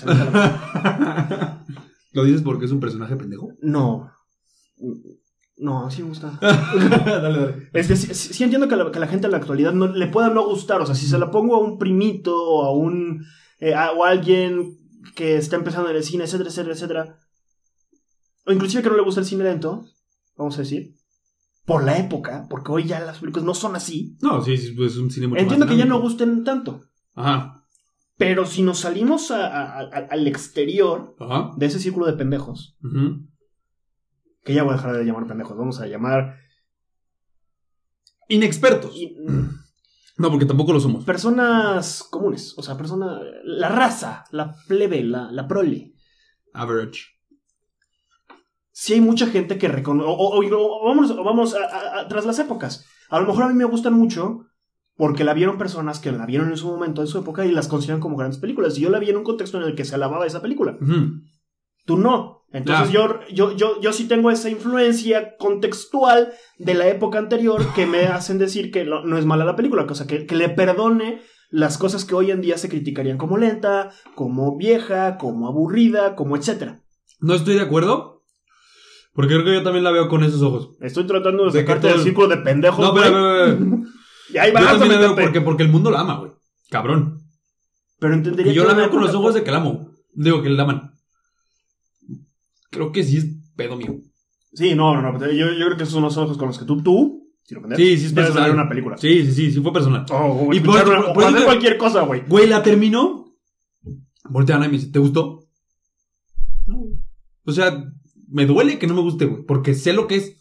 A 0.05 1.65
¿Lo 2.13 2.23
dices 2.23 2.41
porque 2.41 2.65
es 2.65 2.71
un 2.71 2.79
personaje 2.79 3.15
pendejo? 3.15 3.49
No. 3.61 4.09
No, 5.57 5.89
sí 5.91 6.01
me 6.01 6.09
gusta. 6.09 6.37
dale, 6.41 7.21
dale. 7.39 7.69
Es 7.73 7.87
decir, 7.87 8.15
sí, 8.15 8.33
sí 8.33 8.43
entiendo 8.43 8.67
que 8.67 8.75
la, 8.75 8.91
que 8.91 8.99
la 8.99 9.07
gente 9.07 9.27
en 9.27 9.31
la 9.31 9.37
actualidad 9.37 9.71
no, 9.73 9.87
le 9.87 10.07
pueda 10.07 10.29
no 10.29 10.45
gustar. 10.45 10.81
O 10.81 10.85
sea, 10.85 10.95
si 10.95 11.05
se 11.05 11.17
la 11.19 11.29
pongo 11.31 11.55
a 11.55 11.59
un 11.59 11.77
primito 11.77 12.35
o 12.35 12.63
a 12.65 12.71
un. 12.73 13.23
eh, 13.59 13.73
a- 13.75 13.91
o 13.91 14.03
a 14.03 14.09
alguien 14.09 14.77
que 15.15 15.37
está 15.37 15.55
empezando 15.55 15.89
en 15.89 15.95
el 15.97 16.03
cine, 16.03 16.23
etcétera, 16.23 16.49
etcétera, 16.49 16.73
etcétera. 16.73 17.17
O 18.45 18.51
inclusive 18.51 18.81
que 18.83 18.89
no 18.89 18.95
le 18.97 19.03
gusta 19.03 19.21
el 19.21 19.27
cine 19.27 19.43
lento, 19.43 19.85
vamos 20.35 20.55
a 20.55 20.61
decir. 20.61 20.95
Por 21.65 21.83
la 21.85 21.97
época, 21.97 22.45
porque 22.49 22.71
hoy 22.73 22.83
ya 22.85 22.99
las 22.99 23.19
películas 23.19 23.45
no 23.45 23.53
son 23.53 23.75
así. 23.75 24.17
No, 24.21 24.41
sí, 24.43 24.57
sí, 24.57 24.71
pues 24.73 24.93
es 24.93 24.97
un 24.97 25.09
cine 25.11 25.27
mucho 25.27 25.39
Entiendo 25.41 25.65
más 25.65 25.73
que 25.73 25.79
ya 25.79 25.85
no 25.85 26.01
gusten 26.01 26.43
tanto. 26.43 26.81
Ajá. 27.15 27.63
Pero 28.17 28.45
si 28.45 28.63
nos 28.63 28.79
salimos 28.79 29.31
a- 29.31 29.79
al 29.79 30.27
exterior 30.27 31.15
Ajá. 31.19 31.51
de 31.55 31.65
ese 31.67 31.79
círculo 31.79 32.05
de 32.05 32.13
pendejos, 32.13 32.75
Ujú. 32.83 33.27
Que 34.43 34.53
ya 34.53 34.63
voy 34.63 34.73
a 34.73 34.77
dejar 34.77 34.97
de 34.97 35.05
llamar 35.05 35.27
pendejos. 35.27 35.57
Vamos 35.57 35.79
a 35.79 35.87
llamar. 35.87 36.37
Inexpertos. 38.27 38.95
y- 38.95 39.15
No, 40.17 40.29
porque 40.29 40.45
tampoco 40.45 40.73
lo 40.73 40.79
somos. 40.79 41.05
personas 41.05 42.03
comunes. 42.09 42.53
O 42.57 42.63
sea, 42.63 42.77
personas. 42.77 43.19
La 43.43 43.69
raza, 43.69 44.25
la 44.31 44.55
plebe, 44.67 45.03
la, 45.03 45.31
la 45.31 45.47
prole. 45.47 45.93
Average. 46.53 47.01
Sí 48.71 48.93
hay 48.93 49.01
mucha 49.01 49.27
gente 49.27 49.57
que 49.57 49.67
reconoce. 49.67 50.07
O, 50.09 50.13
o- 50.13 50.39
o- 50.39 50.81
o 50.81 50.85
vamos, 50.87 51.15
vamos 51.15 51.55
a- 51.55 51.65
a- 51.65 51.99
a- 52.01 52.07
tras 52.07 52.25
las 52.25 52.39
épocas. 52.39 52.85
A 53.09 53.19
lo 53.19 53.27
mejor 53.27 53.43
a 53.43 53.47
mí 53.47 53.53
me 53.53 53.65
gustan 53.65 53.93
mucho 53.93 54.45
porque 54.95 55.23
la 55.23 55.33
vieron 55.33 55.57
personas 55.57 55.99
que 55.99 56.11
la 56.11 56.25
vieron 56.25 56.49
en 56.49 56.57
su 56.57 56.67
momento, 56.67 57.01
en 57.01 57.07
su 57.07 57.17
época, 57.19 57.45
y 57.45 57.51
las 57.51 57.67
consideran 57.67 57.99
como 58.01 58.15
grandes 58.17 58.39
películas. 58.39 58.77
Y 58.77 58.81
yo 58.81 58.89
la 58.89 58.99
vi 58.99 59.09
en 59.09 59.17
un 59.17 59.23
contexto 59.23 59.57
en 59.59 59.63
el 59.67 59.75
que 59.75 59.85
se 59.85 59.95
alababa 59.95 60.25
esa 60.27 60.41
película. 60.41 60.77
Tú 61.85 61.97
no. 61.97 62.42
Entonces 62.53 62.91
yo, 62.93 63.19
yo, 63.31 63.51
yo, 63.57 63.81
yo 63.81 63.91
sí 63.93 64.07
tengo 64.07 64.29
esa 64.31 64.49
influencia 64.49 65.35
contextual 65.37 66.31
de 66.59 66.75
la 66.75 66.87
época 66.87 67.17
anterior 67.17 67.65
que 67.73 67.85
me 67.87 68.05
hacen 68.05 68.37
decir 68.37 68.71
que 68.71 68.85
no, 68.85 69.03
no 69.03 69.17
es 69.17 69.25
mala 69.25 69.43
la 69.43 69.55
película, 69.55 69.87
cosa 69.87 70.07
que, 70.07 70.25
que 70.25 70.35
le 70.35 70.49
perdone 70.49 71.21
las 71.49 71.77
cosas 71.77 72.05
que 72.05 72.15
hoy 72.15 72.31
en 72.31 72.41
día 72.41 72.57
se 72.57 72.69
criticarían 72.69 73.17
como 73.17 73.37
lenta, 73.37 73.91
como 74.15 74.55
vieja, 74.55 75.17
como 75.17 75.47
aburrida, 75.47 76.15
como 76.15 76.37
etcétera. 76.37 76.81
No 77.19 77.33
estoy 77.33 77.55
de 77.55 77.61
acuerdo. 77.61 78.23
Porque 79.13 79.33
creo 79.35 79.45
que 79.45 79.53
yo 79.53 79.63
también 79.63 79.83
la 79.83 79.91
veo 79.91 80.07
con 80.07 80.23
esos 80.23 80.41
ojos. 80.41 80.71
Estoy 80.81 81.05
tratando 81.05 81.45
de 81.45 81.51
De 81.51 81.59
sacarte 81.59 81.87
del 81.87 81.97
el- 81.97 82.03
círculo 82.03 82.27
de 82.27 82.37
pendejos. 82.37 82.83
No, 82.83 82.93
pero, 82.93 83.47
Y 84.33 84.37
ahí 84.37 84.51
Yo 84.51 84.59
también 84.79 84.93
la 84.93 84.99
veo 84.99 85.15
porque, 85.15 85.41
porque 85.41 85.63
el 85.63 85.69
mundo 85.69 85.91
la 85.91 85.99
ama, 85.99 86.17
güey. 86.17 86.31
Cabrón. 86.71 87.19
Pero 87.99 88.13
entendería 88.15 88.51
Y 88.51 88.55
yo 88.55 88.63
que 88.63 88.69
la 88.69 88.73
veo 88.73 88.89
con 88.89 89.01
los 89.01 89.13
ojos 89.13 89.35
de 89.35 89.43
que 89.43 89.51
la 89.51 89.57
amo. 89.57 89.91
Digo, 90.13 90.41
que 90.41 90.49
la 90.49 90.63
aman. 90.63 90.92
Creo 92.73 92.91
que 92.91 93.03
sí 93.03 93.17
es 93.17 93.25
pedo 93.55 93.77
mío. 93.77 93.95
Sí, 94.53 94.75
no, 94.75 94.99
no, 94.99 95.11
no. 95.13 95.19
Yo, 95.19 95.51
yo 95.51 95.65
creo 95.65 95.77
que 95.77 95.83
esos 95.83 95.93
son 95.93 96.03
los 96.03 96.17
ojos 96.17 96.37
con 96.37 96.47
los 96.47 96.57
que 96.59 96.65
tú, 96.65 96.81
tú, 96.83 97.29
sin 97.43 97.57
ofender, 97.57 97.77
Sí, 97.77 97.97
sí 97.97 98.05
es 98.07 98.13
personal. 98.13 98.51
una 98.51 98.67
película. 98.69 98.97
Sí, 98.97 99.25
sí, 99.25 99.31
sí, 99.33 99.51
sí 99.51 99.61
fue 99.61 99.71
personal. 99.73 100.05
Oh, 100.11 100.47
o 100.49 100.53
Y 100.53 100.59
por- 100.59 100.75
una- 100.75 101.01
por- 101.05 101.13
por 101.13 101.23
hacer 101.23 101.43
cualquier 101.45 101.77
cosa, 101.77 102.01
güey. 102.01 102.23
Güey, 102.27 102.47
la 102.47 102.61
terminó. 102.63 103.35
Voltea 104.29 104.55
a 104.55 104.57
Ana 104.57 104.67
y 104.67 104.69
me 104.71 104.77
dice, 104.77 104.91
¿te 104.91 104.99
gustó? 104.99 105.45
No, 106.65 106.77
güey. 106.77 106.93
O 107.45 107.51
sea, 107.51 107.83
me 108.29 108.45
duele 108.45 108.79
que 108.79 108.87
no 108.87 108.93
me 108.93 109.01
guste, 109.01 109.25
güey. 109.25 109.43
Porque 109.43 109.73
sé 109.73 109.93
lo 109.93 110.07
que 110.07 110.15
es. 110.15 110.37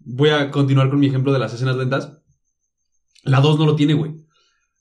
Voy 0.00 0.30
a 0.30 0.50
continuar 0.50 0.90
con 0.90 0.98
mi 0.98 1.06
ejemplo 1.06 1.32
de 1.32 1.38
las 1.38 1.54
escenas 1.54 1.76
lentas. 1.76 2.18
La 3.22 3.40
2 3.40 3.58
no 3.58 3.66
lo 3.66 3.76
tiene, 3.76 3.94
güey. 3.94 4.14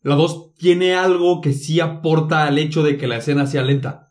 La 0.02 0.16
2 0.16 0.56
tiene 0.56 0.96
algo 0.96 1.42
que 1.42 1.54
sí 1.54 1.80
aporta 1.82 2.46
al 2.48 2.58
hecho 2.58 2.84
de 2.84 2.98
que 2.98 3.08
la 3.08 3.18
escena 3.18 3.46
sea 3.46 3.62
lenta. 3.64 4.09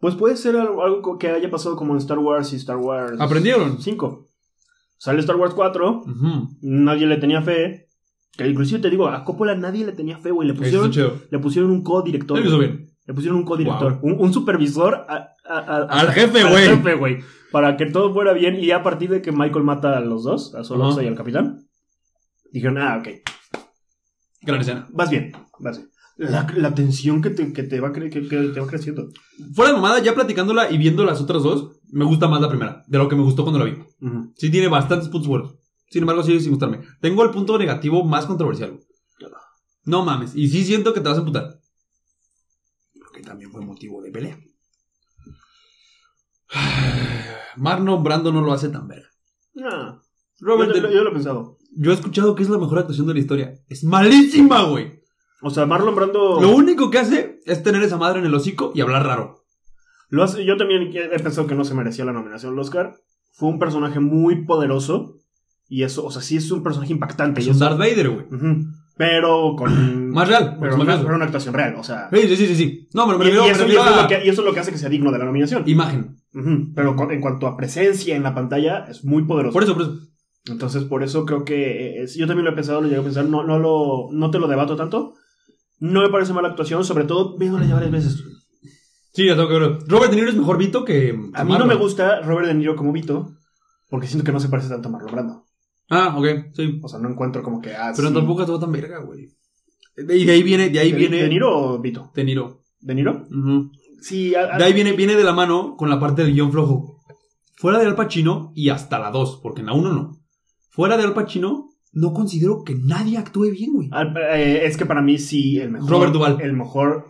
Pues 0.00 0.14
puede 0.14 0.36
ser 0.36 0.56
algo, 0.56 0.82
algo 0.82 1.18
que 1.18 1.28
haya 1.28 1.50
pasado 1.50 1.76
como 1.76 1.92
en 1.92 1.98
Star 1.98 2.18
Wars 2.18 2.52
y 2.52 2.56
Star 2.56 2.76
Wars 2.78 3.20
¿Aprendieron? 3.20 3.80
5. 3.80 4.28
Sale 4.96 5.20
Star 5.20 5.36
Wars 5.36 5.54
4, 5.54 6.02
Ujú. 6.06 6.48
nadie 6.62 7.06
le 7.06 7.16
tenía 7.18 7.42
fe. 7.42 7.86
Que 8.32 8.46
inclusive 8.48 8.80
te 8.80 8.90
digo, 8.90 9.08
a 9.08 9.24
Coppola 9.24 9.54
nadie 9.54 9.84
le 9.84 9.92
tenía 9.92 10.16
fe, 10.18 10.30
güey. 10.30 10.48
Le 10.48 10.54
pusieron, 10.54 10.90
le 11.30 11.38
pusieron 11.38 11.70
un 11.70 11.82
co-director. 11.82 12.38
Le 12.38 13.14
pusieron 13.14 13.38
un 13.38 13.44
co-director. 13.44 13.98
Un, 14.02 14.16
un 14.18 14.32
supervisor 14.32 14.94
a- 15.08 15.34
a- 15.46 15.58
a- 15.58 16.00
Al 16.00 16.12
jefe, 16.12 16.42
al 16.42 16.50
güey. 16.50 16.66
jefe, 16.68 16.94
güey. 16.94 17.18
Para 17.50 17.76
que 17.76 17.86
todo 17.86 18.12
fuera 18.14 18.32
bien. 18.32 18.56
Y 18.62 18.70
a 18.70 18.82
partir 18.82 19.10
de 19.10 19.20
que 19.20 19.32
Michael 19.32 19.64
mata 19.64 19.96
a 19.96 20.00
los 20.00 20.22
dos, 20.22 20.54
a 20.54 20.62
Solosa 20.64 21.00
Ajá. 21.00 21.02
y 21.04 21.08
al 21.08 21.16
capitán, 21.16 21.66
dijeron, 22.52 22.78
ah, 22.78 22.98
ok. 23.00 23.08
Gran 24.42 24.60
escena. 24.60 24.86
Vas 24.92 25.10
bien, 25.10 25.32
vas 25.58 25.78
bien. 25.78 25.90
La, 26.20 26.46
la 26.54 26.74
tensión 26.74 27.22
que 27.22 27.30
te, 27.30 27.52
que 27.52 27.62
te 27.62 27.80
va 27.80 27.92
cre- 27.92 28.10
que, 28.10 28.28
que 28.28 28.48
te 28.48 28.60
va 28.60 28.66
creciendo. 28.66 29.08
Fuera 29.54 29.70
de 29.72 29.76
mamada, 29.76 30.00
ya 30.00 30.14
platicándola 30.14 30.70
y 30.70 30.76
viendo 30.76 31.02
las 31.04 31.20
otras 31.20 31.42
dos, 31.42 31.80
me 31.90 32.04
gusta 32.04 32.28
más 32.28 32.40
la 32.42 32.48
primera. 32.50 32.84
De 32.88 32.98
lo 32.98 33.08
que 33.08 33.16
me 33.16 33.22
gustó 33.22 33.42
cuando 33.42 33.58
la 33.58 33.64
vi. 33.64 33.78
Ujú. 34.06 34.32
Sí 34.36 34.50
tiene 34.50 34.68
bastantes 34.68 35.08
puntos 35.08 35.28
buenos. 35.28 35.54
Sin 35.88 36.02
embargo, 36.02 36.22
sigue 36.22 36.40
sin 36.40 36.50
gustarme. 36.50 36.80
Tengo 37.00 37.24
el 37.24 37.30
punto 37.30 37.56
negativo 37.58 38.04
más 38.04 38.26
controversial. 38.26 38.78
No 39.86 40.04
mames. 40.04 40.36
Y 40.36 40.48
sí 40.48 40.64
siento 40.64 40.92
que 40.92 41.00
te 41.00 41.08
vas 41.08 41.16
a 41.16 41.20
emputar. 41.20 41.58
Porque 43.00 43.22
también 43.22 43.50
fue 43.50 43.62
motivo 43.64 44.02
de 44.02 44.10
pelea. 44.10 44.38
Marlon 47.56 48.02
Brando 48.02 48.32
no 48.32 48.42
lo 48.42 48.52
hace 48.52 48.68
tan 48.68 48.86
verga. 48.88 49.08
Ah, 49.64 50.00
Robert, 50.40 50.74
yo, 50.74 50.82
De- 50.82 50.94
yo 50.94 51.02
lo 51.02 51.10
he 51.10 51.12
pensado. 51.14 51.58
yo 51.76 51.90
he 51.90 51.94
escuchado 51.94 52.34
que 52.34 52.42
es 52.42 52.48
la 52.50 52.58
mejor 52.58 52.78
actuación 52.78 53.06
de 53.06 53.14
la 53.14 53.20
historia. 53.20 53.54
Es 53.68 53.84
malísima, 53.84 54.64
güey. 54.64 54.99
O 55.42 55.50
sea, 55.50 55.66
Marlon 55.66 55.94
Brando. 55.94 56.40
Lo 56.40 56.50
único 56.50 56.90
que 56.90 56.98
hace 56.98 57.40
es 57.46 57.62
tener 57.62 57.82
esa 57.82 57.96
madre 57.96 58.20
en 58.20 58.26
el 58.26 58.34
hocico 58.34 58.72
y 58.74 58.80
hablar 58.80 59.06
raro. 59.06 59.44
Lo 60.08 60.22
hace- 60.22 60.44
yo 60.44 60.56
también 60.56 60.90
he 60.94 61.18
pensado 61.20 61.46
que 61.46 61.54
no 61.54 61.64
se 61.64 61.74
merecía 61.74 62.04
la 62.04 62.12
nominación 62.12 62.52
al 62.52 62.58
Oscar. 62.58 62.94
Fue 63.32 63.48
un 63.48 63.58
personaje 63.58 64.00
muy 64.00 64.44
poderoso. 64.44 65.16
Y 65.68 65.84
eso, 65.84 66.04
o 66.04 66.10
sea, 66.10 66.20
sí 66.20 66.36
es 66.36 66.50
un 66.50 66.62
personaje 66.64 66.92
impactante. 66.92 67.40
Es 67.40 67.46
y 67.46 67.50
un 67.50 67.56
eso- 67.56 67.64
Darth 67.64 67.78
Vader, 67.78 68.08
güey. 68.10 68.26
Pero 68.96 69.54
con. 69.56 70.10
Más 70.10 70.28
real. 70.28 70.56
pero, 70.60 70.76
más 70.76 71.00
una, 71.00 71.14
una 71.14 71.24
actuación 71.24 71.54
real, 71.54 71.76
o 71.78 71.84
sea. 71.84 72.08
Sí, 72.12 72.22
sí, 72.36 72.36
sí, 72.48 72.54
sí. 72.56 72.88
No, 72.92 73.06
pero 73.06 73.18
me 73.18 73.24
Y, 73.26 73.28
y 73.28 73.30
y 73.30 73.36
es 73.50 73.58
lo 73.60 74.08
que, 74.08 74.24
y 74.24 74.28
eso 74.28 74.42
es 74.42 74.46
lo 74.46 74.52
que 74.52 74.60
hace 74.60 74.72
que 74.72 74.78
sea 74.78 74.88
digno 74.88 75.12
de 75.12 75.18
la 75.18 75.24
nominación. 75.24 75.62
imagen. 75.66 76.16
Pero 76.74 76.96
con- 76.96 77.10
en 77.12 77.20
cuanto 77.20 77.46
a 77.46 77.56
presencia 77.56 78.16
en 78.16 78.24
la 78.24 78.34
pantalla, 78.34 78.86
es 78.90 79.04
muy 79.04 79.22
poderoso. 79.24 79.52
Por 79.54 79.62
eso, 79.62 79.74
por 79.74 79.82
eso. 79.82 79.98
Entonces, 80.46 80.82
por 80.84 81.02
eso 81.04 81.24
creo 81.24 81.44
que 81.44 82.02
es- 82.02 82.16
yo 82.16 82.26
también 82.26 82.44
lo 82.44 82.50
he 82.50 82.54
pensado, 82.54 82.80
lo 82.80 82.88
llegué 82.88 83.00
a 83.00 83.04
pensar, 83.04 83.24
no, 83.26 83.44
no, 83.44 83.58
lo, 83.60 84.08
no 84.12 84.30
te 84.32 84.38
lo 84.40 84.48
debato 84.48 84.74
tanto. 84.76 85.14
No 85.80 86.02
me 86.02 86.08
parece 86.10 86.32
mala 86.32 86.48
actuación, 86.48 86.84
sobre 86.84 87.04
todo 87.04 87.36
viéndola 87.36 87.66
ya 87.66 87.74
varias 87.74 87.90
veces. 87.92 88.22
Sí, 89.12 89.26
ya 89.26 89.34
tengo 89.34 89.48
que 89.48 89.58
ver. 89.58 89.78
Robert 89.88 90.10
De 90.10 90.16
Niro 90.16 90.28
es 90.30 90.36
mejor 90.36 90.56
Vito 90.58 90.84
que. 90.84 91.18
A 91.34 91.44
mí 91.44 91.52
no 91.58 91.66
me 91.66 91.74
gusta 91.74 92.20
Robert 92.20 92.46
De 92.46 92.54
Niro 92.54 92.76
como 92.76 92.92
Vito, 92.92 93.32
porque 93.88 94.06
siento 94.06 94.24
que 94.24 94.32
no 94.32 94.38
se 94.40 94.48
parece 94.48 94.68
tanto 94.68 94.88
a 94.88 94.92
Marlon 94.92 95.12
Brando. 95.12 95.46
Ah, 95.88 96.14
ok, 96.16 96.26
sí. 96.54 96.78
O 96.82 96.88
sea, 96.88 97.00
no 97.00 97.08
encuentro 97.10 97.42
como 97.42 97.60
que. 97.60 97.74
Ah, 97.74 97.92
Pero 97.96 98.08
sí. 98.08 98.14
tampoco 98.14 98.42
estuvo 98.42 98.60
tan 98.60 98.70
verga, 98.70 98.98
güey. 99.00 99.28
Y 99.96 100.24
de 100.24 100.32
ahí 100.32 100.42
viene, 100.42 100.68
de 100.70 100.78
ahí 100.78 100.92
¿De, 100.92 100.98
viene. 100.98 101.16
¿De 101.22 101.28
Niro 101.28 101.50
o 101.58 101.78
Vito? 101.80 102.12
De 102.14 102.22
Niro. 102.24 102.62
¿De 102.78 102.94
Niro? 102.94 103.26
Sí, 104.00 104.34
a- 104.34 104.54
a- 104.54 104.58
De 104.58 104.64
ahí 104.64 104.72
viene, 104.72 104.92
viene 104.92 105.16
de 105.16 105.24
la 105.24 105.32
mano 105.32 105.76
con 105.76 105.90
la 105.90 105.98
parte 105.98 106.22
del 106.22 106.32
guion 106.32 106.52
flojo. 106.52 107.00
Fuera 107.56 107.78
de 107.78 107.86
Al 107.86 107.96
Pacino 107.96 108.52
y 108.54 108.68
hasta 108.70 108.98
la 108.98 109.10
2, 109.10 109.40
porque 109.42 109.60
en 109.60 109.66
la 109.66 109.72
1 109.74 109.92
no. 109.92 110.16
Fuera 110.70 110.96
de 110.96 111.02
Al 111.02 111.12
Pacino, 111.12 111.69
no 111.92 112.12
considero 112.12 112.62
que 112.64 112.74
nadie 112.74 113.18
actúe 113.18 113.50
bien, 113.50 113.72
güey. 113.72 113.88
al- 113.92 114.14
eh, 114.34 114.64
es 114.64 114.76
que 114.76 114.86
para 114.86 115.02
mí 115.02 115.18
sí, 115.18 115.58
el 115.58 115.70
mejor. 115.70 115.90
Robert 115.90 116.12
Duvall. 116.12 116.40
El 116.40 116.52
mejor. 116.54 117.06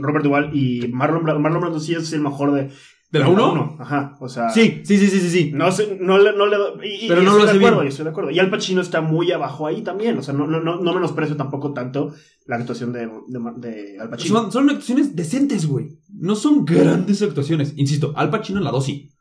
Robert 0.00 0.24
Duvall 0.24 0.50
y 0.56 0.88
Marlon 0.88 1.22
Brando. 1.24 1.40
Marlon 1.40 1.60
Brando 1.60 1.80
sí 1.80 1.94
es 1.94 2.12
el 2.12 2.20
mejor 2.20 2.52
de. 2.52 2.70
¿De 3.10 3.18
la 3.18 3.28
1? 3.28 3.76
Ajá, 3.78 4.16
o 4.20 4.28
sea. 4.30 4.48
Sí, 4.48 4.80
sí, 4.84 4.96
sí, 4.96 5.06
sí, 5.08 5.20
sí, 5.20 5.28
sí. 5.28 5.50
No, 5.52 5.70
sé, 5.70 5.98
no, 6.00 6.16
le, 6.16 6.32
no 6.34 6.46
le 6.46 6.56
y- 6.88 7.08
Pero 7.08 7.20
y 7.20 7.24
no 7.26 7.32
estoy 7.32 7.40
lo 7.40 7.44
de 7.44 7.50
hace 7.50 7.58
acuerdo, 7.58 7.76
bien. 7.80 7.84
y 7.86 7.88
estoy 7.90 8.04
de 8.04 8.10
acuerdo. 8.10 8.30
Y 8.30 8.38
Al 8.38 8.48
Pacino 8.50 8.80
está 8.80 9.02
muy 9.02 9.30
abajo 9.32 9.66
ahí 9.66 9.82
también. 9.82 10.16
O 10.16 10.22
sea, 10.22 10.32
no, 10.32 10.46
no, 10.46 10.60
no, 10.60 10.80
no 10.80 10.94
menosprecio 10.94 11.36
tampoco 11.36 11.74
tanto 11.74 12.14
la 12.46 12.56
actuación 12.56 12.94
de, 12.94 13.00
de, 13.28 13.40
de 13.68 13.98
Al 14.00 14.08
Pacino. 14.08 14.34
Son, 14.40 14.50
son 14.52 14.70
actuaciones 14.70 15.14
decentes, 15.14 15.66
güey. 15.66 15.98
No 16.08 16.34
son 16.36 16.64
grandes 16.64 17.20
actuaciones. 17.20 17.74
Insisto, 17.76 18.14
Al 18.16 18.30
Pacino 18.30 18.58
en 18.60 18.64
la 18.64 18.70
2 18.70 18.82
sí. 18.84 19.11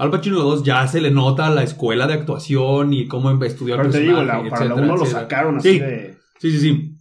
Al 0.00 0.10
Pacino 0.10 0.36
en 0.36 0.42
la 0.44 0.48
2 0.48 0.62
ya 0.62 0.88
se 0.88 1.02
le 1.02 1.10
nota 1.10 1.50
la 1.50 1.62
escuela 1.62 2.06
de 2.06 2.14
actuación 2.14 2.94
y 2.94 3.06
cómo 3.06 3.30
estudió 3.44 3.74
el 3.74 3.80
Pero 3.82 3.92
te 3.92 4.00
digo, 4.00 4.16
para 4.48 4.64
la 4.64 4.74
1 4.74 4.96
lo 4.96 5.04
sacaron 5.04 5.58
así 5.58 5.72
Sí. 5.74 5.78
de. 5.78 6.16
Sí, 6.38 6.52
sí, 6.52 6.58
sí. 6.58 6.96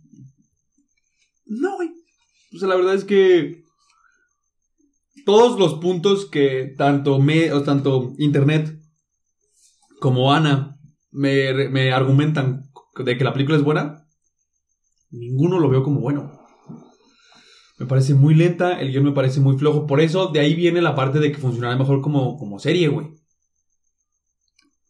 No, 1.46 1.78
güey. 1.78 1.92
O 2.54 2.60
sea, 2.60 2.68
la 2.68 2.76
verdad 2.76 2.96
es 2.96 3.06
que 3.06 3.64
todos 5.26 5.58
los 5.58 5.76
puntos 5.76 6.26
que 6.26 6.74
tanto 6.78 7.20
me 7.20 7.54
o 7.54 7.64
tanto 7.64 8.12
internet 8.18 8.78
como 10.02 10.34
Ana 10.34 10.78
me, 11.12 11.70
me 11.70 11.94
argumentan 11.94 12.70
de 12.98 13.18
que 13.18 13.24
la 13.24 13.32
película 13.32 13.58
es 13.58 13.64
buena, 13.64 14.08
ninguno 15.10 15.60
lo 15.60 15.70
veo 15.70 15.84
como 15.84 16.02
bueno. 16.02 16.39
Me 17.80 17.86
parece 17.86 18.14
muy 18.14 18.36
lenta, 18.36 18.80
el 18.80 18.92
guion 18.92 19.06
me 19.06 19.12
parece 19.14 19.40
muy 19.40 19.58
flojo. 19.58 19.88
Por 19.88 20.02
eso, 20.02 20.28
de 20.28 20.42
ahí 20.42 20.54
viene 20.54 20.82
la 20.82 20.96
parte 20.96 21.20
de 21.20 21.32
que 21.32 21.38
funcionará 21.40 21.78
mejor 21.78 22.02
como, 22.02 22.38
como 22.38 22.60
serie, 22.60 22.90
güey. 22.90 23.08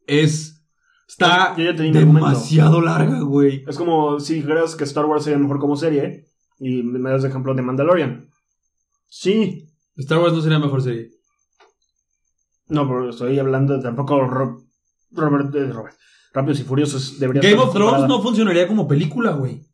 Es. 0.07 0.55
Está 1.07 1.55
Yo 1.57 1.69
argumento. 1.69 1.99
demasiado 1.99 2.81
larga, 2.81 3.21
güey. 3.21 3.63
Es 3.67 3.77
como 3.77 4.19
si 4.19 4.35
dijeras 4.35 4.75
que 4.75 4.83
Star 4.83 5.05
Wars 5.05 5.23
sería 5.23 5.39
mejor 5.39 5.59
como 5.59 5.75
serie. 5.75 6.25
Y 6.59 6.83
me 6.83 7.09
das 7.09 7.23
de 7.23 7.29
ejemplo 7.29 7.53
de 7.53 7.61
Mandalorian. 7.61 8.29
Sí. 9.07 9.69
Star 9.95 10.19
Wars 10.19 10.33
no 10.33 10.41
sería 10.41 10.59
mejor 10.59 10.81
serie. 10.81 11.11
No, 12.67 12.87
pero 12.87 13.09
estoy 13.09 13.39
hablando 13.39 13.75
de 13.77 13.81
tampoco 13.83 14.19
Ro- 14.27 14.63
Robert, 15.11 15.53
eh, 15.55 15.71
Robert. 15.71 15.95
Rápidos 16.33 16.59
y 16.59 16.63
Furiosos 16.63 17.19
debería 17.19 17.41
Game 17.41 17.61
of 17.61 17.73
Thrones 17.73 18.07
no 18.07 18.21
funcionaría 18.21 18.67
como 18.67 18.87
película, 18.87 19.31
güey. 19.31 19.65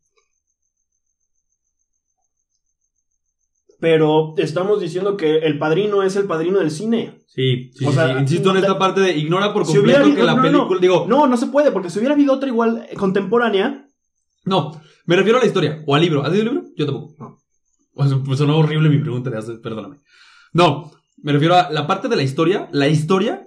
Pero 3.78 4.34
estamos 4.38 4.80
diciendo 4.80 5.16
que 5.16 5.38
el 5.38 5.58
padrino 5.58 6.02
es 6.02 6.16
el 6.16 6.24
padrino 6.26 6.58
del 6.58 6.70
cine. 6.70 7.22
Sí, 7.26 7.70
sí, 7.74 7.84
O 7.84 7.92
sea, 7.92 8.14
sí. 8.14 8.20
Insisto 8.20 8.50
en 8.50 8.56
esta 8.56 8.78
parte 8.78 9.00
de 9.00 9.16
ignora 9.16 9.52
por 9.52 9.66
Si 9.66 9.74
completo 9.74 10.14
que 10.14 10.22
la 10.22 10.34
no, 10.34 10.42
película. 10.42 10.68
no. 10.74 10.78
Digo, 10.80 11.06
No, 11.08 11.26
no 11.26 11.36
se 11.36 11.46
puede, 11.48 11.70
porque 11.70 11.90
si 11.90 11.98
hubiera 11.98 12.14
habido 12.14 12.32
otra 12.32 12.48
igual 12.48 12.86
eh, 12.90 12.94
contemporánea. 12.96 13.86
no. 14.44 14.80
Me 15.08 15.14
refiero 15.14 15.38
a 15.38 15.40
la 15.40 15.46
historia 15.46 15.84
o 15.86 15.94
al 15.94 16.00
libro. 16.02 16.24
¿Has 16.24 16.32
leído 16.32 16.48
el 16.48 16.54
libro? 16.56 16.68
Yo 16.76 16.84
tampoco. 16.84 17.14
No. 17.18 17.38
Pues 18.24 18.38
sonó 18.38 18.58
horrible 18.58 18.88
mi 18.88 18.98
pregunta 18.98 19.30
de 19.30 19.38
hace, 19.38 19.52
perdóname. 19.58 20.00
No. 20.52 20.90
Me 21.22 21.30
refiero 21.32 21.54
a 21.54 21.70
la 21.70 21.86
parte 21.86 22.08
de 22.08 22.16
la 22.16 22.24
historia. 22.24 22.68
La 22.72 22.88
historia 22.88 23.46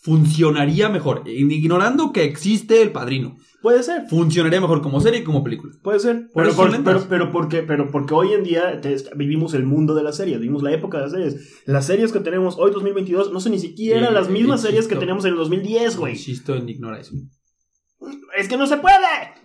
funcionaría 0.00 0.88
mejor. 0.88 1.22
Ignorando 1.26 2.12
que 2.12 2.24
existe 2.24 2.82
el 2.82 2.92
padrino. 2.92 3.36
Puede 3.62 3.82
ser. 3.82 4.06
Funcionaría 4.08 4.58
mejor 4.60 4.80
como 4.80 5.00
serie 5.02 5.20
y 5.20 5.24
como 5.24 5.44
película. 5.44 5.74
Puede 5.82 6.00
ser. 6.00 6.30
Por 6.32 6.44
pero, 6.44 6.56
por- 6.56 6.82
pero, 6.82 7.06
pero, 7.08 7.30
porque, 7.32 7.62
pero 7.62 7.90
porque 7.90 8.14
hoy 8.14 8.32
en 8.32 8.42
día 8.42 8.80
te- 8.80 8.96
vivimos 9.16 9.52
el 9.52 9.64
mundo 9.66 9.94
de 9.94 10.02
las 10.02 10.16
series, 10.16 10.40
vivimos 10.40 10.62
la 10.62 10.72
época 10.72 10.96
de 10.96 11.02
las 11.04 11.12
series. 11.12 11.62
Las 11.66 11.86
series 11.86 12.10
que 12.12 12.20
tenemos 12.20 12.56
hoy, 12.58 12.70
2022, 12.70 13.30
no 13.32 13.38
son 13.40 13.52
ni 13.52 13.58
siquiera 13.58 14.08
Sí, 14.08 14.14
las 14.14 14.30
mismas 14.30 14.60
insisto. 14.60 14.66
series 14.68 14.88
que 14.88 14.96
teníamos 14.96 15.24
en 15.26 15.32
el 15.32 15.36
2010, 15.36 15.96
güey. 15.98 16.14
Insisto 16.14 16.54
en 16.54 16.68
ignorar 16.70 17.00
eso. 17.00 17.12
Es 18.38 18.48
que 18.48 18.56
no 18.56 18.66
se 18.66 18.78
puede. 18.78 18.96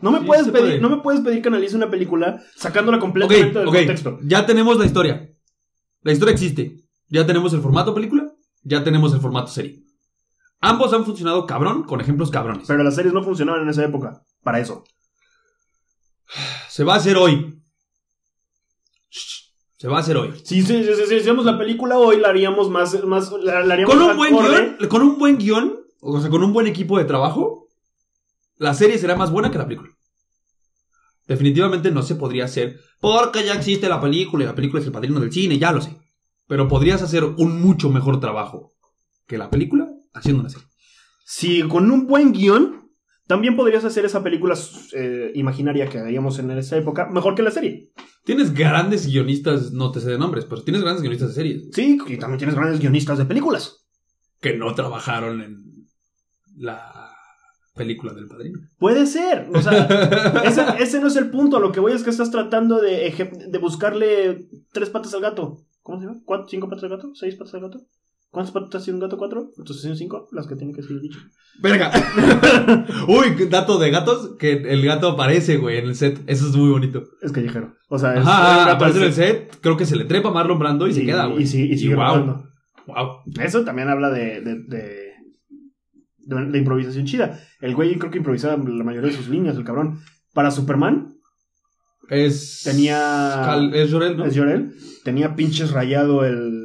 No 0.01 0.11
me 0.11 0.19
Sí, 0.19 0.25
puedes 0.25 0.45
pedir, 0.47 0.59
puede. 0.65 0.79
no 0.79 0.89
me 0.89 0.97
puedes 1.01 1.19
pedir 1.19 1.41
que 1.41 1.49
analice 1.49 1.75
una 1.75 1.89
película 1.89 2.41
sacándola 2.55 2.99
completamente 2.99 3.59
del 3.59 3.67
contexto. 3.67 4.17
Ya 4.23 4.45
tenemos 4.45 4.79
la 4.79 4.85
historia. 4.85 5.29
La 6.03 6.13
historia 6.13 6.31
existe. 6.33 6.85
Ya 7.09 7.25
tenemos 7.25 7.51
el 7.53 7.59
formato 7.59 7.93
película. 7.93 8.31
Ya 8.63 8.81
tenemos 8.83 9.13
el 9.13 9.19
formato 9.19 9.47
serie. 9.47 9.83
Ambos 10.61 10.93
han 10.93 11.05
funcionado 11.05 11.45
cabrón 11.45 11.83
con 11.83 12.01
ejemplos 12.01 12.31
cabrones. 12.31 12.65
Pero 12.67 12.83
las 12.83 12.95
series 12.95 13.13
no 13.13 13.23
funcionaban 13.23 13.61
en 13.61 13.69
esa 13.69 13.83
época. 13.85 14.21
Para 14.43 14.59
eso. 14.59 14.83
Se 16.69 16.83
va 16.83 16.95
a 16.95 16.97
hacer 16.97 17.17
hoy. 17.17 17.61
Se 19.77 19.87
va 19.87 19.97
a 19.97 19.99
hacer 19.99 20.17
hoy. 20.17 20.31
Si, 20.43 20.61
si, 20.61 20.83
si, 20.83 20.95
si- 20.95 21.05
si 21.07 21.15
hiciéramos 21.15 21.45
la 21.45 21.57
película 21.57 21.97
hoy, 21.97 22.17
la 22.19 22.29
haríamos 22.29 22.69
más. 22.69 23.03
más 23.05 23.31
la, 23.31 23.63
la 23.63 23.73
haríamos 23.73 23.93
Con 23.93 24.03
un 24.03 24.17
buen 24.17 24.33
guion, 24.35 24.77
con 24.89 25.01
un 25.01 25.17
buen 25.19 25.37
guion, 25.37 25.79
o 25.99 26.19
sea, 26.21 26.29
con 26.29 26.43
un 26.43 26.53
buen 26.53 26.67
equipo 26.67 26.97
de 26.97 27.05
trabajo, 27.05 27.67
la 28.57 28.73
serie 28.73 28.97
será 28.97 29.15
más 29.15 29.31
buena 29.31 29.51
que 29.51 29.57
la 29.57 29.65
película. 29.67 29.91
Definitivamente 31.27 31.91
no 31.91 32.03
se 32.03 32.15
podría 32.15 32.45
hacer 32.45 32.79
porque 32.99 33.43
ya 33.43 33.53
existe 33.53 33.89
la 33.89 33.99
película 33.99 34.43
y 34.43 34.47
la 34.47 34.55
película 34.55 34.79
es 34.79 34.85
el 34.87 34.91
padrino 34.93 35.19
del 35.19 35.31
cine, 35.31 35.57
ya 35.57 35.71
lo 35.71 35.81
sé. 35.81 35.97
Pero 36.47 36.67
podrías 36.67 37.01
hacer 37.01 37.23
un 37.23 37.61
mucho 37.61 37.89
mejor 37.89 38.19
trabajo 38.19 38.73
que 39.27 39.37
la 39.37 39.49
película 39.49 39.89
haciendo 40.15 40.41
una 40.41 40.49
serie. 40.49 40.67
Si 41.25 41.61
con 41.63 41.89
un 41.91 42.07
buen 42.07 42.31
guion, 42.33 42.89
también 43.27 43.55
podrías 43.55 43.83
hacer 43.85 44.05
esa 44.05 44.23
película 44.23 44.55
eh, 44.93 45.31
imaginaria 45.35 45.87
que 45.89 45.97
haríamos 45.99 46.37
en 46.39 46.51
esa 46.51 46.77
época 46.77 47.07
mejor 47.11 47.35
que 47.35 47.41
la 47.43 47.51
serie. 47.51 47.91
Tienes 48.23 48.53
grandes 48.53 49.07
guionistas, 49.07 49.71
no 49.71 49.91
te 49.91 49.99
sé 49.99 50.09
de 50.11 50.17
nombres, 50.17 50.45
pero 50.45 50.63
tienes 50.63 50.81
grandes 50.81 51.01
guionistas 51.01 51.29
de 51.29 51.33
series 51.35 51.69
Sí, 51.73 51.97
y 52.07 52.17
también 52.17 52.37
tienes 52.39 52.55
grandes 52.55 52.79
guionistas 52.79 53.17
de 53.17 53.25
películas. 53.25 53.85
que 54.41 54.55
no 54.55 54.73
trabajaron 54.75 55.41
en 55.41 55.63
la 56.57 57.11
película 57.75 58.13
del 58.13 58.27
padrino. 58.27 58.59
Puede 58.77 59.05
ser. 59.05 59.49
O 59.53 59.61
sea, 59.61 59.85
ese, 60.45 60.63
ese 60.79 60.99
no 61.01 61.07
es 61.07 61.15
el 61.15 61.29
punto. 61.29 61.57
A 61.57 61.59
lo 61.59 61.71
que 61.71 61.79
voy 61.79 61.91
es 61.93 62.03
que 62.03 62.09
estás 62.09 62.31
tratando 62.31 62.79
de, 62.79 63.33
de 63.49 63.57
buscarle 63.57 64.47
tres 64.71 64.89
patas 64.89 65.13
al 65.13 65.21
gato. 65.21 65.57
¿Cómo 65.81 65.99
se 65.99 66.05
llama? 66.05 66.21
¿Cuatro, 66.25 66.47
¿Cinco 66.47 66.69
patas 66.69 66.83
al 66.85 66.89
gato? 66.91 67.11
¿Seis 67.15 67.35
patas 67.35 67.53
al 67.55 67.61
gato? 67.61 67.79
¿Cuántas 68.35 68.51
patas 68.53 68.83
tiene 68.83 68.97
un 68.97 69.01
gato? 69.01 69.17
¿Cuatro? 69.17 69.53
Entonces 69.57 69.81
son 69.81 69.95
cinco 69.95 70.27
las 70.33 70.45
que 70.45 70.57
tiene 70.57 70.73
que 70.73 70.83
ser 70.83 70.99
dicho. 70.99 71.19
Verga. 71.61 71.89
Uy, 73.07 73.47
dato 73.49 73.79
de 73.79 73.89
gatos, 73.91 74.35
que 74.37 74.51
el 74.51 74.83
gato 74.85 75.11
aparece, 75.11 75.55
güey, 75.55 75.77
en 75.77 75.85
el 75.85 75.95
set. 75.95 76.19
Eso 76.27 76.47
es 76.49 76.55
muy 76.57 76.69
bonito. 76.69 77.03
Es 77.21 77.31
callejero. 77.31 77.73
O 77.87 77.97
sea, 77.97 78.13
es, 78.13 78.19
Ajá, 78.27 78.73
aparece 78.73 78.99
en 78.99 79.03
el 79.05 79.13
set, 79.13 79.57
creo 79.61 79.77
que 79.77 79.85
se 79.85 79.95
le 79.95 80.03
trepa 80.03 80.31
Marlon 80.31 80.59
Brando 80.59 80.85
y, 80.85 80.93
se 80.93 81.05
queda, 81.05 81.27
güey. 81.27 81.43
Y, 81.43 81.47
sí- 81.47 81.69
y 81.71 81.77
sigue 81.77 81.95
wow. 81.95 82.03
rodando. 82.05 82.49
Wow. 82.87 83.07
Eso 83.41 83.63
también 83.63 83.87
habla 83.87 84.09
de, 84.11 84.41
de, 84.41 84.55
de, 84.67 85.11
de- 86.17 86.45
de 86.51 86.57
improvisación 86.57 87.05
chida. 87.05 87.39
El 87.61 87.73
güey 87.73 87.97
creo 87.97 88.11
que 88.11 88.17
improvisaba 88.17 88.57
la 88.61 88.83
mayoría 88.83 89.09
de 89.11 89.15
sus 89.15 89.29
líneas, 89.29 89.55
el 89.55 89.63
cabrón. 89.63 90.01
Para 90.33 90.51
Superman, 90.51 91.15
Es. 92.09 92.61
Tenía- 92.65 93.41
Cal- 93.45 93.73
es 93.73 93.91
Jorel, 93.91 94.17
¿no? 94.17 94.25
es 94.25 94.37
Jorel, 94.37 94.75
tenía 95.05 95.35
pinches 95.35 95.71
rayado 95.71 96.25
el, 96.25 96.64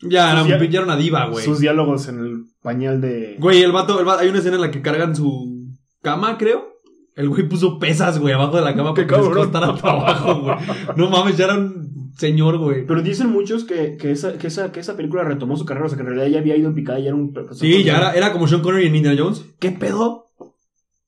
Ya, 0.00 0.38
Sus 0.40 0.48
ya 0.48 0.56
era 0.56 0.82
una 0.82 0.96
diva, 0.96 1.26
güey. 1.26 1.44
sus 1.44 1.58
diálogos 1.58 2.06
en 2.08 2.20
el 2.20 2.44
pañal 2.62 3.00
de... 3.00 3.36
Güey, 3.38 3.62
el 3.62 3.72
vato, 3.72 3.98
el 3.98 4.06
vato- 4.06 4.20
hay 4.20 4.28
una 4.28 4.38
escena 4.38 4.56
en 4.56 4.62
la 4.62 4.70
que 4.70 4.80
cargan 4.82 5.16
su 5.16 5.66
cama, 6.02 6.38
creo. 6.38 6.74
El 7.16 7.28
güey 7.28 7.48
puso 7.48 7.80
pesas, 7.80 8.20
güey, 8.20 8.32
abajo 8.32 8.56
de 8.56 8.62
la 8.62 8.76
cama 8.76 8.94
Qué 8.94 9.02
para 9.02 9.20
que 9.22 9.26
les 9.28 9.36
costara 9.36 9.74
trabajo, 9.74 10.40
güey. 10.42 10.56
No 10.96 11.10
mames, 11.10 11.36
ya 11.36 11.46
era 11.46 11.54
un 11.56 12.12
señor, 12.16 12.58
güey. 12.58 12.86
Pero 12.86 13.02
dicen 13.02 13.28
muchos 13.30 13.64
que, 13.64 13.96
que, 13.96 14.12
esa, 14.12 14.38
que, 14.38 14.46
esa, 14.46 14.70
que 14.70 14.78
esa 14.78 14.96
película 14.96 15.24
retomó 15.24 15.56
su 15.56 15.64
carrera, 15.64 15.86
o 15.86 15.88
sea, 15.88 15.96
que 15.98 16.02
en 16.02 16.10
realidad 16.10 16.28
ya 16.28 16.38
había 16.38 16.56
ido 16.56 16.68
en 16.68 16.74
picada 16.76 17.00
y 17.00 17.06
era 17.08 17.16
un... 17.16 17.34
Sí, 17.52 17.82
ya 17.82 17.96
era, 17.96 18.12
era 18.12 18.32
como 18.32 18.46
Sean 18.46 18.62
Connery 18.62 18.86
en 18.86 18.94
Indiana 18.94 19.20
Jones. 19.20 19.44
¿Qué 19.58 19.72
pedo? 19.72 20.26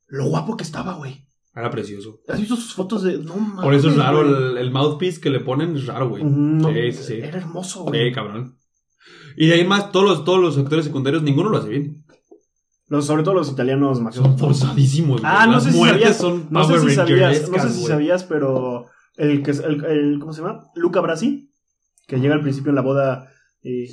Lo 0.09 0.25
guapo 0.27 0.57
que 0.57 0.65
estaba, 0.65 0.95
güey. 0.95 1.25
Era 1.55 1.71
precioso. 1.71 2.19
¿Has 2.29 2.41
visto 2.41 2.57
sus 2.57 2.75
fotos 2.75 3.05
de...? 3.05 3.19
No 3.19 3.37
mames, 3.37 3.63
Por 3.65 3.75
eso 3.75 3.89
es 3.91 3.97
raro 3.97 4.23
el, 4.23 4.57
el 4.59 4.71
mouthpiece 4.73 5.21
que 5.21 5.31
le 5.31 5.39
ponen, 5.41 5.77
es 5.77 5.87
raro, 5.87 6.09
güey. 6.09 6.25
No, 6.25 6.69
Sí, 6.73 6.91
sí, 6.93 7.03
sí. 7.05 7.15
Era 7.15 7.39
hermoso, 7.39 7.85
güey. 7.85 8.09
Sí, 8.09 8.13
cabrón. 8.15 8.57
Y 9.37 9.47
de 9.49 9.55
ahí 9.55 9.67
más, 9.67 9.93
todos 9.93 10.05
los, 10.07 10.25
todos 10.25 10.41
los 10.41 10.59
actores 10.59 10.85
secundarios, 10.85 11.23
ninguno 11.23 11.49
lo 11.51 11.59
hace 11.59 11.69
bien. 11.69 12.05
Los, 12.89 13.07
sobre 13.07 13.23
todo 13.23 13.35
los 13.35 13.51
italianos 13.51 14.01
mafiosos. 14.01 14.31
Son 14.31 14.39
forzadísimos, 14.39 15.21
güey. 15.21 15.33
Ah, 15.35 15.47
no 15.47 15.53
Las 15.53 15.65
sé 15.65 15.71
si 15.73 15.77
muertes 15.79 16.01
sabías. 16.03 16.17
son 16.19 16.47
No 16.51 16.65
sé 16.65 16.79
si 16.81 16.91
sabías, 16.95 16.99
no 16.99 17.07
sé 17.07 17.23
Rangerescas, 17.23 17.73
si 17.73 17.79
güey. 17.81 17.87
sabías, 17.93 18.25
pero 18.25 18.87
el 19.17 19.43
que 19.43 19.51
es 19.53 19.61
el, 19.61 19.85
el- 19.85 20.19
¿cómo 20.19 20.33
se 20.33 20.43
llama? 20.43 20.65
Luca 20.75 21.01
Brasi, 21.01 21.51
que 22.09 22.19
llega 22.19 22.35
al 22.35 22.43
principio 22.43 22.71
en 22.71 22.75
la 22.77 22.83
boda 22.83 23.31
eh, 23.63 23.89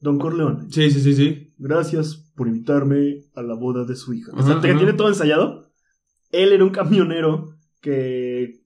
Don 0.00 0.18
Corleone. 0.18 0.66
Sí, 0.70 0.90
sí, 0.90 1.00
sí, 1.00 1.14
sí. 1.14 1.54
Gracias 1.56 2.16
por 2.36 2.46
invitarme 2.48 3.22
a 3.34 3.42
la 3.42 3.54
boda 3.54 3.84
de 3.84 3.96
su 3.96 4.12
hija. 4.12 4.32
o 4.32 4.38
Ajá, 4.38 4.46
sea, 4.52 4.60
que 4.60 4.68
ajá. 4.68 4.78
tiene 4.78 4.92
todo 4.92 5.08
ensayado. 5.08 5.70
Él 6.30 6.52
era 6.52 6.64
un 6.64 6.70
camionero 6.70 7.56
que 7.80 8.60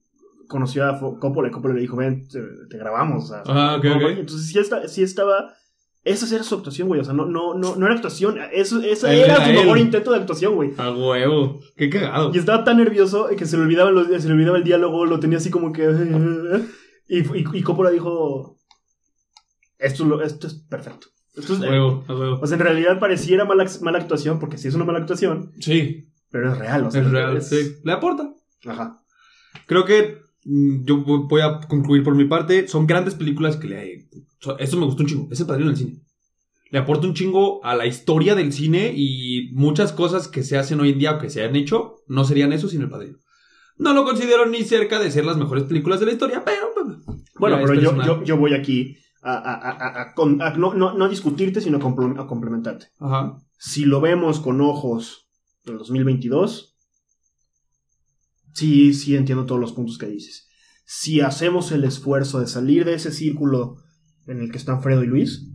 conoció 0.49 0.85
a 0.87 0.99
Fo- 1.01 1.19
Coppola 1.19 1.49
y 1.49 1.51
Coppola 1.51 1.75
le 1.75 1.81
dijo, 1.83 1.97
ven, 1.97 2.27
te, 2.29 2.41
te 2.71 2.79
grabamos. 2.79 3.25
o 3.25 3.29
sea, 3.29 3.43
Ah, 3.47 3.77
ok, 3.79 3.85
ok. 3.97 4.03
Entonces 4.19 4.49
sí, 4.49 4.59
está- 4.59 4.89
sí 4.89 5.03
estaba... 5.03 5.53
Esa 6.07 6.33
era 6.35 6.45
su 6.45 6.55
actuación, 6.55 6.89
güey. 6.89 7.01
O 7.01 7.05
sea, 7.05 7.13
no, 7.15 7.27
no, 7.27 7.55
no, 7.55 7.75
no 7.77 7.87
era 7.87 7.95
actuación. 7.97 8.39
Eso, 8.53 8.81
Él 8.81 8.97
era 9.25 9.45
su 9.45 9.53
mejor 9.53 9.79
intento 9.79 10.13
de 10.13 10.19
actuación, 10.19 10.55
güey. 10.55 10.73
A 10.79 10.91
huevo. 10.93 11.61
Qué 11.77 11.91
cagado. 11.91 12.31
Y 12.33 12.39
estaba 12.39 12.63
tan 12.65 12.77
nervioso 12.77 13.27
que 13.37 13.45
se 13.45 13.57
le 13.57 13.65
olvidaba, 13.65 13.91
los- 13.91 14.07
se 14.23 14.29
le 14.29 14.35
olvidaba 14.35 14.57
el 14.59 14.65
diálogo, 14.65 15.05
lo 15.05 15.19
tenía 15.21 15.39
así 15.39 15.51
como 15.51 15.73
que... 15.73 15.83
Y, 17.09 17.19
y, 17.21 17.45
y 17.53 17.63
Coppola 17.63 17.91
dijo, 17.91 18.59
esto, 19.79 20.21
esto 20.23 20.47
es 20.49 20.55
perfecto. 20.55 21.07
Esto 21.37 21.55
es- 21.55 21.63
A 21.63 21.69
huevo, 21.71 22.05
a 22.09 22.15
huevo. 22.15 22.39
o 22.43 22.47
sea, 22.47 22.57
en 22.57 22.63
realidad 22.65 22.99
pareciera 22.99 23.45
mala, 23.45 23.65
mala 23.83 23.99
actuación, 23.99 24.39
porque 24.41 24.59
sí 24.59 24.67
es 24.69 24.75
una 24.75 24.85
mala 24.85 24.99
actuación, 25.01 25.53
Sí, 25.61 26.09
pero 26.31 26.51
es 26.53 26.59
real. 26.59 26.85
O 26.87 26.91
sea, 26.91 27.03
es 27.03 27.11
real. 27.11 27.37
es- 27.37 27.49
Sí. 27.49 27.77
Le 27.85 27.93
aporta. 27.93 28.33
Ajá. 28.67 28.99
Creo 29.67 29.85
que 29.85 30.19
yo 30.49 30.99
voy 30.99 31.41
a 31.41 31.61
concluir 31.67 32.03
por 32.05 32.15
mi 32.15 32.25
parte. 32.27 32.69
Son 32.69 32.87
grandes 32.87 33.15
películas 33.15 33.57
que 33.57 33.67
le. 33.69 34.09
so- 34.41 34.59
Eso 34.59 34.77
me 34.77 34.87
gustó 34.87 35.03
un 35.03 35.09
chingo. 35.09 35.29
Es 35.31 35.41
el 35.41 35.47
padrino 35.47 35.69
del 35.71 35.77
cine. 35.79 36.01
Le 36.71 36.79
aporta 36.79 37.07
un 37.07 37.15
chingo 37.15 37.65
a 37.65 37.75
la 37.77 37.87
historia 37.87 38.35
del 38.35 38.53
cine 38.53 38.93
y 38.95 39.51
muchas 39.53 39.93
cosas 39.93 40.27
que 40.29 40.43
se 40.43 40.59
hacen 40.59 40.81
hoy 40.81 40.91
en 40.91 40.99
día 40.99 41.13
o 41.13 41.19
que 41.19 41.31
se 41.31 41.45
han 41.45 41.55
hecho 41.57 41.97
no 42.09 42.25
serían 42.25 42.53
eso 42.53 42.69
sin 42.69 42.83
el 42.83 42.89
padrino. 42.91 43.19
No 43.79 43.93
lo 43.93 44.05
considero 44.05 44.47
ni 44.47 44.63
cerca 44.65 44.99
de 44.99 45.11
ser 45.11 45.25
las 45.25 45.37
mejores 45.37 45.65
películas 45.65 46.01
de 46.01 46.07
la 46.07 46.13
historia, 46.13 46.43
pero. 46.45 46.73
Bueno, 47.39 47.57
pero 47.67 47.75
yo, 47.81 47.91
yo, 48.07 48.25
yo 48.25 48.37
voy 48.37 48.55
aquí 48.55 48.97
a, 49.23 50.15
no, 50.57 50.75
no- 50.75 50.95
no 50.95 51.09
discutirte, 51.09 51.61
sino 51.61 51.79
a 51.79 52.27
complementarte. 52.27 52.87
Ajá. 52.99 53.37
Si 53.59 53.85
lo 53.85 54.01
vemos 54.01 54.41
con 54.41 54.61
ojos 54.61 55.29
del 55.65 55.79
2022, 55.79 56.76
sí, 58.57 58.93
sí 58.95 59.15
entiendo 59.17 59.47
todos 59.47 59.61
los 59.61 59.73
puntos 59.73 59.99
que 59.99 60.07
dices. 60.07 60.49
Si 60.85 61.21
hacemos 61.21 61.73
el 61.73 61.85
esfuerzo 61.85 62.41
de 62.41 62.47
salir 62.47 62.85
de 62.85 62.95
ese 62.95 63.13
círculo 63.13 63.77
en 64.27 64.41
el 64.41 64.51
que 64.51 64.59
están 64.59 64.83
Fredo 64.83 65.03
y 65.05 65.07
Luis, 65.09 65.49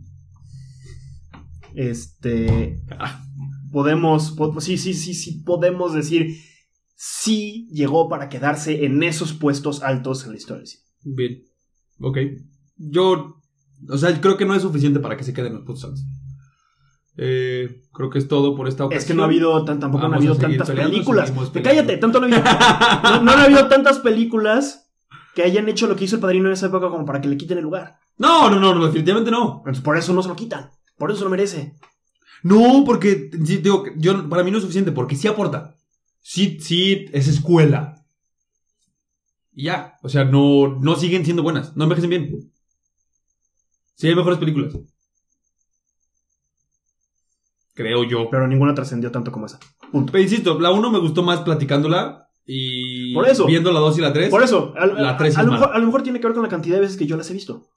este, 1.74 2.82
Ah, 2.98 3.24
podemos, 3.70 4.32
po- 4.32 4.60
sí, 4.60 4.76
sí, 4.76 4.94
sí, 4.94 5.14
sí, 5.14 5.42
podemos 5.44 5.94
decir, 5.94 6.36
sí 6.94 7.68
llegó 7.72 8.08
para 8.08 8.28
quedarse 8.28 8.84
en 8.84 9.02
esos 9.02 9.32
puestos 9.32 9.82
altos 9.82 10.24
en 10.24 10.30
la 10.32 10.36
historia. 10.36 10.64
Bien. 11.02 11.42
Ok. 12.00 12.18
Yo. 12.76 13.36
O 13.88 13.98
sea, 13.98 14.20
creo 14.20 14.36
que 14.36 14.44
no 14.44 14.54
es 14.54 14.62
suficiente 14.62 15.00
para 15.00 15.16
que 15.16 15.24
se 15.24 15.32
queden 15.32 15.54
los 15.54 15.64
putos 15.64 15.84
altos. 15.84 16.04
Eh, 17.16 17.82
creo 17.92 18.08
que 18.10 18.18
es 18.18 18.26
todo 18.28 18.54
por 18.56 18.68
esta 18.68 18.84
ocasión. 18.86 19.00
Es 19.00 19.06
que 19.06 19.14
no 19.14 19.22
ha 19.22 19.26
habido, 19.26 19.64
tan, 19.64 19.78
tampoco 19.80 20.04
han 20.04 20.12
Vamos 20.12 20.24
a 20.26 20.30
habido 20.30 20.40
tantas 20.40 20.68
peleando, 20.68 20.92
películas. 20.92 21.32
cállate, 21.62 21.96
tanto 21.98 22.20
no, 22.20 22.26
ha 22.26 22.38
habido- 22.38 22.42
no, 23.18 23.22
no 23.22 23.32
han 23.32 23.38
habido 23.40 23.68
tantas 23.68 23.98
películas 23.98 24.90
que 25.34 25.42
hayan 25.42 25.68
hecho 25.68 25.86
lo 25.86 25.96
que 25.96 26.04
hizo 26.04 26.16
el 26.16 26.22
padrino 26.22 26.46
en 26.46 26.54
esa 26.54 26.66
época 26.66 26.88
como 26.88 27.04
para 27.04 27.20
que 27.20 27.28
le 27.28 27.36
quiten 27.36 27.58
el 27.58 27.64
lugar. 27.64 27.98
No, 28.18 28.48
no, 28.50 28.58
no, 28.60 28.74
no, 28.74 28.84
definitivamente 28.86 29.30
no. 29.30 29.58
Entonces, 29.58 29.82
por 29.82 29.96
eso 29.96 30.12
no 30.12 30.22
se 30.22 30.28
lo 30.28 30.36
quitan. 30.36 30.70
Por 30.96 31.10
eso 31.10 31.24
lo 31.24 31.30
merece. 31.30 31.74
No, 32.42 32.82
porque 32.84 33.30
digo, 33.32 33.84
yo, 33.96 34.28
para 34.28 34.42
mí 34.42 34.50
no 34.50 34.58
es 34.58 34.62
suficiente, 34.62 34.92
porque 34.92 35.16
sí 35.16 35.28
aporta. 35.28 35.76
Sí, 36.20 36.58
sí, 36.60 37.06
es 37.12 37.28
escuela. 37.28 38.04
Y 39.54 39.64
ya. 39.64 39.96
O 40.02 40.08
sea, 40.08 40.24
no, 40.24 40.78
no 40.80 40.96
siguen 40.96 41.24
siendo 41.24 41.42
buenas. 41.42 41.76
No 41.76 41.84
envejecen 41.84 42.10
bien. 42.10 42.52
Sí, 43.94 44.08
hay 44.08 44.14
mejores 44.14 44.38
películas. 44.38 44.74
Creo 47.74 48.04
yo. 48.04 48.28
Pero 48.30 48.46
ninguna 48.46 48.74
trascendió 48.74 49.10
tanto 49.10 49.32
como 49.32 49.46
esa. 49.46 49.58
Punto. 49.90 50.12
Pero 50.12 50.22
insisto, 50.22 50.58
la 50.60 50.70
1 50.70 50.90
me 50.90 50.98
gustó 50.98 51.22
más 51.22 51.40
platicándola 51.40 52.28
y 52.46 53.14
Por 53.14 53.28
eso. 53.28 53.46
viendo 53.46 53.72
la 53.72 53.80
2 53.80 53.98
y 53.98 54.00
la 54.00 54.12
3. 54.12 54.30
Por 54.30 54.42
eso, 54.42 54.74
a, 54.76 54.86
La 54.86 55.10
a- 55.10 55.16
tres 55.16 55.36
a 55.36 55.40
es 55.40 55.46
lo 55.46 55.52
mejor, 55.52 55.70
a 55.74 55.78
lo 55.78 55.86
mejor 55.86 56.02
tiene 56.02 56.20
que 56.20 56.26
ver 56.26 56.34
con 56.34 56.42
la 56.42 56.48
cantidad 56.48 56.74
de 56.76 56.82
veces 56.82 56.96
que 56.96 57.06
yo 57.06 57.16
las 57.16 57.30
he 57.30 57.34
visto. 57.34 57.68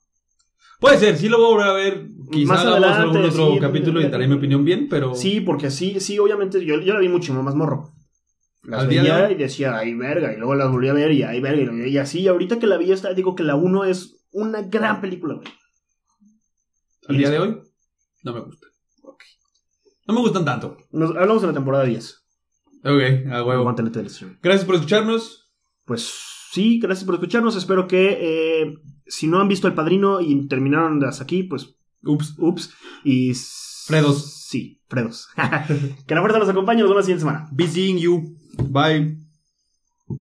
Puede 0.80 0.98
ser, 0.98 1.18
sí 1.18 1.30
lo 1.30 1.38
voy 1.38 1.46
a 1.46 1.50
volver 1.56 1.68
a 1.68 1.74
ver. 1.74 2.08
Quizá 2.32 2.54
Más 2.54 2.66
adelante, 2.66 2.98
algún 3.00 3.18
otro 3.24 3.54
sí, 3.54 3.60
capítulo 3.60 4.02
y 4.02 4.10
daré 4.10 4.28
mi 4.28 4.36
opinión 4.36 4.66
bien, 4.66 4.88
pero. 4.89 5.16
Sí, 5.16 5.39
porque 5.39 5.72
sí, 5.72 6.00
sí, 6.02 6.20
obviamente, 6.20 6.64
yo, 6.66 6.82
yo 6.82 6.93
la 6.93 7.00
vi 7.00 7.08
mucho 7.08 7.34
más 7.34 7.56
morro. 7.56 7.93
Las 8.64 8.82
Al 8.82 8.89
de 8.89 9.00
veía 9.00 9.32
y 9.32 9.36
decía, 9.36 9.78
ay, 9.78 9.93
verga, 9.93 10.34
y 10.34 10.38
luego 10.38 10.56
las 10.56 10.70
volví 10.72 10.89
a 10.89 10.93
ver 10.93 11.12
y 11.12 11.22
ay, 11.24 11.39
verga, 11.39 11.62
y, 11.88 11.91
y 11.91 11.98
así, 11.98 12.28
ahorita 12.28 12.60
que 12.60 12.68
la 12.68 12.78
vi, 12.78 12.91
esta, 12.91 13.14
digo 13.14 13.36
que 13.36 13.43
la 13.43 13.56
1 13.56 13.86
es 13.86 14.26
una 14.32 14.64
gran 14.64 15.00
película, 15.02 15.36
güey. 15.36 15.48
Al 17.08 17.18
día 17.18 17.30
de 17.30 17.39
hoy, 17.39 17.58
no 18.24 18.34
me 18.34 18.39
gusta. 18.41 18.68
No 20.08 20.14
me 20.14 20.22
gustan 20.22 20.45
tanto. 20.45 20.78
Nos 20.91 21.12
hablamos 21.12 21.41
de 21.41 21.47
la 21.47 21.53
temporada 21.53 21.84
10. 21.84 22.24
Ok, 22.84 23.32
a 23.32 23.43
huevo. 23.43 23.64
Gracias 24.41 24.66
por 24.66 24.76
escucharnos. 24.76 25.51
Pues 25.86 26.12
sí, 26.51 26.80
gracias 26.80 27.06
por 27.06 27.16
escucharnos. 27.16 27.56
Espero 27.56 27.88
que 27.88 28.18
eh, 28.22 28.74
si 29.08 29.28
no 29.28 29.39
han 29.39 29.47
visto 29.47 29.68
El 29.68 29.74
Padrino 29.74 30.22
y 30.22 30.47
terminaron 30.47 30.99
de 30.99 31.08
hasta 31.08 31.24
aquí, 31.24 31.43
pues 31.43 31.76
Ups. 32.03 32.36
ups. 32.38 32.74
Y. 33.03 33.34
Fredos. 33.88 34.45
Sí, 34.47 34.82
Fredos. 34.88 35.28
que 36.08 36.16
la 36.16 36.22
fuerza 36.22 36.39
los 36.39 36.49
acompañe. 36.49 36.82
Nos 36.82 36.89
vemos 36.89 37.03
la 37.03 37.03
siguiente 37.03 37.22
semana. 37.22 37.47
Be 37.51 37.68
seeing 37.68 37.97
you. 37.97 38.38
Bye. 38.70 39.24